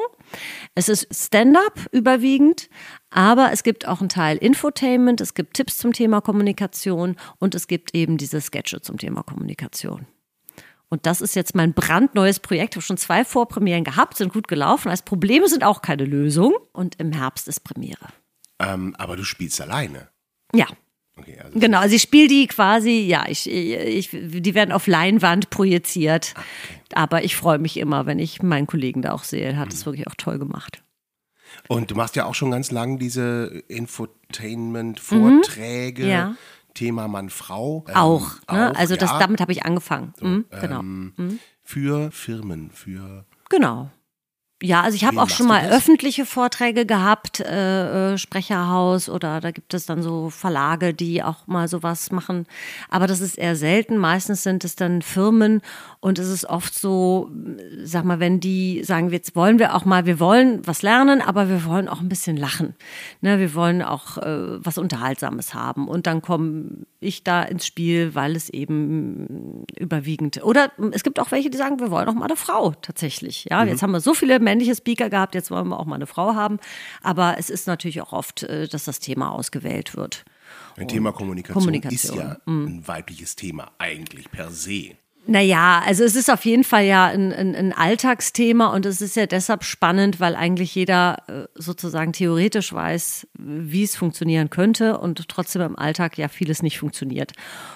Es 0.75 0.89
ist 0.89 1.07
Stand-up 1.11 1.87
überwiegend, 1.91 2.69
aber 3.09 3.51
es 3.51 3.63
gibt 3.63 3.87
auch 3.87 3.99
einen 3.99 4.09
Teil 4.09 4.37
Infotainment, 4.37 5.21
es 5.21 5.33
gibt 5.33 5.55
Tipps 5.55 5.77
zum 5.77 5.93
Thema 5.93 6.21
Kommunikation 6.21 7.15
und 7.39 7.55
es 7.55 7.67
gibt 7.67 7.95
eben 7.95 8.17
diese 8.17 8.41
Sketche 8.41 8.81
zum 8.81 8.97
Thema 8.97 9.23
Kommunikation. 9.23 10.05
Und 10.89 11.05
das 11.05 11.21
ist 11.21 11.35
jetzt 11.35 11.55
mein 11.55 11.73
brandneues 11.73 12.39
Projekt. 12.39 12.73
Ich 12.73 12.77
habe 12.77 12.85
schon 12.85 12.97
zwei 12.97 13.23
Vorpremieren 13.23 13.83
gehabt, 13.83 14.17
sind 14.17 14.33
gut 14.33 14.47
gelaufen. 14.47 14.89
Als 14.89 15.03
Probleme 15.03 15.47
sind 15.47 15.63
auch 15.63 15.81
keine 15.81 16.05
Lösung. 16.05 16.53
Und 16.73 16.99
im 16.99 17.11
Herbst 17.11 17.47
ist 17.47 17.61
Premiere. 17.61 18.07
Ähm, 18.59 18.95
aber 18.97 19.15
du 19.15 19.23
spielst 19.23 19.61
alleine. 19.61 20.09
Ja, 20.53 20.67
Okay, 21.19 21.37
also 21.43 21.59
genau. 21.59 21.79
Also 21.79 21.95
ich 21.95 22.01
spiele 22.01 22.27
die 22.27 22.47
quasi, 22.47 23.01
ja, 23.01 23.25
ich, 23.27 23.49
ich, 23.49 24.09
die 24.11 24.55
werden 24.55 24.71
auf 24.71 24.87
Leinwand 24.87 25.49
projiziert. 25.49 26.33
Aber 26.93 27.23
ich 27.23 27.35
freue 27.35 27.59
mich 27.59 27.77
immer, 27.77 28.05
wenn 28.05 28.19
ich 28.19 28.41
meinen 28.41 28.67
Kollegen 28.67 29.01
da 29.01 29.11
auch 29.11 29.23
sehe. 29.23 29.43
Er 29.43 29.57
hat 29.57 29.73
es 29.73 29.85
wirklich 29.85 30.07
auch 30.07 30.15
toll 30.15 30.39
gemacht. 30.39 30.81
Und 31.67 31.91
du 31.91 31.95
machst 31.95 32.15
ja 32.15 32.25
auch 32.25 32.35
schon 32.35 32.51
ganz 32.51 32.71
lang 32.71 32.99
diese 32.99 33.63
Infotainment-Vorträge. 33.67 36.03
Mhm. 36.03 36.09
Ja. 36.09 36.35
Thema 36.79 37.09
Mann-Frau. 37.09 37.83
Ähm, 37.89 37.95
Auch. 37.95 38.35
Ne? 38.49 38.71
auch, 38.71 38.75
also 38.75 38.95
das, 38.95 39.11
ja. 39.11 39.19
damit 39.19 39.41
habe 39.41 39.51
ich 39.51 39.65
angefangen. 39.65 40.13
Mhm, 40.21 40.45
genau. 40.61 40.79
Ähm, 40.79 41.39
Für 41.61 42.09
Firmen, 42.11 42.71
für 42.71 43.25
Genau. 43.49 43.91
Ja, 44.61 44.81
also 44.81 44.95
ich 44.95 45.05
habe 45.05 45.21
auch 45.21 45.29
schon 45.29 45.47
mal 45.47 45.61
das? 45.63 45.77
öffentliche 45.77 46.25
Vorträge 46.25 46.85
gehabt, 46.85 47.39
äh, 47.39 48.13
äh, 48.13 48.17
Sprecherhaus 48.17 49.07
oder 49.07 49.39
da 49.39 49.51
gibt 49.51 49.73
es 49.73 49.85
dann 49.85 50.03
so 50.03 50.29
Verlage, 50.29 50.93
die 50.93 51.23
auch 51.23 51.47
mal 51.47 51.69
sowas 51.69 52.11
machen. 52.11 52.45
Aber 52.89 53.07
das 53.07 53.21
ist 53.21 53.37
eher 53.37 53.55
selten. 53.55 53.97
Meistens 53.97 54.43
sind 54.43 54.65
es 54.65 54.75
dann 54.75 55.01
Firmen 55.01 55.61
und 56.01 56.19
es 56.19 56.27
ist 56.27 56.43
oft 56.43 56.73
so, 56.73 57.31
sag 57.83 58.03
mal, 58.03 58.19
wenn 58.19 58.41
die 58.41 58.83
sagen, 58.83 59.09
jetzt 59.11 59.33
wollen 59.33 59.59
wir 59.59 59.75
auch 59.75 59.85
mal, 59.85 60.05
wir 60.05 60.19
wollen 60.19 60.65
was 60.67 60.81
lernen, 60.81 61.21
aber 61.21 61.47
wir 61.47 61.63
wollen 61.63 61.87
auch 61.87 62.01
ein 62.01 62.09
bisschen 62.09 62.35
lachen. 62.35 62.75
Ne, 63.21 63.39
wir 63.39 63.53
wollen 63.53 63.81
auch 63.81 64.17
äh, 64.17 64.65
was 64.65 64.77
Unterhaltsames 64.77 65.53
haben. 65.53 65.87
Und 65.87 66.05
dann 66.05 66.21
komme 66.21 66.85
ich 67.01 67.23
da 67.23 67.43
ins 67.43 67.65
Spiel, 67.65 68.13
weil 68.15 68.35
es 68.35 68.49
eben 68.49 69.63
überwiegend. 69.77 70.43
Oder 70.43 70.71
es 70.91 71.03
gibt 71.03 71.19
auch 71.19 71.31
welche, 71.31 71.49
die 71.49 71.57
sagen, 71.57 71.79
wir 71.79 71.91
wollen 71.91 72.07
auch 72.09 72.13
mal 72.13 72.25
eine 72.25 72.35
Frau 72.35 72.71
tatsächlich. 72.81 73.45
Ja, 73.49 73.63
Mhm. 73.63 73.69
jetzt 73.69 73.81
haben 73.83 73.91
wir 73.91 74.01
so 74.01 74.13
viele 74.13 74.39
männliche 74.39 74.75
Speaker 74.75 75.09
gehabt, 75.09 75.33
jetzt 75.35 75.49
wollen 75.51 75.67
wir 75.69 75.79
auch 75.79 75.85
mal 75.85 75.95
eine 75.95 76.07
Frau 76.07 76.35
haben. 76.35 76.59
Aber 77.01 77.35
es 77.37 77.49
ist 77.49 77.67
natürlich 77.67 78.01
auch 78.01 78.11
oft, 78.13 78.43
äh, 78.43 78.67
dass 78.67 78.83
das 78.85 78.99
Thema 78.99 79.31
ausgewählt 79.31 79.95
wird. 79.95 80.25
ein 80.77 80.87
Thema 80.87 81.11
Kommunikation, 81.11 81.61
Kommunikation, 81.61 82.17
ist 82.17 82.23
ja 82.23 82.37
ein 82.47 82.87
weibliches 82.87 83.35
Thema 83.35 83.71
eigentlich 83.77 84.31
per 84.31 84.49
se. 84.51 84.95
Naja, 85.29 85.83
also 85.85 86.03
es 86.03 86.15
ist 86.15 86.31
auf 86.31 86.43
jeden 86.43 86.63
Fall 86.63 86.85
ja 86.85 87.05
ein, 87.05 87.31
ein, 87.31 87.55
ein 87.55 87.71
Alltagsthema 87.71 88.73
und 88.73 88.87
es 88.87 88.99
ist 88.99 89.15
ja 89.15 89.27
deshalb 89.27 89.63
spannend, 89.63 90.19
weil 90.19 90.35
eigentlich 90.35 90.73
jeder 90.73 91.17
äh, 91.27 91.47
sozusagen 91.53 92.13
theoretisch 92.13 92.73
weiß, 92.73 93.27
wie 93.37 93.83
es 93.83 93.95
funktionieren 93.95 94.49
könnte 94.49 94.97
und 94.97 95.29
trotzdem 95.29 95.61
im 95.61 95.77
Alltag 95.77 96.17
ja 96.17 96.29
vieles 96.29 96.63
nicht 96.63 96.79
funktioniert. 96.79 97.33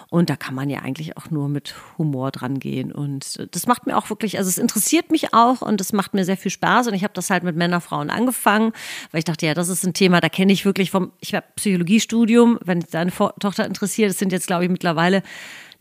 Und 0.09 0.31
da 0.31 0.35
kann 0.35 0.55
man 0.55 0.67
ja 0.71 0.79
eigentlich 0.79 1.15
auch 1.15 1.29
nur 1.29 1.47
mit 1.47 1.75
Humor 1.99 2.31
dran 2.31 2.57
gehen. 2.57 2.91
Und 2.91 3.37
äh, 3.37 3.45
das 3.51 3.67
macht 3.67 3.85
mir 3.85 3.97
auch 3.97 4.09
wirklich, 4.09 4.39
also 4.39 4.49
es 4.49 4.57
interessiert 4.57 5.11
mich 5.11 5.35
auch 5.35 5.61
und 5.61 5.79
es 5.79 5.93
macht 5.93 6.15
mir 6.15 6.25
sehr 6.25 6.37
viel 6.37 6.49
Spaß. 6.49 6.87
Und 6.87 6.95
ich 6.95 7.03
habe 7.03 7.13
das 7.13 7.29
halt 7.29 7.43
mit 7.43 7.55
Männer, 7.55 7.81
Frauen 7.81 8.09
angefangen, 8.09 8.71
weil 9.11 9.19
ich 9.19 9.25
dachte, 9.25 9.45
ja, 9.45 9.53
das 9.53 9.69
ist 9.69 9.85
ein 9.85 9.93
Thema, 9.93 10.21
da 10.21 10.29
kenne 10.29 10.53
ich 10.53 10.65
wirklich 10.65 10.89
vom, 10.89 11.11
ich 11.19 11.35
habe 11.35 11.45
Psychologiestudium, 11.55 12.57
wenn 12.65 12.79
deine 12.89 13.11
Tochter 13.11 13.67
interessiert, 13.67 14.09
es 14.09 14.17
sind 14.17 14.31
jetzt, 14.31 14.47
glaube 14.47 14.63
ich, 14.63 14.71
mittlerweile 14.71 15.21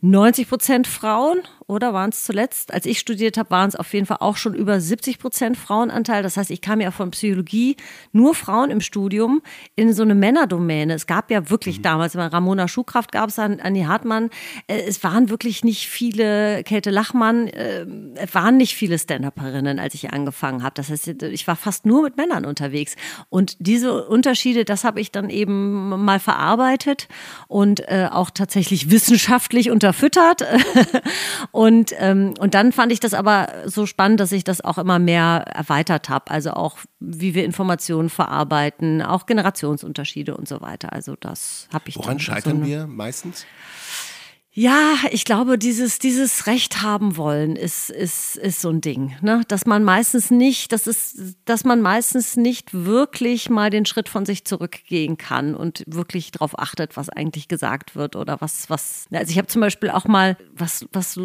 90 0.03 0.49
Prozent 0.49 0.85
Frauen 0.85 1.39
oder 1.67 1.93
waren 1.93 2.09
es 2.09 2.23
zuletzt? 2.23 2.73
Als 2.73 2.85
ich 2.85 2.99
studiert 2.99 3.37
habe, 3.37 3.49
waren 3.51 3.69
es 3.69 3.75
auf 3.75 3.93
jeden 3.93 4.05
Fall 4.05 4.17
auch 4.19 4.37
schon 4.37 4.53
über 4.53 4.79
70 4.79 5.19
Prozent 5.19 5.57
Frauenanteil. 5.57 6.23
Das 6.23 6.37
heißt, 6.37 6.51
ich 6.51 6.61
kam 6.61 6.81
ja 6.81 6.91
von 6.91 7.11
Psychologie, 7.11 7.77
nur 8.11 8.35
Frauen 8.35 8.71
im 8.71 8.81
Studium, 8.81 9.41
in 9.75 9.93
so 9.93 10.03
eine 10.03 10.15
Männerdomäne. 10.15 10.93
Es 10.93 11.07
gab 11.07 11.31
ja 11.31 11.49
wirklich 11.49 11.79
mhm. 11.79 11.83
damals, 11.83 12.15
Ramona 12.15 12.67
Schuhkraft 12.67 13.11
gab 13.11 13.29
es, 13.29 13.39
Anni 13.39 13.83
Hartmann, 13.83 14.29
äh, 14.67 14.81
es 14.81 15.03
waren 15.03 15.29
wirklich 15.29 15.63
nicht 15.63 15.87
viele, 15.87 16.63
Käthe 16.63 16.89
Lachmann, 16.89 17.47
äh, 17.47 17.85
es 18.15 18.33
waren 18.33 18.57
nicht 18.57 18.75
viele 18.75 18.99
Stand-Upperinnen, 18.99 19.79
als 19.79 19.93
ich 19.93 20.11
angefangen 20.11 20.63
habe. 20.63 20.73
Das 20.75 20.89
heißt, 20.89 21.23
ich 21.23 21.47
war 21.47 21.55
fast 21.55 21.85
nur 21.85 22.03
mit 22.03 22.17
Männern 22.17 22.45
unterwegs. 22.45 22.95
Und 23.29 23.55
diese 23.59 24.07
Unterschiede, 24.07 24.65
das 24.65 24.83
habe 24.83 24.99
ich 24.99 25.11
dann 25.11 25.29
eben 25.29 26.03
mal 26.03 26.19
verarbeitet 26.19 27.07
und 27.47 27.81
äh, 27.87 28.09
auch 28.11 28.29
tatsächlich 28.29 28.91
wissenschaftlich 28.91 29.71
unterfüttert. 29.71 30.45
und, 31.63 31.95
ähm, 31.97 32.33
und 32.39 32.55
dann 32.55 32.73
fand 32.73 32.91
ich 32.91 32.99
das 32.99 33.13
aber 33.13 33.47
so 33.67 33.85
spannend, 33.85 34.19
dass 34.19 34.33
ich 34.33 34.43
das 34.43 34.59
auch 34.59 34.77
immer 34.77 34.99
mehr 34.99 35.45
erweitert 35.47 36.09
habe. 36.09 36.29
Also 36.29 36.51
auch, 36.51 36.77
wie 36.99 37.35
wir 37.35 37.45
Informationen 37.45 38.09
verarbeiten, 38.09 39.01
auch 39.01 39.27
Generationsunterschiede 39.27 40.35
und 40.35 40.45
so 40.45 40.59
weiter. 40.59 40.91
Also 40.91 41.15
das 41.17 41.69
habe 41.71 41.85
ich. 41.87 41.95
Woran 41.95 42.19
scheitern 42.19 42.59
so 42.59 42.65
wir 42.65 42.85
meistens? 42.85 43.45
Ja, 44.55 44.93
ich 45.09 45.25
glaube, 45.25 45.57
dieses, 45.57 45.97
dieses 45.97 46.45
Recht 46.45 46.83
haben 46.83 47.17
wollen 47.17 47.55
ist, 47.55 47.89
ist, 47.89 48.35
ist 48.35 48.61
so 48.61 48.69
ein 48.69 48.81
Ding, 48.81 49.15
ne? 49.21 49.41
Dass 49.47 49.65
man 49.65 49.83
meistens 49.83 50.29
nicht, 50.29 50.71
das 50.71 50.85
ist, 50.85 51.37
dass 51.45 51.63
man 51.63 51.81
meistens 51.81 52.37
nicht 52.37 52.71
wirklich 52.71 53.49
mal 53.49 53.71
den 53.71 53.87
Schritt 53.87 54.09
von 54.09 54.27
sich 54.27 54.45
zurückgehen 54.45 55.17
kann 55.17 55.55
und 55.55 55.83
wirklich 55.87 56.29
darauf 56.29 56.59
achtet, 56.59 56.95
was 56.97 57.09
eigentlich 57.09 57.47
gesagt 57.47 57.95
wird 57.95 58.15
oder 58.15 58.41
was, 58.41 58.69
was. 58.69 59.07
Also 59.11 59.31
ich 59.31 59.39
habe 59.39 59.47
zum 59.47 59.61
Beispiel 59.61 59.89
auch 59.89 60.05
mal 60.05 60.37
was, 60.53 60.85
was 60.93 61.19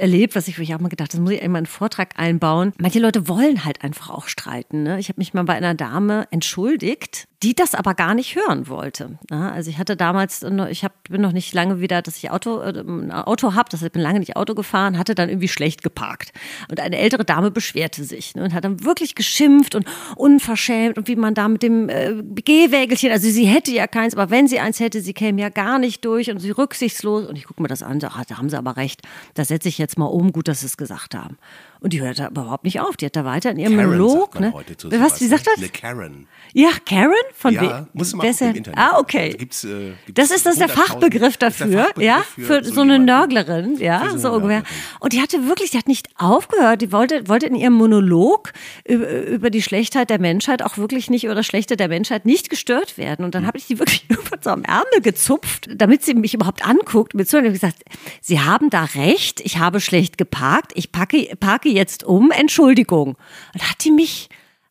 erlebt, 0.00 0.34
was 0.34 0.48
ich, 0.48 0.58
ich 0.58 0.74
auch 0.74 0.80
mal 0.80 0.88
gedacht, 0.88 1.12
das 1.12 1.20
muss 1.20 1.30
ich 1.30 1.42
einmal 1.42 1.60
einen 1.60 1.66
Vortrag 1.66 2.18
einbauen. 2.18 2.72
Manche 2.78 2.98
Leute 2.98 3.28
wollen 3.28 3.64
halt 3.64 3.84
einfach 3.84 4.10
auch 4.10 4.26
streiten. 4.26 4.82
Ne? 4.82 4.98
Ich 4.98 5.08
habe 5.08 5.20
mich 5.20 5.34
mal 5.34 5.44
bei 5.44 5.54
einer 5.54 5.74
Dame 5.74 6.26
entschuldigt, 6.32 7.28
die 7.42 7.54
das 7.54 7.74
aber 7.74 7.94
gar 7.94 8.14
nicht 8.14 8.36
hören 8.36 8.68
wollte. 8.68 9.18
Also 9.30 9.70
ich 9.70 9.78
hatte 9.78 9.96
damals, 9.96 10.44
ich 10.70 10.84
hab, 10.84 11.04
bin 11.08 11.20
noch 11.20 11.32
nicht 11.32 11.52
lange 11.52 11.80
wieder, 11.80 12.00
dass 12.02 12.16
ich 12.16 12.30
Auto 12.30 12.60
äh, 12.60 12.80
ein 12.80 13.10
Auto 13.10 13.54
habe, 13.54 13.68
das 13.70 13.80
heißt, 13.80 13.88
ich 13.88 13.92
bin 13.92 14.02
lange 14.02 14.20
nicht 14.20 14.36
Auto 14.36 14.54
gefahren, 14.54 14.98
hatte 14.98 15.14
dann 15.14 15.28
irgendwie 15.28 15.48
schlecht 15.48 15.82
geparkt. 15.82 16.32
Und 16.70 16.78
eine 16.80 16.98
ältere 16.98 17.24
Dame 17.24 17.50
beschwerte 17.50 18.04
sich 18.04 18.34
ne, 18.34 18.44
und 18.44 18.54
hat 18.54 18.64
dann 18.64 18.84
wirklich 18.84 19.14
geschimpft 19.14 19.74
und 19.74 19.86
unverschämt 20.16 20.98
und 20.98 21.08
wie 21.08 21.16
man 21.16 21.34
da 21.34 21.48
mit 21.48 21.62
dem 21.62 21.88
äh, 21.88 22.22
Gehwägelchen, 22.22 23.10
also 23.10 23.28
sie 23.28 23.46
hätte 23.46 23.72
ja 23.72 23.86
keins, 23.86 24.14
aber 24.14 24.30
wenn 24.30 24.46
sie 24.46 24.60
eins 24.60 24.78
hätte, 24.78 25.00
sie 25.00 25.14
käme 25.14 25.40
ja 25.40 25.48
gar 25.48 25.78
nicht 25.78 26.04
durch 26.04 26.30
und 26.30 26.38
sie 26.38 26.50
rücksichtslos. 26.50 27.26
Und 27.26 27.36
ich 27.36 27.44
gucke 27.44 27.62
mir 27.62 27.68
das 27.68 27.82
an, 27.82 27.98
ach, 28.04 28.24
da 28.24 28.38
haben 28.38 28.50
sie 28.50 28.58
aber 28.58 28.76
recht, 28.76 29.02
da 29.34 29.44
setze 29.44 29.68
ich 29.68 29.78
jetzt 29.78 29.98
mal 29.98 30.06
um, 30.06 30.32
gut, 30.32 30.48
dass 30.48 30.60
sie 30.60 30.66
es 30.66 30.76
gesagt 30.76 31.14
haben. 31.14 31.38
Und 31.82 31.92
die 31.92 32.00
hört 32.00 32.20
da 32.20 32.28
überhaupt 32.28 32.64
nicht 32.64 32.80
auf. 32.80 32.96
Die 32.96 33.06
hat 33.06 33.16
da 33.16 33.24
weiter 33.24 33.50
in 33.50 33.58
ihrem 33.58 33.76
Karen 33.76 33.98
Monolog. 33.98 34.38
Ne? 34.38 34.54
Was, 34.84 35.20
wie 35.20 35.26
sagt 35.26 35.48
das? 35.48 35.58
Eine 35.58 35.68
Karen. 35.68 36.28
Ja, 36.52 36.70
Karen? 36.86 37.12
Von 37.34 37.54
ja, 37.54 37.62
wem? 37.62 37.86
muss 37.92 38.14
man 38.14 38.26
im 38.26 38.54
Internet. 38.54 38.78
Ah, 38.78 38.98
okay. 38.98 39.26
Also 39.26 39.38
gibt's, 39.38 39.64
äh, 39.64 39.92
gibt's 40.06 40.14
das 40.14 40.30
ist 40.30 40.46
das 40.46 40.56
der 40.56 40.68
Fachbegriff 40.68 41.36
dafür, 41.38 41.66
der 41.66 41.84
Fachbegriff 41.86 42.06
ja, 42.06 42.24
für, 42.44 42.64
so, 42.64 42.74
so 42.74 42.80
eine 42.82 42.98
Nörglerin, 43.00 43.78
ja, 43.78 44.10
so, 44.10 44.18
so 44.18 44.32
ungefähr. 44.32 44.62
Und 45.00 45.12
die 45.12 45.20
hatte 45.20 45.46
wirklich, 45.48 45.70
die 45.70 45.78
hat 45.78 45.88
nicht 45.88 46.08
aufgehört. 46.16 46.82
Die 46.82 46.92
wollte, 46.92 47.26
wollte 47.28 47.46
in 47.46 47.56
ihrem 47.56 47.72
Monolog 47.72 48.52
über, 48.86 49.08
über 49.24 49.50
die 49.50 49.62
Schlechtheit 49.62 50.08
der 50.08 50.20
Menschheit 50.20 50.62
auch 50.62 50.78
wirklich 50.78 51.10
nicht 51.10 51.28
oder 51.28 51.42
Schlechte 51.42 51.76
der 51.76 51.88
Menschheit 51.88 52.26
nicht 52.26 52.48
gestört 52.48 52.96
werden. 52.96 53.24
Und 53.24 53.34
dann 53.34 53.46
habe 53.46 53.58
ich 53.58 53.66
die 53.66 53.78
wirklich 53.80 54.06
so 54.40 54.50
am 54.50 54.62
Ärmel 54.62 55.00
gezupft, 55.02 55.68
damit 55.74 56.04
sie 56.04 56.14
mich 56.14 56.34
überhaupt 56.34 56.64
anguckt. 56.64 57.14
Mit 57.14 57.28
so 57.28 57.38
und 57.38 57.52
gesagt, 57.52 57.82
Sie 58.20 58.40
haben 58.40 58.70
da 58.70 58.84
recht. 58.84 59.40
Ich 59.40 59.58
habe 59.58 59.80
schlecht 59.80 60.16
geparkt. 60.16 60.72
Ich 60.74 60.92
packe, 60.92 61.34
parke 61.40 61.71
jetzt 61.72 62.04
um. 62.04 62.30
Entschuldigung. 62.30 63.16
Und 63.54 63.70
hat 63.70 63.84
die 63.84 63.90
mich 63.90 64.28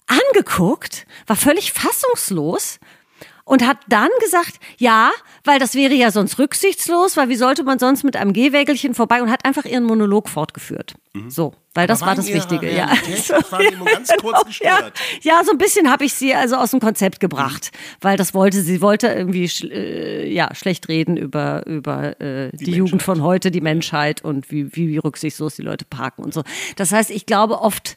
angeguckt, 0.07 1.05
war 1.27 1.35
völlig 1.35 1.71
fassungslos 1.71 2.79
und 3.45 3.65
hat 3.65 3.77
dann 3.87 4.09
gesagt, 4.19 4.59
ja, 4.77 5.11
weil 5.43 5.59
das 5.59 5.75
wäre 5.75 5.93
ja 5.93 6.11
sonst 6.11 6.39
rücksichtslos, 6.39 7.17
weil 7.17 7.29
wie 7.29 7.35
sollte 7.35 7.63
man 7.63 7.79
sonst 7.79 8.03
mit 8.03 8.15
einem 8.15 8.33
Gehwägelchen 8.33 8.93
vorbei 8.93 9.21
und 9.21 9.31
hat 9.31 9.45
einfach 9.45 9.65
ihren 9.65 9.83
Monolog 9.83 10.29
fortgeführt. 10.29 10.93
Mhm. 11.13 11.30
So, 11.30 11.54
weil 11.74 11.88
das 11.88 12.02
war 12.02 12.15
das 12.15 12.28
Wichtige. 12.28 12.74
Ja. 12.74 12.93
So, 13.21 13.34
ja, 13.34 13.69
ganz 13.93 14.12
kurz 14.19 14.45
gestört. 14.45 14.93
Ja, 15.21 15.38
ja 15.38 15.43
so 15.43 15.52
ein 15.52 15.58
bisschen 15.58 15.89
habe 15.91 16.06
ich 16.06 16.13
sie 16.13 16.34
also 16.34 16.56
aus 16.56 16.71
dem 16.71 16.80
Konzept 16.80 17.19
gebracht, 17.19 17.71
mhm. 17.74 17.78
weil 18.02 18.17
das 18.17 18.34
wollte 18.34 18.62
sie 18.62 18.82
wollte 18.82 19.08
irgendwie 19.08 19.45
äh, 19.69 20.32
ja 20.32 20.54
schlecht 20.56 20.88
reden 20.88 21.17
über 21.17 21.65
über 21.67 22.19
äh, 22.21 22.52
die, 22.54 22.65
die 22.65 22.71
Jugend 22.71 23.02
von 23.02 23.21
heute, 23.21 23.52
die 23.52 23.62
Menschheit 23.62 24.24
und 24.24 24.52
wie, 24.52 24.76
wie 24.76 24.88
wie 24.88 24.97
rücksichtslos 24.97 25.56
die 25.56 25.62
Leute 25.62 25.86
parken 25.86 26.24
und 26.24 26.34
so. 26.34 26.43
Das 26.78 26.91
heißt, 26.91 27.10
ich 27.10 27.26
glaube 27.26 27.60
oft 27.60 27.95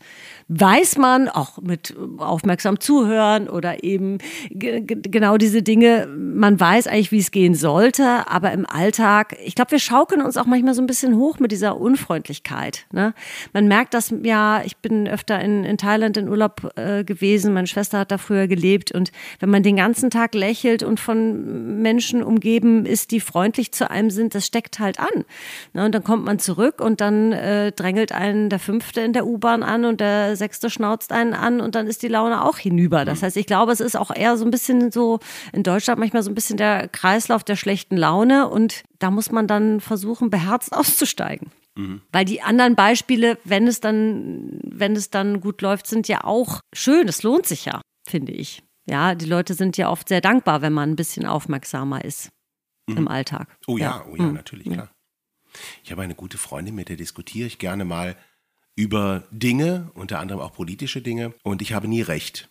weiß 0.49 0.99
man 0.99 1.29
auch 1.29 1.59
mit 1.59 1.95
aufmerksam 2.19 2.81
zuhören 2.81 3.49
oder 3.49 3.83
eben 3.83 4.19
genau 4.51 5.37
diese 5.37 5.63
Dinge, 5.63 6.07
man 6.07 6.59
weiß 6.59 6.87
eigentlich, 6.87 7.13
wie 7.13 7.19
es 7.19 7.31
gehen 7.31 7.55
sollte, 7.55 8.29
aber 8.29 8.53
im 8.53 8.67
Alltag, 8.67 9.37
ich 9.45 9.55
glaube, 9.55 9.73
wir 9.73 9.79
schaukeln 9.79 10.21
uns 10.21 10.37
auch 10.37 10.47
manchmal 10.47 10.75
so 10.75 10.83
ein 10.83 10.87
bisschen 10.87 11.17
hoch 11.17 11.39
mit 11.39 11.51
dieser 11.53 11.79
Unfreundlichkeit. 11.79 12.87
Ne? 12.93 13.04
Man 13.53 13.69
merkt 13.69 13.93
das, 13.93 14.15
ja, 14.23 14.63
ich 14.65 14.77
bin 14.79 15.07
öfter 15.07 15.41
in, 15.41 15.65
in 15.65 15.77
Thailand 15.77 16.17
in 16.17 16.29
Urlaub 16.29 16.73
äh, 16.77 17.05
gewesen, 17.05 17.53
meine 17.53 17.67
Schwester 17.67 17.99
hat 17.99 18.11
da 18.11 18.19
früher 18.19 18.47
gelebt 18.47 18.93
und 18.93 19.13
wenn 19.41 19.51
man 19.51 19.63
den 19.63 19.77
ganzen 19.77 20.11
Tag 20.11 20.35
lächelt 20.35 20.83
und 20.83 21.01
von 21.01 21.83
Menschen 21.83 22.23
umgeben 22.23 22.87
ist, 22.87 23.11
die 23.11 23.21
freundlich 23.21 23.73
zu 23.73 23.91
einem 23.91 24.11
sind, 24.11 24.35
das 24.35 24.47
steckt 24.47 24.79
halt 24.79 24.99
an. 24.99 25.25
Ne? 25.73 25.85
Und 25.85 25.95
dann 25.95 26.05
kommt 26.05 26.25
man 26.25 26.39
zurück 26.39 26.81
und 26.81 27.01
dann 27.01 27.33
äh, 27.33 27.73
drängelt 27.73 28.13
einen 28.13 28.49
der 28.49 28.59
Fünfte 28.59 29.01
in 29.01 29.13
der 29.13 29.27
U-Bahn 29.27 29.63
an 29.63 29.85
und 29.85 30.01
der 30.01 30.37
Sechste 30.37 30.71
schnauzt 30.71 31.13
einen 31.13 31.35
an 31.35 31.61
und 31.61 31.75
dann 31.75 31.87
ist 31.87 32.03
die 32.03 32.09
Laune 32.09 32.45
auch 32.45 32.59
hinüber. 32.59 33.05
Das 33.05 33.21
mhm. 33.21 33.27
heißt, 33.27 33.37
ich 33.37 33.47
glaube, 33.47 33.73
es 33.73 33.81
ist 33.81 33.97
auch 33.97 34.15
eher 34.15 34.37
so 34.37 34.45
ein 34.45 34.51
bisschen 34.51 34.91
so 34.91 35.19
in 35.53 35.63
Deutschland 35.63 35.99
manchmal 35.99 36.23
so 36.23 36.31
ein 36.31 36.35
bisschen 36.35 36.57
der 36.57 36.89
Kreislauf 36.89 37.45
der 37.45 37.57
schlechten 37.57 37.97
Laune 37.97 38.49
und 38.49 38.83
da 38.99 39.11
muss 39.11 39.31
man 39.31 39.47
dann 39.47 39.81
versuchen, 39.81 40.31
beherzt 40.31 40.73
auszusteigen. 40.77 41.51
Mhm. 41.77 42.03
Weil 42.13 42.25
die 42.25 42.43
anderen 42.43 42.77
Beispiele, 42.77 43.39
wenn 43.45 43.67
es 43.67 43.81
dann, 43.81 44.61
wenn 44.63 44.95
es 44.97 45.11
dann 45.11 45.41
gut 45.41 45.61
läuft, 45.63 45.87
sind 45.87 46.09
ja 46.09 46.25
auch 46.25 46.61
schön. 46.73 47.09
Es 47.09 47.23
lohnt 47.23 47.47
sich 47.47 47.65
ja, 47.65 47.81
finde 48.07 48.33
ich. 48.33 48.63
Ja, 48.87 49.15
die 49.15 49.27
Leute 49.27 49.55
sind 49.55 49.77
ja 49.77 49.91
oft 49.91 50.09
sehr 50.09 50.21
dankbar, 50.21 50.63
wenn 50.63 50.73
man 50.73 50.91
ein 50.91 50.97
bisschen 50.97 51.27
aufmerksamer 51.27 52.05
ist 52.05 52.31
mhm. 52.87 52.99
im 52.99 53.09
Alltag. 53.09 53.57
Oh 53.67 53.77
ja, 53.77 53.85
ja. 53.85 54.07
oh 54.11 54.17
ja, 54.17 54.25
mhm. 54.25 54.35
natürlich, 54.35 54.71
klar. 54.71 54.91
Ich 55.83 55.93
habe 55.93 56.03
eine 56.03 56.15
gute 56.15 56.37
Freundin, 56.37 56.75
mit 56.75 56.89
der 56.89 56.97
diskutiere 56.97 57.47
ich 57.47 57.59
gerne 57.59 57.85
mal 57.85 58.17
über 58.77 59.25
Dinge, 59.31 59.91
unter 59.95 60.19
anderem 60.19 60.41
auch 60.41 60.53
politische 60.53 61.01
Dinge, 61.01 61.33
und 61.45 61.63
ich 61.63 61.73
habe 61.73 61.87
nie 61.87 62.03
recht. 62.03 62.49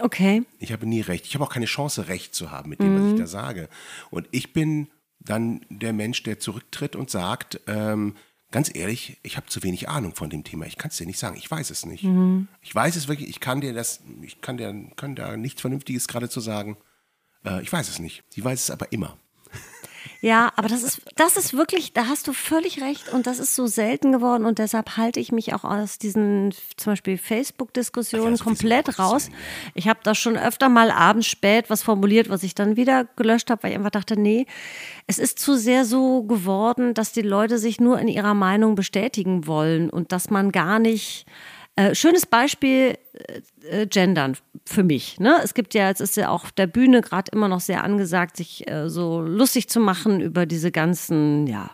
Okay. 0.00 0.44
Ich 0.58 0.72
habe 0.72 0.86
nie 0.86 1.00
recht. 1.00 1.26
Ich 1.26 1.34
habe 1.34 1.44
auch 1.44 1.50
keine 1.52 1.66
Chance, 1.66 2.08
recht 2.08 2.34
zu 2.34 2.50
haben 2.50 2.70
mit 2.70 2.80
dem, 2.80 2.94
was 2.94 3.06
ich 3.06 3.12
mhm. 3.12 3.18
da 3.18 3.26
sage. 3.26 3.68
Und 4.10 4.26
ich 4.30 4.52
bin 4.52 4.88
dann 5.18 5.60
der 5.68 5.92
Mensch, 5.92 6.22
der 6.22 6.38
zurücktritt 6.38 6.96
und 6.96 7.10
sagt, 7.10 7.60
ähm, 7.66 8.14
ganz 8.50 8.70
ehrlich, 8.74 9.18
ich 9.22 9.36
habe 9.36 9.46
zu 9.46 9.62
wenig 9.62 9.88
Ahnung 9.88 10.14
von 10.14 10.30
dem 10.30 10.44
Thema. 10.44 10.66
Ich 10.66 10.76
kann 10.76 10.90
es 10.90 10.96
dir 10.96 11.06
nicht 11.06 11.18
sagen. 11.18 11.36
Ich 11.36 11.50
weiß 11.50 11.70
es 11.70 11.86
nicht. 11.86 12.04
Mhm. 12.04 12.48
Ich 12.62 12.74
weiß 12.74 12.96
es 12.96 13.08
wirklich. 13.08 13.28
Ich 13.28 13.40
kann 13.40 13.60
dir 13.60 13.72
das, 13.72 14.00
ich 14.22 14.40
kann 14.40 14.56
dir, 14.56 14.72
kann 14.96 15.16
da 15.16 15.36
nichts 15.36 15.60
Vernünftiges 15.60 16.08
gerade 16.08 16.28
zu 16.28 16.40
sagen. 16.40 16.76
Äh, 17.44 17.62
ich 17.62 17.72
weiß 17.72 17.88
es 17.88 17.98
nicht. 17.98 18.24
Sie 18.28 18.44
weiß 18.44 18.64
es 18.64 18.70
aber 18.70 18.92
immer. 18.92 19.18
Ja, 20.20 20.52
aber 20.56 20.68
das 20.68 20.82
ist, 20.82 21.02
das 21.16 21.36
ist 21.36 21.54
wirklich, 21.54 21.92
da 21.92 22.06
hast 22.06 22.26
du 22.26 22.32
völlig 22.32 22.80
recht 22.80 23.12
und 23.12 23.26
das 23.26 23.38
ist 23.38 23.54
so 23.54 23.66
selten 23.66 24.12
geworden 24.12 24.44
und 24.44 24.58
deshalb 24.58 24.96
halte 24.96 25.20
ich 25.20 25.30
mich 25.30 25.54
auch 25.54 25.64
aus 25.64 25.98
diesen 25.98 26.54
zum 26.76 26.92
Beispiel 26.92 27.18
Facebook-Diskussionen 27.18 28.38
komplett 28.38 28.98
raus. 28.98 29.28
Ich 29.74 29.88
habe 29.88 30.00
da 30.02 30.14
schon 30.14 30.36
öfter 30.36 30.68
mal 30.68 30.90
abends 30.90 31.26
spät 31.26 31.68
was 31.68 31.82
formuliert, 31.82 32.28
was 32.28 32.42
ich 32.42 32.54
dann 32.54 32.76
wieder 32.76 33.04
gelöscht 33.16 33.50
habe, 33.50 33.62
weil 33.62 33.72
ich 33.72 33.76
einfach 33.76 33.90
dachte, 33.90 34.18
nee, 34.18 34.46
es 35.06 35.18
ist 35.18 35.38
zu 35.38 35.56
sehr 35.56 35.84
so 35.84 36.22
geworden, 36.22 36.94
dass 36.94 37.12
die 37.12 37.22
Leute 37.22 37.58
sich 37.58 37.80
nur 37.80 37.98
in 37.98 38.08
ihrer 38.08 38.34
Meinung 38.34 38.74
bestätigen 38.74 39.46
wollen 39.46 39.90
und 39.90 40.12
dass 40.12 40.30
man 40.30 40.50
gar 40.50 40.78
nicht 40.78 41.26
äh, 41.76 41.94
schönes 41.94 42.26
Beispiel 42.26 42.98
äh, 43.12 43.82
äh, 43.82 43.86
Gendern 43.86 44.36
für 44.64 44.82
mich. 44.82 45.20
Ne? 45.20 45.38
Es 45.44 45.54
gibt 45.54 45.74
ja, 45.74 45.90
es 45.90 46.00
ist 46.00 46.16
ja 46.16 46.30
auch 46.30 46.44
auf 46.44 46.52
der 46.52 46.66
Bühne 46.66 47.02
gerade 47.02 47.30
immer 47.32 47.48
noch 47.48 47.60
sehr 47.60 47.84
angesagt, 47.84 48.38
sich 48.38 48.68
äh, 48.68 48.88
so 48.88 49.20
lustig 49.20 49.68
zu 49.68 49.78
machen 49.78 50.20
über 50.20 50.46
diese 50.46 50.72
ganzen, 50.72 51.46
ja, 51.46 51.70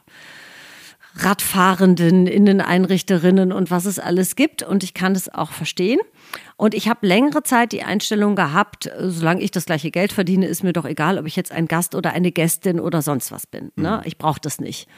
Radfahrenden, 1.15 2.27
Inneneinrichterinnen 2.27 3.53
und 3.53 3.71
was 3.71 3.85
es 3.85 3.99
alles 3.99 4.35
gibt. 4.35 4.63
Und 4.63 4.83
ich 4.83 4.95
kann 4.95 5.15
es 5.15 5.33
auch 5.33 5.53
verstehen. 5.53 6.01
Und 6.57 6.75
ich 6.75 6.89
habe 6.89 7.07
längere 7.07 7.43
Zeit 7.43 7.73
die 7.73 7.83
Einstellung 7.83 8.35
gehabt, 8.35 8.91
solange 8.99 9.43
ich 9.43 9.51
das 9.51 9.67
gleiche 9.67 9.91
Geld 9.91 10.13
verdiene, 10.13 10.47
ist 10.47 10.65
mir 10.65 10.73
doch 10.73 10.87
egal, 10.87 11.19
ob 11.19 11.27
ich 11.27 11.37
jetzt 11.37 11.53
ein 11.53 11.69
Gast 11.69 11.95
oder 11.95 12.13
eine 12.13 12.33
Gästin 12.33 12.81
oder 12.81 13.03
sonst 13.03 13.31
was 13.31 13.47
bin. 13.47 13.73
Ne? 13.77 13.99
Mhm. 13.99 14.03
Ich 14.05 14.17
brauche 14.17 14.41
das 14.41 14.59
nicht. 14.59 14.89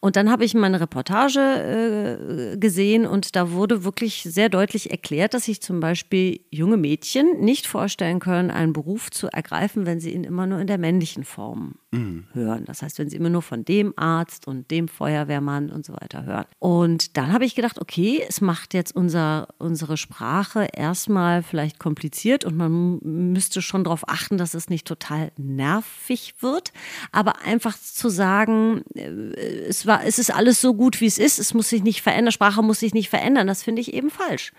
Und 0.00 0.16
dann 0.16 0.30
habe 0.30 0.44
ich 0.46 0.54
meine 0.54 0.80
Reportage 0.80 1.40
äh, 1.40 2.56
gesehen 2.56 3.06
und 3.06 3.36
da 3.36 3.52
wurde 3.52 3.84
wirklich 3.84 4.22
sehr 4.22 4.48
deutlich 4.48 4.90
erklärt, 4.90 5.34
dass 5.34 5.44
sich 5.44 5.60
zum 5.60 5.80
Beispiel 5.80 6.40
junge 6.50 6.78
Mädchen 6.78 7.40
nicht 7.40 7.66
vorstellen 7.66 8.18
können, 8.18 8.50
einen 8.50 8.72
Beruf 8.72 9.10
zu 9.10 9.28
ergreifen, 9.28 9.84
wenn 9.84 10.00
sie 10.00 10.12
ihn 10.12 10.24
immer 10.24 10.46
nur 10.46 10.58
in 10.58 10.66
der 10.66 10.78
männlichen 10.78 11.24
Form 11.24 11.74
mhm. 11.90 12.24
hören. 12.32 12.64
Das 12.64 12.80
heißt, 12.80 12.98
wenn 12.98 13.10
sie 13.10 13.16
immer 13.16 13.28
nur 13.28 13.42
von 13.42 13.64
dem 13.64 13.92
Arzt 13.96 14.48
und 14.48 14.70
dem 14.70 14.88
Feuerwehrmann 14.88 15.70
und 15.70 15.84
so 15.84 15.92
weiter 15.92 16.24
hören. 16.24 16.46
Und 16.58 17.18
dann 17.18 17.32
habe 17.34 17.44
ich 17.44 17.54
gedacht, 17.54 17.78
okay, 17.78 18.24
es 18.26 18.40
macht 18.40 18.72
jetzt 18.72 18.96
unser, 18.96 19.48
unsere 19.58 19.98
Sprache 19.98 20.68
erstmal 20.72 21.42
vielleicht 21.42 21.78
kompliziert 21.78 22.46
und 22.46 22.56
man 22.56 23.00
müsste 23.02 23.60
schon 23.60 23.84
darauf 23.84 24.08
achten, 24.08 24.38
dass 24.38 24.54
es 24.54 24.70
nicht 24.70 24.86
total 24.86 25.30
nervig 25.36 26.36
wird. 26.40 26.72
Aber 27.12 27.42
einfach 27.44 27.76
zu 27.78 28.08
sagen, 28.08 28.82
äh, 28.94 29.10
es, 29.68 29.86
war, 29.86 29.89
es 30.04 30.18
ist 30.18 30.32
alles 30.32 30.60
so 30.60 30.74
gut, 30.74 31.00
wie 31.00 31.06
es 31.06 31.18
ist, 31.18 31.38
es 31.38 31.54
muss 31.54 31.68
sich 31.68 31.82
nicht 31.82 32.02
verändern, 32.02 32.32
Sprache 32.32 32.62
muss 32.62 32.80
sich 32.80 32.94
nicht 32.94 33.10
verändern, 33.10 33.46
das 33.46 33.62
finde 33.62 33.80
ich 33.80 33.94
eben 33.94 34.10
falsch. 34.10 34.52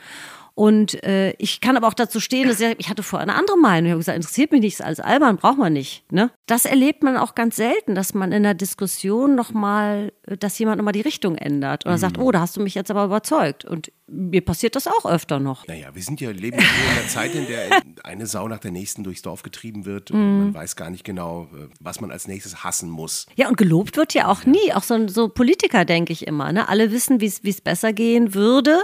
Und 0.54 1.04
äh, 1.04 1.32
ich 1.38 1.62
kann 1.62 1.78
aber 1.78 1.88
auch 1.88 1.94
dazu 1.94 2.20
stehen, 2.20 2.48
dass 2.48 2.60
ich, 2.60 2.76
ich 2.78 2.90
hatte 2.90 3.04
vorher 3.04 3.28
eine 3.28 3.38
andere 3.38 3.58
Meinung. 3.58 3.86
Ich 3.86 3.92
habe 3.92 4.00
gesagt, 4.00 4.18
interessiert 4.18 4.52
mich 4.52 4.62
nichts 4.62 4.82
als 4.82 5.00
albern, 5.00 5.38
braucht 5.38 5.58
man 5.58 5.74
nicht. 5.74 6.12
Ne? 6.12 6.32
Das 6.46 6.66
erlebt 6.66 7.04
man 7.04 7.18
auch 7.18 7.36
ganz 7.36 7.56
selten, 7.56 7.96
dass 7.96 8.14
man 8.14 8.32
in 8.32 8.44
der 8.44 8.54
Diskussion 8.54 9.36
nochmal, 9.36 10.12
dass 10.26 10.60
jemand 10.60 10.78
nochmal 10.78 10.94
die 10.94 11.02
Richtung 11.02 11.36
ändert 11.38 11.86
oder 11.86 11.96
mhm. 11.96 12.00
sagt, 12.00 12.18
oh, 12.18 12.32
da 12.32 12.42
hast 12.42 12.58
du 12.58 12.62
mich 12.62 12.76
jetzt 12.76 12.92
aber 12.92 13.06
überzeugt. 13.06 13.64
Und 13.64 13.92
mir 14.08 14.42
passiert 14.42 14.76
das 14.76 14.88
auch 14.88 15.06
öfter 15.06 15.40
noch. 15.40 15.66
Naja, 15.68 15.96
wir 15.96 16.04
sind 16.04 16.20
ja 16.20 16.32
leben 16.32 16.58
in 16.58 16.98
einer 16.98 17.08
Zeit, 17.08 17.34
in 17.34 17.48
der 17.48 17.82
eine 18.04 18.28
Sau 18.28 18.48
nach 18.50 18.60
der 18.60 18.72
nächsten 18.72 19.04
durchs 19.04 19.22
Dorf 19.22 19.44
getrieben 19.44 19.86
wird 19.86 20.12
und 20.12 20.20
mhm. 20.20 20.44
man 20.44 20.54
weiß 20.54 20.76
gar 20.76 20.90
nicht 20.90 21.06
genau, 21.06 21.48
äh, 21.54 21.70
was 21.80 22.02
man 22.02 22.12
als 22.12 22.28
nächstes 22.28 22.64
hassen 22.64 22.90
muss. 22.90 23.26
Ja, 23.36 23.48
und 23.48 23.58
gelobt 23.58 23.96
wird 23.96 24.14
ja 24.14 24.28
auch 24.28 24.46
nie. 24.46 24.74
Auch 24.74 24.84
so, 24.84 25.08
so 25.08 25.30
Politiker, 25.30 25.86
denke 25.86 26.12
ich 26.12 26.28
immer. 26.28 26.52
Ne? 26.52 26.68
Alle 26.68 26.92
wissen, 26.92 27.22
wie 27.22 27.26
es 27.26 27.62
besser 27.62 27.94
gehen 27.94 28.34
würde. 28.34 28.84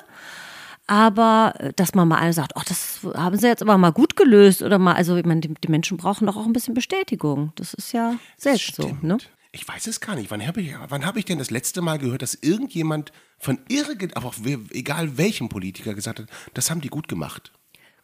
Aber 0.88 1.54
äh, 1.60 1.74
dass 1.76 1.94
man 1.94 2.08
mal 2.08 2.18
einer 2.18 2.34
sagt, 2.34 2.54
ach, 2.56 2.64
das 2.64 3.00
haben 3.16 3.38
sie 3.38 3.48
jetzt 3.48 3.62
aber 3.62 3.78
mal 3.78 3.92
gut 3.92 4.16
gelöst 4.16 4.62
oder 4.62 4.80
mal, 4.80 4.94
also 4.94 5.16
ich 5.18 5.26
meine, 5.26 5.42
die, 5.42 5.54
die 5.54 5.68
Menschen 5.68 5.98
brauchen 5.98 6.26
doch 6.26 6.38
auch 6.38 6.46
ein 6.46 6.54
bisschen 6.54 6.74
Bestätigung. 6.74 7.52
Das 7.56 7.74
ist 7.74 7.92
ja 7.92 8.16
selbst 8.38 8.76
so. 8.76 8.98
Ne? 9.02 9.18
Ich 9.52 9.68
weiß 9.68 9.88
es 9.88 10.00
gar 10.00 10.16
nicht. 10.16 10.32
Wann 10.32 10.46
habe 10.46 10.62
ich, 10.62 10.74
hab 10.74 11.18
ich 11.18 11.26
denn 11.26 11.40
das 11.40 11.52
letzte 11.52 11.82
Mal 11.82 11.98
gehört, 11.98 12.22
dass 12.22 12.36
irgendjemand 12.36 13.12
von 13.38 13.60
irgend, 13.68 14.16
aber 14.16 14.28
auch 14.28 14.36
egal 14.72 15.18
welchem 15.18 15.50
Politiker 15.50 15.94
gesagt 15.94 16.20
hat, 16.20 16.28
das 16.54 16.72
haben 16.72 16.82
die 16.82 16.90
gut 16.90 17.08
gemacht? 17.08 17.52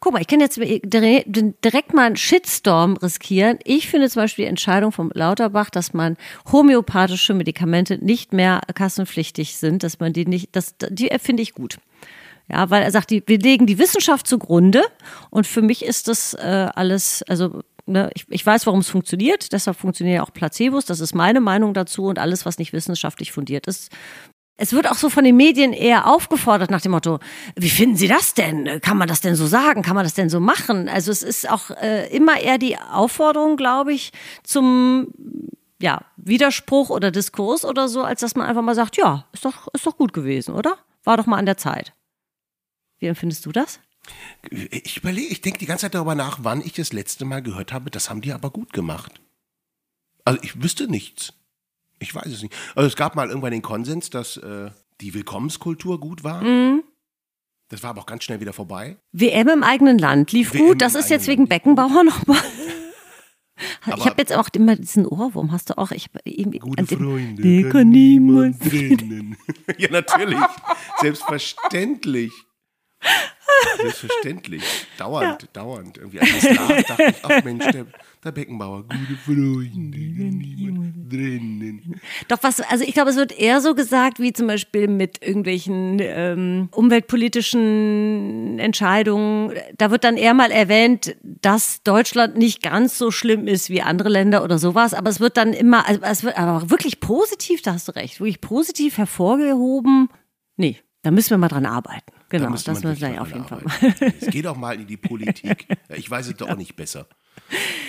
Guck 0.00 0.12
mal, 0.12 0.20
ich 0.20 0.26
kann 0.26 0.40
jetzt 0.40 0.58
direkt 0.58 1.94
mal 1.94 2.04
einen 2.04 2.16
Shitstorm 2.16 2.98
riskieren. 2.98 3.58
Ich 3.64 3.88
finde 3.88 4.10
zum 4.10 4.20
Beispiel 4.20 4.44
die 4.44 4.50
Entscheidung 4.50 4.92
vom 4.92 5.10
Lauterbach, 5.14 5.70
dass 5.70 5.94
man 5.94 6.18
homöopathische 6.52 7.32
Medikamente 7.32 7.96
nicht 8.04 8.34
mehr 8.34 8.60
kassenpflichtig 8.74 9.56
sind, 9.56 9.82
dass 9.82 10.00
man 10.00 10.12
die 10.12 10.26
nicht, 10.26 10.54
das, 10.54 10.74
die 10.90 11.10
finde 11.18 11.42
ich 11.42 11.54
gut. 11.54 11.78
Ja, 12.48 12.68
weil 12.70 12.82
er 12.82 12.90
sagt, 12.90 13.10
die, 13.10 13.22
wir 13.26 13.38
legen 13.38 13.66
die 13.66 13.78
Wissenschaft 13.78 14.26
zugrunde 14.26 14.82
und 15.30 15.46
für 15.46 15.62
mich 15.62 15.84
ist 15.84 16.08
das 16.08 16.34
äh, 16.34 16.68
alles, 16.74 17.22
also 17.22 17.62
ne, 17.86 18.10
ich, 18.14 18.26
ich 18.28 18.44
weiß, 18.44 18.66
warum 18.66 18.80
es 18.80 18.90
funktioniert, 18.90 19.52
deshalb 19.52 19.78
funktionieren 19.78 20.16
ja 20.16 20.22
auch 20.22 20.32
Placebos, 20.32 20.84
das 20.84 21.00
ist 21.00 21.14
meine 21.14 21.40
Meinung 21.40 21.72
dazu 21.72 22.04
und 22.04 22.18
alles, 22.18 22.44
was 22.44 22.58
nicht 22.58 22.74
wissenschaftlich 22.74 23.32
fundiert 23.32 23.66
ist, 23.66 23.90
es 24.56 24.72
wird 24.72 24.88
auch 24.88 24.94
so 24.94 25.10
von 25.10 25.24
den 25.24 25.36
Medien 25.36 25.72
eher 25.72 26.06
aufgefordert 26.06 26.70
nach 26.70 26.80
dem 26.80 26.92
Motto, 26.92 27.18
wie 27.56 27.70
finden 27.70 27.96
Sie 27.96 28.06
das 28.06 28.34
denn? 28.34 28.80
Kann 28.82 28.96
man 28.96 29.08
das 29.08 29.20
denn 29.20 29.34
so 29.34 29.46
sagen? 29.46 29.82
Kann 29.82 29.96
man 29.96 30.04
das 30.04 30.14
denn 30.14 30.28
so 30.28 30.38
machen? 30.38 30.88
Also 30.88 31.10
es 31.10 31.24
ist 31.24 31.50
auch 31.50 31.70
äh, 31.70 32.06
immer 32.14 32.38
eher 32.38 32.58
die 32.58 32.78
Aufforderung, 32.78 33.56
glaube 33.56 33.92
ich, 33.92 34.12
zum 34.44 35.08
ja, 35.80 36.02
Widerspruch 36.16 36.90
oder 36.90 37.10
Diskurs 37.10 37.64
oder 37.64 37.88
so, 37.88 38.02
als 38.02 38.20
dass 38.20 38.36
man 38.36 38.46
einfach 38.46 38.62
mal 38.62 38.76
sagt, 38.76 38.96
ja, 38.96 39.26
ist 39.32 39.44
doch, 39.44 39.66
ist 39.72 39.86
doch 39.86 39.96
gut 39.96 40.12
gewesen, 40.12 40.54
oder? 40.54 40.78
War 41.02 41.16
doch 41.16 41.26
mal 41.26 41.38
an 41.38 41.46
der 41.46 41.56
Zeit. 41.56 41.92
Wie 42.98 43.06
empfindest 43.06 43.44
du 43.46 43.52
das? 43.52 43.80
Ich 44.50 44.98
überlege, 44.98 45.28
ich 45.28 45.40
denke 45.40 45.58
die 45.58 45.66
ganze 45.66 45.82
Zeit 45.82 45.94
darüber 45.94 46.14
nach, 46.14 46.40
wann 46.42 46.60
ich 46.60 46.74
das 46.74 46.92
letzte 46.92 47.24
Mal 47.24 47.42
gehört 47.42 47.72
habe, 47.72 47.90
das 47.90 48.10
haben 48.10 48.20
die 48.20 48.32
aber 48.32 48.50
gut 48.50 48.72
gemacht. 48.72 49.20
Also 50.24 50.40
ich 50.42 50.62
wüsste 50.62 50.88
nichts. 50.88 51.32
Ich 51.98 52.14
weiß 52.14 52.26
es 52.26 52.42
nicht. 52.42 52.54
Also 52.74 52.86
es 52.86 52.96
gab 52.96 53.14
mal 53.16 53.28
irgendwann 53.28 53.52
den 53.52 53.62
Konsens, 53.62 54.10
dass 54.10 54.36
äh, 54.36 54.70
die 55.00 55.14
Willkommenskultur 55.14 56.00
gut 56.00 56.24
war. 56.24 56.42
Mhm. 56.42 56.82
Das 57.68 57.82
war 57.82 57.90
aber 57.90 58.02
auch 58.02 58.06
ganz 58.06 58.24
schnell 58.24 58.40
wieder 58.40 58.52
vorbei. 58.52 58.98
WM 59.12 59.48
im 59.48 59.62
eigenen 59.62 59.98
Land 59.98 60.32
lief 60.32 60.52
WM 60.52 60.66
gut. 60.66 60.82
Das 60.82 60.94
ist 60.94 61.08
jetzt 61.08 61.26
wegen 61.26 61.48
Beckenbauer 61.48 62.04
nochmal. 62.04 62.38
ich 63.86 64.04
habe 64.04 64.16
jetzt 64.18 64.32
auch 64.32 64.48
immer 64.52 64.76
diesen 64.76 65.06
Ohrwurm, 65.06 65.50
hast 65.50 65.70
du 65.70 65.78
auch? 65.78 65.90
Ich 65.90 66.08
irgendwie 66.24 66.58
gute 66.58 66.86
Freunde, 66.86 67.42
den 67.42 67.70
kann 67.70 67.88
niemand 67.88 68.60
trennen. 68.60 69.36
ja, 69.78 69.90
natürlich. 69.90 70.38
Selbstverständlich. 71.00 72.32
Selbstverständlich. 73.76 74.62
Dauernd, 74.98 75.42
ja. 75.42 75.48
dauernd. 75.52 75.98
Irgendwie 75.98 76.20
als 76.20 76.42
lag, 76.42 76.82
dachte 76.84 77.04
ich, 77.08 77.16
ach 77.22 77.44
Mensch, 77.44 77.66
der, 77.66 77.86
der 78.24 78.32
Beckenbauer, 78.32 78.82
gute 78.84 79.16
Freunde, 79.24 79.98
niemand 79.98 81.12
drinnen. 81.12 82.00
Doch 82.28 82.38
was, 82.42 82.60
also 82.60 82.84
ich 82.84 82.94
glaube, 82.94 83.10
es 83.10 83.16
wird 83.16 83.38
eher 83.38 83.60
so 83.60 83.74
gesagt, 83.74 84.18
wie 84.18 84.32
zum 84.32 84.46
Beispiel 84.46 84.88
mit 84.88 85.22
irgendwelchen 85.22 85.98
ähm, 86.00 86.68
umweltpolitischen 86.72 88.58
Entscheidungen. 88.58 89.54
Da 89.76 89.90
wird 89.90 90.04
dann 90.04 90.16
eher 90.16 90.34
mal 90.34 90.50
erwähnt, 90.50 91.16
dass 91.22 91.82
Deutschland 91.82 92.36
nicht 92.36 92.62
ganz 92.62 92.98
so 92.98 93.10
schlimm 93.10 93.46
ist 93.46 93.70
wie 93.70 93.82
andere 93.82 94.08
Länder 94.08 94.42
oder 94.42 94.58
sowas. 94.58 94.94
Aber 94.94 95.10
es 95.10 95.20
wird 95.20 95.36
dann 95.36 95.52
immer, 95.52 95.86
also 95.86 96.00
es 96.02 96.24
wird 96.24 96.38
aber 96.38 96.70
wirklich 96.70 97.00
positiv, 97.00 97.62
da 97.62 97.74
hast 97.74 97.88
du 97.88 97.92
recht, 97.92 98.20
wirklich 98.20 98.40
positiv 98.40 98.98
hervorgehoben. 98.98 100.08
Nee, 100.56 100.78
da 101.02 101.10
müssen 101.10 101.30
wir 101.30 101.38
mal 101.38 101.48
dran 101.48 101.66
arbeiten. 101.66 102.12
Genau, 102.38 102.46
da 102.46 102.72
das 102.72 102.82
müssen 102.82 103.00
wir 103.00 103.22
auf 103.22 103.28
jeden. 103.28 103.44
Fall 103.44 103.62
mal. 103.62 104.12
Es 104.20 104.26
geht 104.26 104.46
auch 104.46 104.56
mal 104.56 104.80
in 104.80 104.86
die 104.86 104.96
Politik. 104.96 105.66
Ich 105.96 106.10
weiß 106.10 106.26
es 106.26 106.34
doch 106.34 106.48
auch 106.48 106.56
nicht 106.56 106.74
besser. 106.74 107.06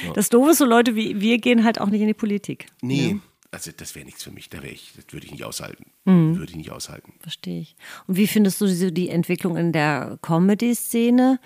Ja. 0.05 0.13
Das 0.13 0.29
Doofe 0.29 0.51
ist, 0.51 0.59
so 0.59 0.65
Leute 0.65 0.95
wie 0.95 1.19
wir 1.19 1.39
gehen 1.39 1.63
halt 1.63 1.81
auch 1.81 1.89
nicht 1.89 2.01
in 2.01 2.07
die 2.07 2.13
Politik. 2.13 2.67
Nee. 2.81 3.11
Ja. 3.11 3.19
Also 3.51 3.71
das 3.75 3.95
wäre 3.95 4.05
nichts 4.05 4.21
für 4.21 4.31
mich, 4.31 4.49
da 4.49 4.61
ich, 4.61 4.93
das 4.95 5.05
würde 5.11 5.25
ich 5.25 5.31
nicht 5.31 5.43
aushalten. 5.43 5.85
Mhm. 6.03 6.37
Würde 6.37 6.51
ich 6.51 6.57
nicht 6.57 6.71
aushalten. 6.71 7.13
Verstehe 7.21 7.61
ich. 7.61 7.75
Und 8.05 8.17
wie 8.17 8.27
findest 8.27 8.61
du 8.61 8.67
so 8.67 8.91
die 8.91 9.09
Entwicklung 9.09 9.57
in 9.57 9.71
der 9.71 10.19
Comedy-Szene? 10.21 11.39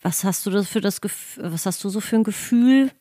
Was 0.00 0.24
hast 0.24 0.46
du 0.46 0.62
für 0.64 0.80
das 0.80 1.00
was 1.36 1.66
hast 1.66 1.84
du 1.84 1.88
so 1.88 2.00
für 2.00 2.16
ein 2.16 2.24
Gefühl? 2.24 2.92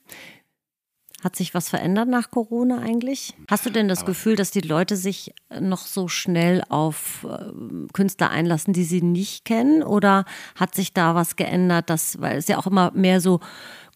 Hat 1.25 1.35
sich 1.35 1.55
was 1.55 1.69
verändert 1.69 2.07
nach 2.07 2.29
Corona 2.29 2.77
eigentlich? 2.77 3.33
Hast 3.49 3.65
du 3.65 3.71
denn 3.71 3.87
das 3.87 4.01
Aber 4.01 4.11
Gefühl, 4.11 4.35
dass 4.35 4.51
die 4.51 4.61
Leute 4.61 4.95
sich 4.95 5.33
noch 5.59 5.87
so 5.87 6.07
schnell 6.07 6.61
auf 6.69 7.25
äh, 7.27 7.51
Künstler 7.93 8.29
einlassen, 8.29 8.73
die 8.73 8.83
sie 8.83 9.01
nicht 9.01 9.43
kennen? 9.43 9.81
Oder 9.81 10.25
hat 10.53 10.75
sich 10.75 10.93
da 10.93 11.15
was 11.15 11.35
geändert, 11.35 11.89
dass, 11.89 12.21
weil 12.21 12.37
es 12.37 12.47
ja 12.47 12.59
auch 12.59 12.67
immer 12.67 12.91
mehr 12.93 13.21
so 13.21 13.39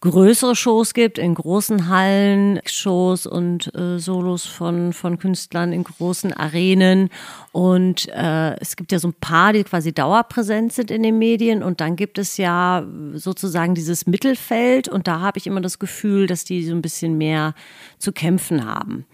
größere 0.00 0.56
Shows 0.56 0.94
gibt, 0.94 1.18
in 1.18 1.34
großen 1.34 1.88
Hallen, 1.88 2.60
Shows 2.64 3.26
und 3.26 3.74
äh, 3.74 3.98
Solos 3.98 4.46
von, 4.46 4.92
von 4.92 5.18
Künstlern 5.18 5.72
in 5.72 5.84
großen 5.84 6.32
Arenen. 6.32 7.10
Und 7.52 8.08
äh, 8.08 8.58
es 8.60 8.76
gibt 8.76 8.92
ja 8.92 8.98
so 8.98 9.08
ein 9.08 9.14
paar, 9.14 9.52
die 9.52 9.64
quasi 9.64 9.92
dauerpräsent 9.92 10.72
sind 10.72 10.90
in 10.90 11.02
den 11.02 11.18
Medien. 11.18 11.62
Und 11.62 11.82
dann 11.82 11.96
gibt 11.96 12.18
es 12.18 12.38
ja 12.38 12.86
sozusagen 13.14 13.74
dieses 13.74 14.06
Mittelfeld. 14.06 14.88
Und 14.88 15.06
da 15.06 15.20
habe 15.20 15.38
ich 15.38 15.46
immer 15.46 15.60
das 15.60 15.78
Gefühl, 15.78 16.26
dass 16.26 16.44
die 16.44 16.64
so 16.64 16.74
ein 16.74 16.82
bisschen 16.82 17.18
mehr 17.18 17.54
zu 17.98 18.12
kämpfen 18.12 18.64
haben 18.64 19.04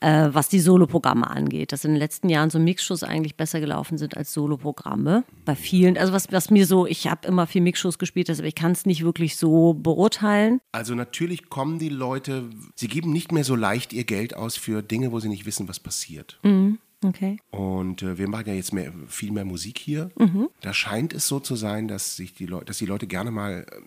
äh, 0.00 0.28
was 0.32 0.48
die 0.48 0.60
Soloprogramme 0.60 1.28
angeht. 1.28 1.72
Dass 1.72 1.84
in 1.84 1.92
den 1.92 1.98
letzten 1.98 2.28
Jahren 2.28 2.50
so 2.50 2.58
Mixshows 2.58 3.02
eigentlich 3.02 3.36
besser 3.36 3.60
gelaufen 3.60 3.98
sind 3.98 4.16
als 4.16 4.32
Soloprogramme. 4.32 5.24
Bei 5.44 5.54
vielen, 5.54 5.98
also 5.98 6.12
was, 6.12 6.30
was 6.32 6.50
mir 6.50 6.66
so, 6.66 6.86
ich 6.86 7.06
habe 7.06 7.26
immer 7.26 7.46
viel 7.46 7.62
Mixshows 7.62 7.98
gespielt, 7.98 8.30
aber 8.30 8.44
ich 8.44 8.54
kann 8.54 8.72
es 8.72 8.86
nicht 8.86 9.04
wirklich 9.04 9.36
so 9.36 9.74
beurteilen. 9.74 10.60
Also 10.72 10.94
natürlich 10.94 11.48
kommen 11.50 11.78
die 11.78 11.88
Leute, 11.88 12.44
sie 12.74 12.88
geben 12.88 13.12
nicht 13.12 13.32
mehr 13.32 13.44
so 13.44 13.56
leicht 13.56 13.92
ihr 13.92 14.04
Geld 14.04 14.34
aus 14.34 14.56
für 14.56 14.82
Dinge, 14.82 15.12
wo 15.12 15.20
sie 15.20 15.28
nicht 15.28 15.46
wissen, 15.46 15.68
was 15.68 15.80
passiert. 15.80 16.38
Mhm. 16.42 16.78
Okay. 17.04 17.38
Und 17.50 18.02
äh, 18.02 18.18
wir 18.18 18.28
machen 18.28 18.48
ja 18.48 18.54
jetzt 18.54 18.72
mehr, 18.72 18.92
viel 19.06 19.30
mehr 19.30 19.44
Musik 19.44 19.78
hier. 19.78 20.10
Mhm. 20.18 20.48
Da 20.60 20.74
scheint 20.74 21.12
es 21.12 21.28
so 21.28 21.38
zu 21.38 21.54
sein, 21.54 21.86
dass 21.86 22.16
sich 22.16 22.34
die 22.34 22.46
Leute, 22.46 22.66
dass 22.66 22.78
die 22.78 22.86
Leute 22.86 23.06
gerne 23.06 23.30
mal 23.30 23.66
äh, 23.68 23.80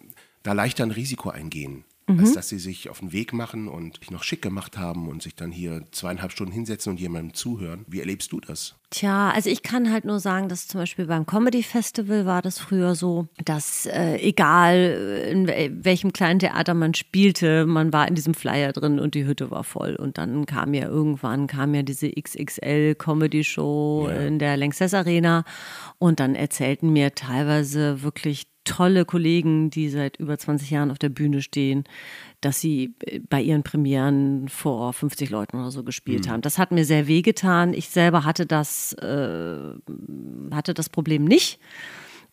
da 0.44 0.54
leichter 0.54 0.84
ein 0.84 0.92
Risiko 0.92 1.30
eingehen 1.30 1.84
mhm. 2.08 2.20
als 2.20 2.34
dass 2.34 2.50
sie 2.50 2.60
sich 2.60 2.90
auf 2.90 3.00
den 3.00 3.12
Weg 3.12 3.34
machen 3.34 3.68
und 3.68 4.00
sich 4.00 4.12
noch 4.12 4.24
schick 4.24 4.42
gemacht 4.42 4.78
haben 4.78 5.08
und 5.08 5.22
sich 5.22 5.36
dann 5.36 5.52
hier 5.52 5.86
zweieinhalb 5.92 6.32
Stunden 6.32 6.54
hinsetzen 6.54 6.92
und 6.92 7.00
jemandem 7.00 7.34
zuhören. 7.34 7.86
Wie 7.88 8.00
erlebst 8.00 8.32
du 8.32 8.40
das? 8.40 8.76
Tja, 8.90 9.30
also 9.30 9.50
ich 9.50 9.64
kann 9.64 9.90
halt 9.90 10.04
nur 10.04 10.20
sagen, 10.20 10.50
dass 10.50 10.68
zum 10.68 10.82
Beispiel 10.82 11.06
beim 11.06 11.26
Comedy 11.26 11.64
Festival 11.64 12.26
war 12.26 12.42
das 12.42 12.60
früher 12.60 12.94
so, 12.94 13.30
dass 13.46 13.86
äh, 13.86 14.18
egal 14.18 14.76
äh, 14.76 15.32
in 15.32 15.48
welchem 15.86 16.12
kleinen 16.12 16.40
Theater 16.40 16.74
man 16.74 16.94
spielte, 16.94 17.66
man 17.66 17.94
war 17.94 18.08
in 18.10 18.16
diesem 18.16 18.34
Flyer 18.34 18.74
drin 18.74 19.00
und 19.00 19.16
die 19.16 19.26
Hütte 19.26 19.50
war 19.50 19.64
voll. 19.64 19.96
Und 19.96 20.18
dann 20.18 20.46
kam 20.46 20.74
ja 20.74 20.90
irgendwann 20.90 21.48
kam 21.48 21.74
ja 21.74 21.84
diese 21.84 22.12
XXL 22.12 22.96
Comedy 22.96 23.46
Show 23.46 24.10
ja. 24.10 24.16
in 24.18 24.40
der 24.40 24.58
Lanxess 24.58 24.94
Arena 24.94 25.46
und 25.98 26.20
dann 26.20 26.36
erzählten 26.36 26.92
mir 26.92 27.16
teilweise 27.16 28.04
wirklich 28.04 28.51
tolle 28.64 29.06
Kollegen, 29.06 29.70
die 29.70 29.90
seit 29.90 30.18
über 30.18 30.38
20 30.38 30.70
Jahren 30.70 30.92
auf 30.92 31.00
der 31.00 31.10
Bühne 31.10 31.42
stehen, 31.42 31.84
dass 32.42 32.62
sie 32.62 32.94
äh, 33.06 33.20
bei 33.20 33.42
ihren 33.42 33.64
Premieren 33.64 34.50
vor 34.50 34.94
50 34.94 35.30
Leuten 35.30 35.58
oder 35.58 35.72
so 35.72 35.84
gespielt 35.84 36.30
haben. 36.30 36.42
Das 36.42 36.58
hat 36.58 36.72
mir 36.72 36.86
sehr 36.86 37.08
wehgetan. 37.08 37.74
Ich 37.74 37.90
selber 37.90 38.26
hatte 38.26 38.46
das, 38.46 38.94
äh, 38.94 39.58
hatte 40.52 40.74
das 40.74 40.90
Problem 40.90 41.26
nicht 41.26 41.60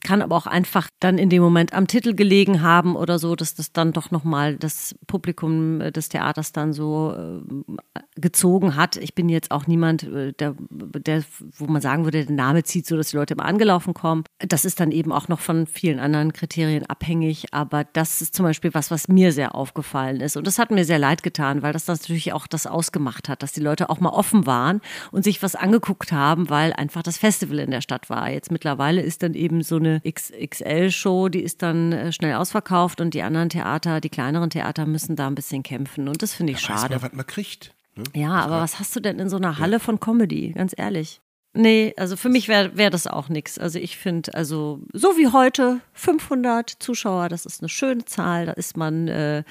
kann 0.01 0.22
aber 0.22 0.36
auch 0.36 0.46
einfach 0.46 0.88
dann 1.01 1.18
in 1.18 1.28
dem 1.28 1.42
Moment 1.42 1.72
am 1.72 1.86
Titel 1.88 2.14
gelegen 2.14 2.62
haben 2.62 2.94
oder 2.94 3.18
so, 3.18 3.34
dass 3.34 3.55
das 3.55 3.72
dann 3.72 3.92
doch 3.92 4.11
nochmal 4.11 4.57
das 4.57 4.94
Publikum 5.07 5.80
äh, 5.80 5.90
des 5.90 6.09
Theaters 6.09 6.53
dann 6.53 6.72
so 6.72 7.14
äh, 7.16 8.01
gezogen 8.20 8.76
hat. 8.76 8.96
Ich 8.96 9.14
bin 9.14 9.28
jetzt 9.28 9.51
auch 9.51 9.66
niemand, 9.66 10.05
äh, 10.05 10.32
der, 10.34 10.55
der, 10.70 11.24
wo 11.57 11.66
man 11.66 11.82
sagen 11.82 12.05
würde, 12.05 12.24
der 12.24 12.34
Name 12.34 12.62
zieht 12.62 12.86
so, 12.86 12.96
dass 12.96 13.11
die 13.11 13.16
Leute 13.16 13.34
immer 13.34 13.44
angelaufen 13.44 13.92
kommen. 13.92 14.24
Das 14.38 14.64
ist 14.64 14.78
dann 14.78 14.92
eben 14.92 15.11
auch 15.11 15.26
noch 15.26 15.40
von 15.40 15.66
vielen 15.66 15.99
anderen 15.99 16.32
Kriterien 16.32 16.86
abhängig, 16.86 17.46
aber 17.53 17.84
das 17.84 18.22
ist 18.22 18.36
zum 18.36 18.44
Beispiel 18.44 18.74
was, 18.74 18.92
was 18.92 19.09
mir 19.09 19.32
sehr 19.32 19.57
aufgefallen 19.57 20.20
ist. 20.20 20.36
Und 20.36 20.46
das 20.46 20.61
hat 20.61 20.70
mir 20.70 20.84
sehr 20.84 20.99
leid 21.01 21.24
getan, 21.24 21.62
weil 21.62 21.72
das 21.72 21.88
natürlich 21.88 22.32
auch 22.32 22.46
das 22.46 22.68
ausgemacht 22.68 23.28
hat, 23.28 23.42
dass 23.42 23.53
die 23.53 23.61
Leute 23.61 23.90
auch 23.90 23.99
mal 23.99 24.11
offen 24.11 24.46
waren 24.46 24.80
und 25.11 25.24
sich 25.24 25.42
was 25.42 25.57
angeguckt 25.57 26.12
haben, 26.12 26.51
weil 26.51 26.72
einfach 26.72 27.03
das 27.03 27.18
Festival 27.18 27.59
in 27.59 27.72
der 27.72 27.80
Stadt 27.80 28.09
war. 28.09 28.30
Jetzt 28.30 28.53
mittlerweile 28.53 29.03
ist 29.03 29.24
dann 29.24 29.34
eben 29.34 29.62
so 29.62 29.76
eine 29.76 29.88
eine 29.89 30.01
XXL-Show, 30.11 31.28
die 31.28 31.41
ist 31.41 31.62
dann 31.62 31.93
äh, 31.93 32.12
schnell 32.12 32.34
ausverkauft 32.34 33.01
und 33.01 33.14
die 33.14 33.22
anderen 33.22 33.49
Theater, 33.49 34.01
die 34.01 34.11
kleineren 34.11 34.51
Theater 34.51 34.86
müssen 34.86 35.16
da 35.16 35.26
ein 35.26 35.34
bisschen 35.34 35.62
kämpfen 35.62 36.09
und 36.09 36.22
das 36.22 36.34
finde 36.34 36.53
ich 36.53 36.61
da 36.61 36.78
schade. 36.78 36.95
Weiß 36.95 37.03
man, 37.03 37.11
was 37.11 37.16
man 37.16 37.26
kriegt. 37.26 37.74
Ne? 37.97 38.05
Ja, 38.14 38.32
aber 38.32 38.61
was 38.61 38.78
hast 38.78 38.95
du 38.95 39.01
denn 39.01 39.18
in 39.18 39.28
so 39.28 39.36
einer 39.36 39.59
Halle 39.59 39.74
ja. 39.74 39.78
von 39.78 40.01
Comedy, 40.01 40.53
ganz 40.53 40.74
ehrlich? 40.76 41.20
Nee, 41.55 41.95
also 41.97 42.16
für 42.16 42.28
mich 42.28 42.47
wäre 42.47 42.76
wär 42.76 42.91
das 42.91 43.07
auch 43.07 43.28
nichts. 43.28 43.59
Also 43.59 43.78
ich 43.78 43.97
finde, 43.97 44.34
also 44.34 44.80
so 44.93 45.16
wie 45.16 45.28
heute, 45.28 45.80
500 45.95 46.70
Zuschauer, 46.78 47.28
das 47.28 47.47
ist 47.47 47.62
eine 47.62 47.68
schöne 47.68 48.05
Zahl, 48.05 48.47
da 48.47 48.53
ist 48.53 48.76
man 48.76 49.09
äh, 49.09 49.43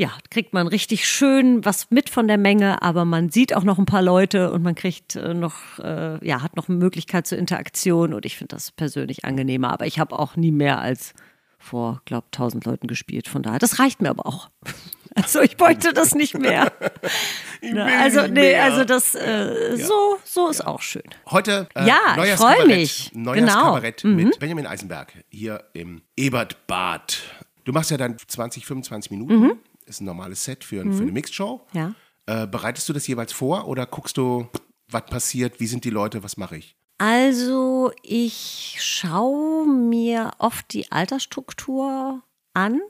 ja, 0.00 0.16
kriegt 0.30 0.54
man 0.54 0.66
richtig 0.66 1.06
schön 1.06 1.62
was 1.62 1.90
mit 1.90 2.08
von 2.08 2.26
der 2.26 2.38
Menge, 2.38 2.80
aber 2.80 3.04
man 3.04 3.28
sieht 3.28 3.54
auch 3.54 3.64
noch 3.64 3.78
ein 3.78 3.84
paar 3.84 4.00
Leute 4.00 4.50
und 4.50 4.62
man 4.62 4.74
kriegt 4.74 5.14
äh, 5.14 5.34
noch, 5.34 5.78
äh, 5.78 6.26
ja, 6.26 6.40
hat 6.40 6.56
noch 6.56 6.70
eine 6.70 6.78
Möglichkeit 6.78 7.26
zur 7.26 7.36
Interaktion 7.36 8.14
und 8.14 8.24
ich 8.24 8.38
finde 8.38 8.56
das 8.56 8.70
persönlich 8.72 9.26
angenehmer. 9.26 9.70
Aber 9.70 9.86
ich 9.86 9.98
habe 9.98 10.18
auch 10.18 10.36
nie 10.36 10.52
mehr 10.52 10.80
als 10.80 11.12
vor, 11.58 12.00
glaube 12.06 12.28
1000 12.28 12.64
Leuten 12.64 12.86
gespielt. 12.86 13.28
Von 13.28 13.42
daher, 13.42 13.58
das 13.58 13.78
reicht 13.78 14.00
mir 14.00 14.08
aber 14.08 14.26
auch. 14.26 14.48
Also 15.16 15.40
ich 15.40 15.58
wollte 15.58 15.92
das 15.92 16.14
nicht 16.14 16.38
mehr. 16.38 16.72
also 17.98 18.28
nee, 18.28 18.52
mehr. 18.52 18.62
also 18.62 18.84
das 18.84 19.16
äh, 19.16 19.76
ja. 19.76 19.84
so 19.84 20.18
so 20.24 20.48
ist 20.48 20.60
ja. 20.60 20.66
auch 20.68 20.82
schön. 20.82 21.02
Heute 21.28 21.66
äh, 21.74 21.84
ja, 21.84 22.22
ich 22.22 22.30
freue 22.34 22.64
mich. 22.68 23.10
Neues 23.12 23.40
genau. 23.40 23.60
Kabarett 23.60 24.04
mhm. 24.04 24.14
mit 24.14 24.38
Benjamin 24.38 24.68
Eisenberg 24.68 25.12
hier 25.28 25.64
im 25.72 26.02
Ebertbad. 26.16 27.22
Du 27.64 27.72
machst 27.72 27.90
ja 27.90 27.96
dann 27.96 28.18
20, 28.18 28.64
25 28.64 29.10
Minuten. 29.10 29.40
Mhm 29.40 29.58
ist 29.90 30.00
ein 30.00 30.06
normales 30.06 30.44
Set 30.44 30.64
für, 30.64 30.84
mhm. 30.84 30.94
für 30.94 31.02
eine 31.02 31.12
Mixed-Show. 31.12 31.60
Ja. 31.72 31.94
Äh, 32.26 32.46
bereitest 32.46 32.88
du 32.88 32.92
das 32.92 33.06
jeweils 33.06 33.32
vor 33.32 33.68
oder 33.68 33.86
guckst 33.86 34.16
du, 34.16 34.48
was 34.88 35.04
passiert, 35.06 35.60
wie 35.60 35.66
sind 35.66 35.84
die 35.84 35.90
Leute, 35.90 36.22
was 36.22 36.36
mache 36.36 36.56
ich? 36.56 36.76
Also 36.98 37.92
ich 38.02 38.76
schaue 38.78 39.66
mir 39.66 40.32
oft 40.38 40.72
die 40.72 40.92
Altersstruktur 40.92 42.22
an 42.54 42.80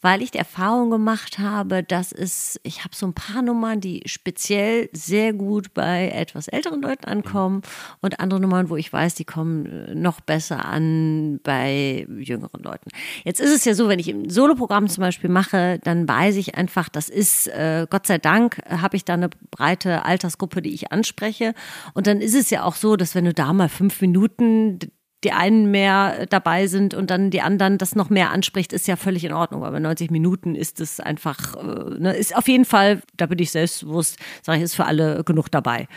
weil 0.00 0.22
ich 0.22 0.30
die 0.30 0.38
Erfahrung 0.38 0.90
gemacht 0.90 1.38
habe, 1.38 1.82
dass 1.82 2.12
es, 2.12 2.60
ich 2.62 2.84
habe 2.84 2.94
so 2.94 3.06
ein 3.06 3.14
paar 3.14 3.42
Nummern, 3.42 3.80
die 3.80 4.02
speziell 4.06 4.88
sehr 4.92 5.32
gut 5.32 5.74
bei 5.74 6.10
etwas 6.10 6.46
älteren 6.48 6.80
Leuten 6.82 7.06
ankommen 7.06 7.62
und 8.00 8.20
andere 8.20 8.40
Nummern, 8.40 8.70
wo 8.70 8.76
ich 8.76 8.92
weiß, 8.92 9.14
die 9.16 9.24
kommen 9.24 9.66
äh, 9.66 9.94
noch 9.94 10.20
besser 10.20 10.64
an 10.64 11.40
bei 11.42 12.06
jüngeren 12.18 12.62
Leuten. 12.62 12.90
Jetzt 13.24 13.40
ist 13.40 13.54
es 13.54 13.64
ja 13.64 13.74
so, 13.74 13.88
wenn 13.88 13.98
ich 13.98 14.08
ein 14.08 14.30
Soloprogramm 14.30 14.88
zum 14.88 15.02
Beispiel 15.02 15.30
mache, 15.30 15.80
dann 15.82 16.06
weiß 16.06 16.36
ich 16.36 16.54
einfach, 16.54 16.88
das 16.88 17.08
ist, 17.08 17.48
äh, 17.48 17.86
Gott 17.90 18.06
sei 18.06 18.18
Dank, 18.18 18.60
habe 18.68 18.96
ich 18.96 19.04
da 19.04 19.14
eine 19.14 19.30
breite 19.50 20.04
Altersgruppe, 20.04 20.62
die 20.62 20.74
ich 20.74 20.92
anspreche. 20.92 21.54
Und 21.94 22.06
dann 22.06 22.20
ist 22.20 22.34
es 22.34 22.50
ja 22.50 22.62
auch 22.62 22.76
so, 22.76 22.96
dass 22.96 23.14
wenn 23.14 23.24
du 23.24 23.34
da 23.34 23.52
mal 23.52 23.68
fünf 23.68 24.00
Minuten 24.00 24.78
die 25.24 25.32
einen 25.32 25.70
mehr 25.70 26.26
dabei 26.26 26.68
sind 26.68 26.94
und 26.94 27.10
dann 27.10 27.30
die 27.30 27.40
anderen 27.40 27.76
das 27.76 27.96
noch 27.96 28.08
mehr 28.08 28.30
anspricht, 28.30 28.72
ist 28.72 28.86
ja 28.86 28.96
völlig 28.96 29.24
in 29.24 29.32
Ordnung. 29.32 29.64
Aber 29.64 29.80
90 29.80 30.10
Minuten 30.10 30.54
ist 30.54 30.80
es 30.80 31.00
einfach, 31.00 31.56
äh, 31.56 31.98
ne, 31.98 32.14
ist 32.14 32.36
auf 32.36 32.46
jeden 32.46 32.64
Fall, 32.64 33.02
da 33.16 33.26
bin 33.26 33.38
ich 33.40 33.50
selbstbewusst, 33.50 34.16
sage 34.42 34.58
ich, 34.58 34.64
ist 34.64 34.76
für 34.76 34.84
alle 34.84 35.24
genug 35.24 35.50
dabei. 35.50 35.88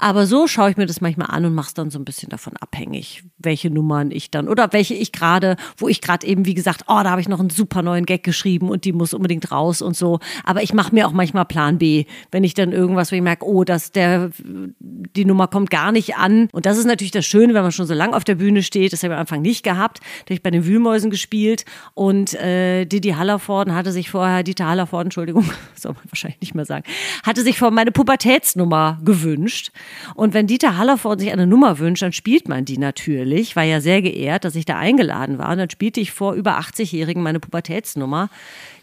Aber 0.00 0.26
so 0.26 0.46
schaue 0.46 0.70
ich 0.70 0.76
mir 0.76 0.86
das 0.86 1.00
manchmal 1.00 1.28
an 1.30 1.44
und 1.44 1.54
mache 1.54 1.68
es 1.68 1.74
dann 1.74 1.90
so 1.90 1.98
ein 1.98 2.04
bisschen 2.04 2.30
davon 2.30 2.54
abhängig, 2.56 3.22
welche 3.38 3.70
Nummern 3.70 4.10
ich 4.10 4.30
dann 4.30 4.48
oder 4.48 4.72
welche 4.72 4.94
ich 4.94 5.12
gerade, 5.12 5.56
wo 5.76 5.88
ich 5.88 6.00
gerade 6.00 6.26
eben, 6.26 6.46
wie 6.46 6.54
gesagt, 6.54 6.84
oh, 6.88 7.00
da 7.02 7.10
habe 7.10 7.20
ich 7.20 7.28
noch 7.28 7.38
einen 7.38 7.50
super 7.50 7.82
neuen 7.82 8.06
Gag 8.06 8.24
geschrieben 8.24 8.70
und 8.70 8.84
die 8.86 8.92
muss 8.92 9.12
unbedingt 9.12 9.52
raus 9.52 9.82
und 9.82 9.94
so. 9.96 10.18
Aber 10.44 10.62
ich 10.62 10.72
mache 10.72 10.94
mir 10.94 11.06
auch 11.06 11.12
manchmal 11.12 11.44
Plan 11.44 11.78
B, 11.78 12.06
wenn 12.30 12.44
ich 12.44 12.54
dann 12.54 12.72
irgendwas, 12.72 13.12
wo 13.12 13.16
ich 13.16 13.22
merke, 13.22 13.46
oh, 13.46 13.62
dass 13.64 13.92
der, 13.92 14.30
die 14.78 15.24
Nummer 15.26 15.48
kommt 15.48 15.70
gar 15.70 15.92
nicht 15.92 16.16
an. 16.16 16.48
Und 16.52 16.64
das 16.64 16.78
ist 16.78 16.86
natürlich 16.86 17.10
das 17.12 17.26
Schöne, 17.26 17.52
wenn 17.52 17.62
man 17.62 17.72
schon 17.72 17.86
so 17.86 17.94
lange 17.94 18.16
auf 18.16 18.24
der 18.24 18.36
Bühne 18.36 18.62
steht. 18.62 18.94
Das 18.94 19.02
habe 19.02 19.12
ich 19.12 19.16
am 19.16 19.20
Anfang 19.20 19.42
nicht 19.42 19.62
gehabt. 19.62 19.98
Da 20.00 20.26
habe 20.26 20.34
ich 20.34 20.42
bei 20.42 20.50
den 20.50 20.64
Wühlmäusen 20.64 21.10
gespielt 21.10 21.66
und 21.92 22.32
äh, 22.34 22.86
Didi 22.86 23.10
Hallervorden 23.10 23.74
hatte 23.74 23.92
sich 23.92 24.08
vorher, 24.08 24.42
Dieter 24.42 24.66
Hallervorden, 24.66 25.08
Entschuldigung, 25.08 25.44
soll 25.74 25.92
man 25.92 26.04
wahrscheinlich 26.08 26.40
nicht 26.40 26.54
mehr 26.54 26.64
sagen, 26.64 26.84
hatte 27.22 27.42
sich 27.42 27.58
vor 27.58 27.70
meine 27.70 27.92
Pubertätsnummer 27.92 28.98
gewünscht. 29.04 29.72
Und 30.14 30.34
wenn 30.34 30.46
Dieter 30.46 30.76
Hallervorden 30.76 31.20
sich 31.20 31.32
eine 31.32 31.46
Nummer 31.46 31.78
wünscht, 31.78 32.02
dann 32.02 32.12
spielt 32.12 32.48
man 32.48 32.64
die 32.64 32.78
natürlich. 32.78 33.56
War 33.56 33.64
ja 33.64 33.80
sehr 33.80 34.02
geehrt, 34.02 34.44
dass 34.44 34.54
ich 34.54 34.64
da 34.64 34.76
eingeladen 34.78 35.38
war. 35.38 35.50
Und 35.50 35.58
dann 35.58 35.70
spielte 35.70 36.00
ich 36.00 36.12
vor 36.12 36.34
über 36.34 36.58
80-Jährigen 36.58 37.22
meine 37.22 37.40
Pubertätsnummer, 37.40 38.30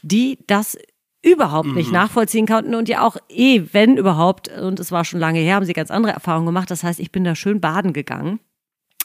die 0.02 0.40
das 0.48 0.78
überhaupt 1.24 1.70
nicht 1.70 1.88
mhm. 1.88 1.94
nachvollziehen 1.94 2.46
konnten 2.46 2.76
und 2.76 2.88
ja 2.90 3.06
auch 3.06 3.18
eh, 3.30 3.64
wenn 3.72 3.98
überhaupt, 3.98 4.50
und 4.50 4.80
es 4.80 4.92
war 4.92 5.04
schon 5.04 5.20
lange 5.20 5.40
her, 5.40 5.56
haben 5.56 5.66
sie 5.66 5.74
ganz 5.74 5.92
andere 5.92 6.14
Erfahrungen 6.14 6.46
gemacht. 6.46 6.72
Das 6.72 6.84
heißt, 6.84 7.00
ich 7.00 7.12
bin 7.12 7.24
da 7.24 7.36
schön 7.36 7.60
baden 7.60 7.94
gegangen. 7.94 8.40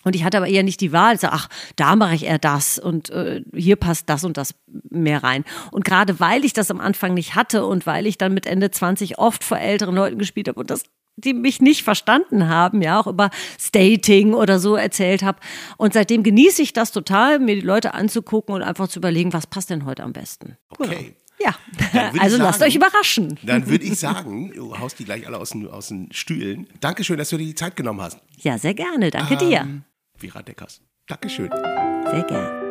Und 0.05 0.17
ich 0.17 0.25
hatte 0.25 0.37
aber 0.37 0.49
eher 0.49 0.65
nicht 0.65 0.81
die 0.81 0.93
Wahl, 0.93 1.19
so, 1.19 1.29
ach, 1.31 1.49
da 1.77 1.95
mache 1.95 2.17
ich 2.17 2.25
eher 2.25 2.39
das 2.39 2.79
und 2.79 3.11
äh, 3.11 3.43
hier 3.55 3.77
passt 3.77 4.09
das 4.09 4.25
und 4.25 4.37
das 4.37 4.55
mehr 4.91 5.23
rein. 5.23 5.45
Und 5.71 5.85
gerade 5.85 6.19
weil 6.19 6.45
ich 6.45 6.53
das 6.53 6.71
am 6.73 6.81
Anfang 6.81 7.15
nicht 7.15 7.37
hatte 7.37 7.65
und 7.65 7.87
weil 7.87 8.07
ich 8.07 8.19
dann 8.19 8.35
mit 8.35 8.47
Ende 8.47 8.71
20 8.71 9.19
oft 9.19 9.45
vor 9.45 9.59
älteren 9.59 9.95
Leuten 9.95 10.19
gespielt 10.19 10.49
habe 10.49 10.59
und 10.59 10.71
das 10.71 10.83
die 11.17 11.35
mich 11.35 11.61
nicht 11.61 11.83
verstanden 11.83 12.49
haben, 12.49 12.83
ja, 12.83 13.01
auch 13.01 13.07
über 13.07 13.31
Stating 13.59 14.35
oder 14.35 14.59
so 14.59 14.77
erzählt 14.77 15.23
habe. 15.23 15.39
Und 15.77 15.93
seitdem 15.93 16.23
genieße 16.23 16.63
ich 16.63 16.73
das 16.73 16.93
total, 16.93 17.39
mir 17.39 17.55
die 17.55 17.61
Leute 17.61 17.95
anzugucken 17.95 18.55
und 18.55 18.63
einfach 18.63 18.89
zu 18.89 18.99
überlegen, 18.99 19.33
was 19.33 19.47
passt 19.47 19.71
denn 19.71 19.85
heute 19.85 20.03
am 20.03 20.13
besten. 20.13 20.57
Okay. 20.71 21.17
Ja, 21.43 21.55
also 22.21 22.37
sagen, 22.37 22.49
lasst 22.49 22.63
euch 22.63 22.77
überraschen. 22.77 23.39
Dann 23.43 23.67
würde 23.67 23.85
ich 23.85 23.99
sagen, 23.99 24.53
du 24.55 24.79
haust 24.79 24.99
die 24.99 25.05
gleich 25.05 25.27
alle 25.27 25.39
aus 25.39 25.51
den, 25.51 25.69
aus 25.69 25.89
den 25.89 26.13
Stühlen. 26.13 26.69
Dankeschön, 26.81 27.19
dass 27.19 27.31
du 27.31 27.37
dir 27.37 27.47
die 27.47 27.55
Zeit 27.55 27.75
genommen 27.77 28.01
hast. 28.01 28.21
Ja, 28.39 28.59
sehr 28.59 28.75
gerne. 28.75 29.11
Danke 29.11 29.35
ähm, 29.35 29.39
dir. 29.41 29.83
Vira 30.19 30.43
Deckers. 30.43 30.81
Dankeschön. 31.09 31.51
Sehr 31.51 32.25
gerne. 32.29 32.62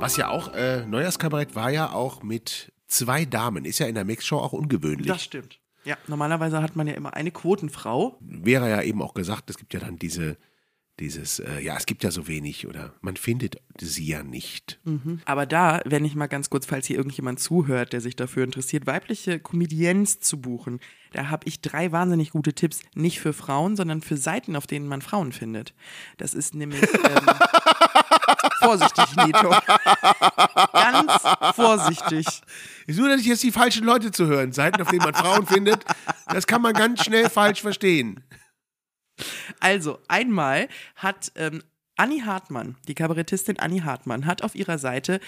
Was 0.00 0.16
ja 0.16 0.28
auch, 0.28 0.54
äh, 0.54 0.86
Neujahrskabarett 0.86 1.56
war 1.56 1.70
ja 1.70 1.90
auch 1.92 2.22
mit 2.22 2.72
zwei 2.86 3.24
Damen. 3.24 3.64
Ist 3.64 3.80
ja 3.80 3.86
in 3.88 3.96
der 3.96 4.04
Mixshow 4.04 4.38
auch 4.38 4.52
ungewöhnlich. 4.52 5.08
Das 5.08 5.24
stimmt. 5.24 5.58
Ja, 5.84 5.96
normalerweise 6.06 6.62
hat 6.62 6.76
man 6.76 6.86
ja 6.86 6.94
immer 6.94 7.14
eine 7.14 7.32
Quotenfrau. 7.32 8.16
Wäre 8.20 8.70
ja 8.70 8.82
eben 8.82 9.02
auch 9.02 9.14
gesagt, 9.14 9.50
es 9.50 9.58
gibt 9.58 9.74
ja 9.74 9.80
dann 9.80 9.98
diese, 9.98 10.36
dieses, 11.00 11.40
äh, 11.40 11.60
ja, 11.60 11.76
es 11.76 11.86
gibt 11.86 12.04
ja 12.04 12.12
so 12.12 12.28
wenig 12.28 12.68
oder 12.68 12.94
man 13.00 13.16
findet 13.16 13.56
sie 13.76 14.06
ja 14.06 14.22
nicht. 14.22 14.78
Mhm. 14.84 15.20
Aber 15.24 15.46
da, 15.46 15.80
wenn 15.84 16.04
ich 16.04 16.14
mal 16.14 16.28
ganz 16.28 16.48
kurz, 16.48 16.66
falls 16.66 16.86
hier 16.86 16.96
irgendjemand 16.96 17.40
zuhört, 17.40 17.92
der 17.92 18.00
sich 18.00 18.14
dafür 18.14 18.44
interessiert, 18.44 18.86
weibliche 18.86 19.40
Comedians 19.40 20.20
zu 20.20 20.40
buchen, 20.40 20.78
da 21.12 21.28
habe 21.28 21.48
ich 21.48 21.60
drei 21.60 21.90
wahnsinnig 21.90 22.30
gute 22.30 22.52
Tipps, 22.52 22.82
nicht 22.94 23.20
für 23.20 23.32
Frauen, 23.32 23.74
sondern 23.74 24.00
für 24.00 24.16
Seiten, 24.16 24.54
auf 24.54 24.66
denen 24.68 24.86
man 24.86 25.02
Frauen 25.02 25.32
findet. 25.32 25.74
Das 26.18 26.34
ist 26.34 26.54
nämlich. 26.54 26.82
Ähm, 27.08 27.26
vorsichtig, 28.58 29.16
Nito. 29.16 29.50
Ganz 30.72 31.12
vorsichtig. 31.54 32.26
Ich 32.86 32.96
suche 32.96 33.16
nicht 33.16 33.26
jetzt 33.26 33.42
die 33.42 33.52
falschen 33.52 33.84
Leute 33.84 34.10
zu 34.10 34.26
hören. 34.26 34.52
Seiten, 34.52 34.80
auf 34.82 34.88
denen 34.88 35.04
man 35.04 35.14
Frauen 35.14 35.46
findet, 35.46 35.84
das 36.26 36.46
kann 36.46 36.62
man 36.62 36.72
ganz 36.72 37.04
schnell 37.04 37.28
falsch 37.28 37.60
verstehen. 37.60 38.24
Also, 39.60 39.98
einmal 40.08 40.68
hat 40.94 41.32
ähm, 41.34 41.62
Anni 41.98 42.20
Hartmann, 42.20 42.76
die 42.86 42.94
Kabarettistin 42.94 43.58
Anni 43.58 43.80
Hartmann, 43.80 44.24
hat 44.24 44.42
auf 44.42 44.54
ihrer 44.54 44.78
Seite 44.78 45.18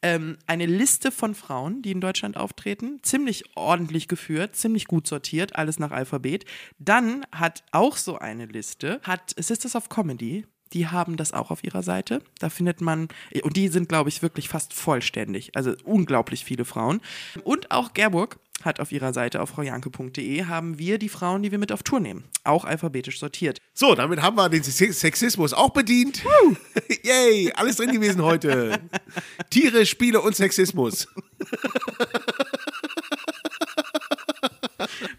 ähm, 0.00 0.38
eine 0.46 0.64
Liste 0.64 1.10
von 1.10 1.34
Frauen, 1.34 1.82
die 1.82 1.90
in 1.90 2.00
Deutschland 2.00 2.36
auftreten, 2.36 3.00
ziemlich 3.02 3.56
ordentlich 3.56 4.06
geführt, 4.06 4.54
ziemlich 4.54 4.86
gut 4.86 5.08
sortiert, 5.08 5.56
alles 5.56 5.80
nach 5.80 5.90
Alphabet. 5.90 6.44
Dann 6.78 7.26
hat 7.32 7.64
auch 7.72 7.96
so 7.96 8.16
eine 8.16 8.46
Liste, 8.46 9.00
hat 9.02 9.34
Sisters 9.36 9.74
of 9.74 9.88
Comedy, 9.88 10.46
die 10.72 10.86
haben 10.86 11.16
das 11.16 11.32
auch 11.32 11.50
auf 11.50 11.64
ihrer 11.64 11.82
Seite. 11.82 12.22
Da 12.38 12.48
findet 12.48 12.80
man, 12.80 13.08
und 13.42 13.56
die 13.56 13.68
sind, 13.68 13.88
glaube 13.88 14.08
ich, 14.08 14.22
wirklich 14.22 14.48
fast 14.48 14.72
vollständig. 14.72 15.56
Also 15.56 15.74
unglaublich 15.84 16.44
viele 16.44 16.64
Frauen. 16.64 17.00
Und 17.44 17.70
auch 17.70 17.92
Gerburg 17.92 18.38
hat 18.62 18.80
auf 18.80 18.92
ihrer 18.92 19.12
Seite 19.12 19.40
auf 19.40 19.50
fraujanke.de 19.50 20.44
haben 20.44 20.78
wir 20.78 20.98
die 20.98 21.08
Frauen, 21.08 21.42
die 21.42 21.50
wir 21.50 21.58
mit 21.58 21.72
auf 21.72 21.82
Tour 21.82 22.00
nehmen. 22.00 22.24
Auch 22.44 22.64
alphabetisch 22.64 23.18
sortiert. 23.18 23.58
So, 23.74 23.94
damit 23.94 24.22
haben 24.22 24.36
wir 24.36 24.48
den 24.48 24.62
Sexismus 24.62 25.52
auch 25.52 25.70
bedient. 25.70 26.22
Yay, 27.02 27.52
alles 27.52 27.76
drin 27.76 27.92
gewesen 27.92 28.22
heute. 28.22 28.78
Tiere, 29.50 29.86
Spiele 29.86 30.20
und 30.20 30.36
Sexismus. 30.36 31.08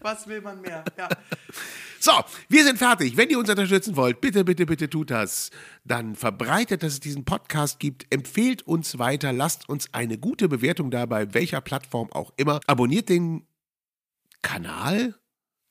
Was 0.01 0.27
will 0.27 0.41
man 0.41 0.61
mehr? 0.61 0.83
Ja. 0.97 1.07
So, 2.03 2.13
wir 2.49 2.63
sind 2.63 2.79
fertig. 2.79 3.15
Wenn 3.15 3.29
ihr 3.29 3.37
uns 3.37 3.47
unterstützen 3.47 3.95
wollt, 3.95 4.21
bitte, 4.21 4.43
bitte, 4.43 4.65
bitte 4.65 4.89
tut 4.89 5.11
das. 5.11 5.51
Dann 5.83 6.15
verbreitet, 6.15 6.81
dass 6.81 6.93
es 6.93 6.99
diesen 6.99 7.25
Podcast 7.25 7.79
gibt. 7.79 8.11
Empfehlt 8.11 8.63
uns 8.63 8.97
weiter. 8.97 9.31
Lasst 9.31 9.69
uns 9.69 9.93
eine 9.93 10.17
gute 10.17 10.49
Bewertung 10.49 10.89
da, 10.89 11.05
bei 11.05 11.31
welcher 11.35 11.61
Plattform 11.61 12.11
auch 12.11 12.33
immer. 12.37 12.59
Abonniert 12.65 13.07
den 13.07 13.45
Kanal. 14.41 15.13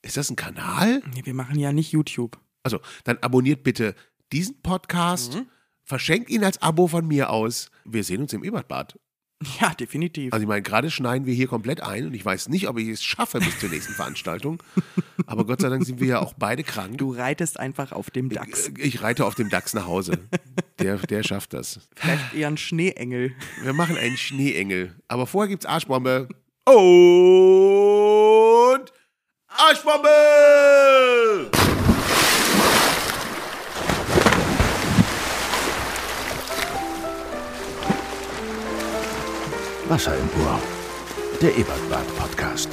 Ist 0.02 0.18
das 0.18 0.30
ein 0.30 0.36
Kanal? 0.36 1.02
Nee, 1.12 1.22
wir 1.24 1.34
machen 1.34 1.58
ja 1.58 1.72
nicht 1.72 1.90
YouTube. 1.90 2.38
Also, 2.62 2.78
dann 3.02 3.18
abonniert 3.22 3.64
bitte 3.64 3.96
diesen 4.30 4.62
Podcast. 4.62 5.42
Verschenkt 5.82 6.30
ihn 6.30 6.44
als 6.44 6.62
Abo 6.62 6.86
von 6.86 7.08
mir 7.08 7.30
aus. 7.30 7.72
Wir 7.84 8.04
sehen 8.04 8.20
uns 8.20 8.32
im 8.32 8.44
Ebertbad. 8.44 8.96
Ja, 9.60 9.74
definitiv. 9.74 10.32
Also 10.32 10.42
ich 10.42 10.48
meine, 10.48 10.62
gerade 10.62 10.90
schneiden 10.90 11.26
wir 11.26 11.34
hier 11.34 11.46
komplett 11.46 11.82
ein 11.82 12.06
und 12.06 12.14
ich 12.14 12.24
weiß 12.24 12.48
nicht, 12.48 12.68
ob 12.68 12.78
ich 12.78 12.88
es 12.88 13.02
schaffe 13.02 13.38
bis 13.38 13.58
zur 13.58 13.70
nächsten 13.70 13.94
Veranstaltung. 13.94 14.62
Aber 15.26 15.46
Gott 15.46 15.60
sei 15.60 15.68
Dank 15.68 15.84
sind 15.84 16.00
wir 16.00 16.06
ja 16.06 16.18
auch 16.20 16.34
beide 16.34 16.62
krank. 16.62 16.98
Du 16.98 17.12
reitest 17.12 17.58
einfach 17.58 17.92
auf 17.92 18.10
dem 18.10 18.28
Dachs. 18.28 18.70
Ich 18.78 19.02
reite 19.02 19.24
auf 19.24 19.34
dem 19.34 19.48
Dachs 19.48 19.74
nach 19.74 19.86
Hause. 19.86 20.18
Der, 20.78 20.98
der 20.98 21.22
schafft 21.22 21.54
das. 21.54 21.80
Vielleicht 21.94 22.34
eher 22.34 22.48
ein 22.48 22.56
Schneeengel. 22.56 23.32
Wir 23.62 23.72
machen 23.72 23.96
einen 23.96 24.16
Schneeengel. 24.16 24.94
Aber 25.08 25.26
vorher 25.26 25.48
gibt's 25.48 25.66
Arschbombe. 25.66 26.28
Und 26.64 26.74
Arschbombe! 29.48 31.50
Wasser 39.90 40.16
im 40.16 40.30
Ohr. 40.40 40.60
Der 41.42 41.50
Ebertbad 41.58 42.06
Podcast. 42.16 42.68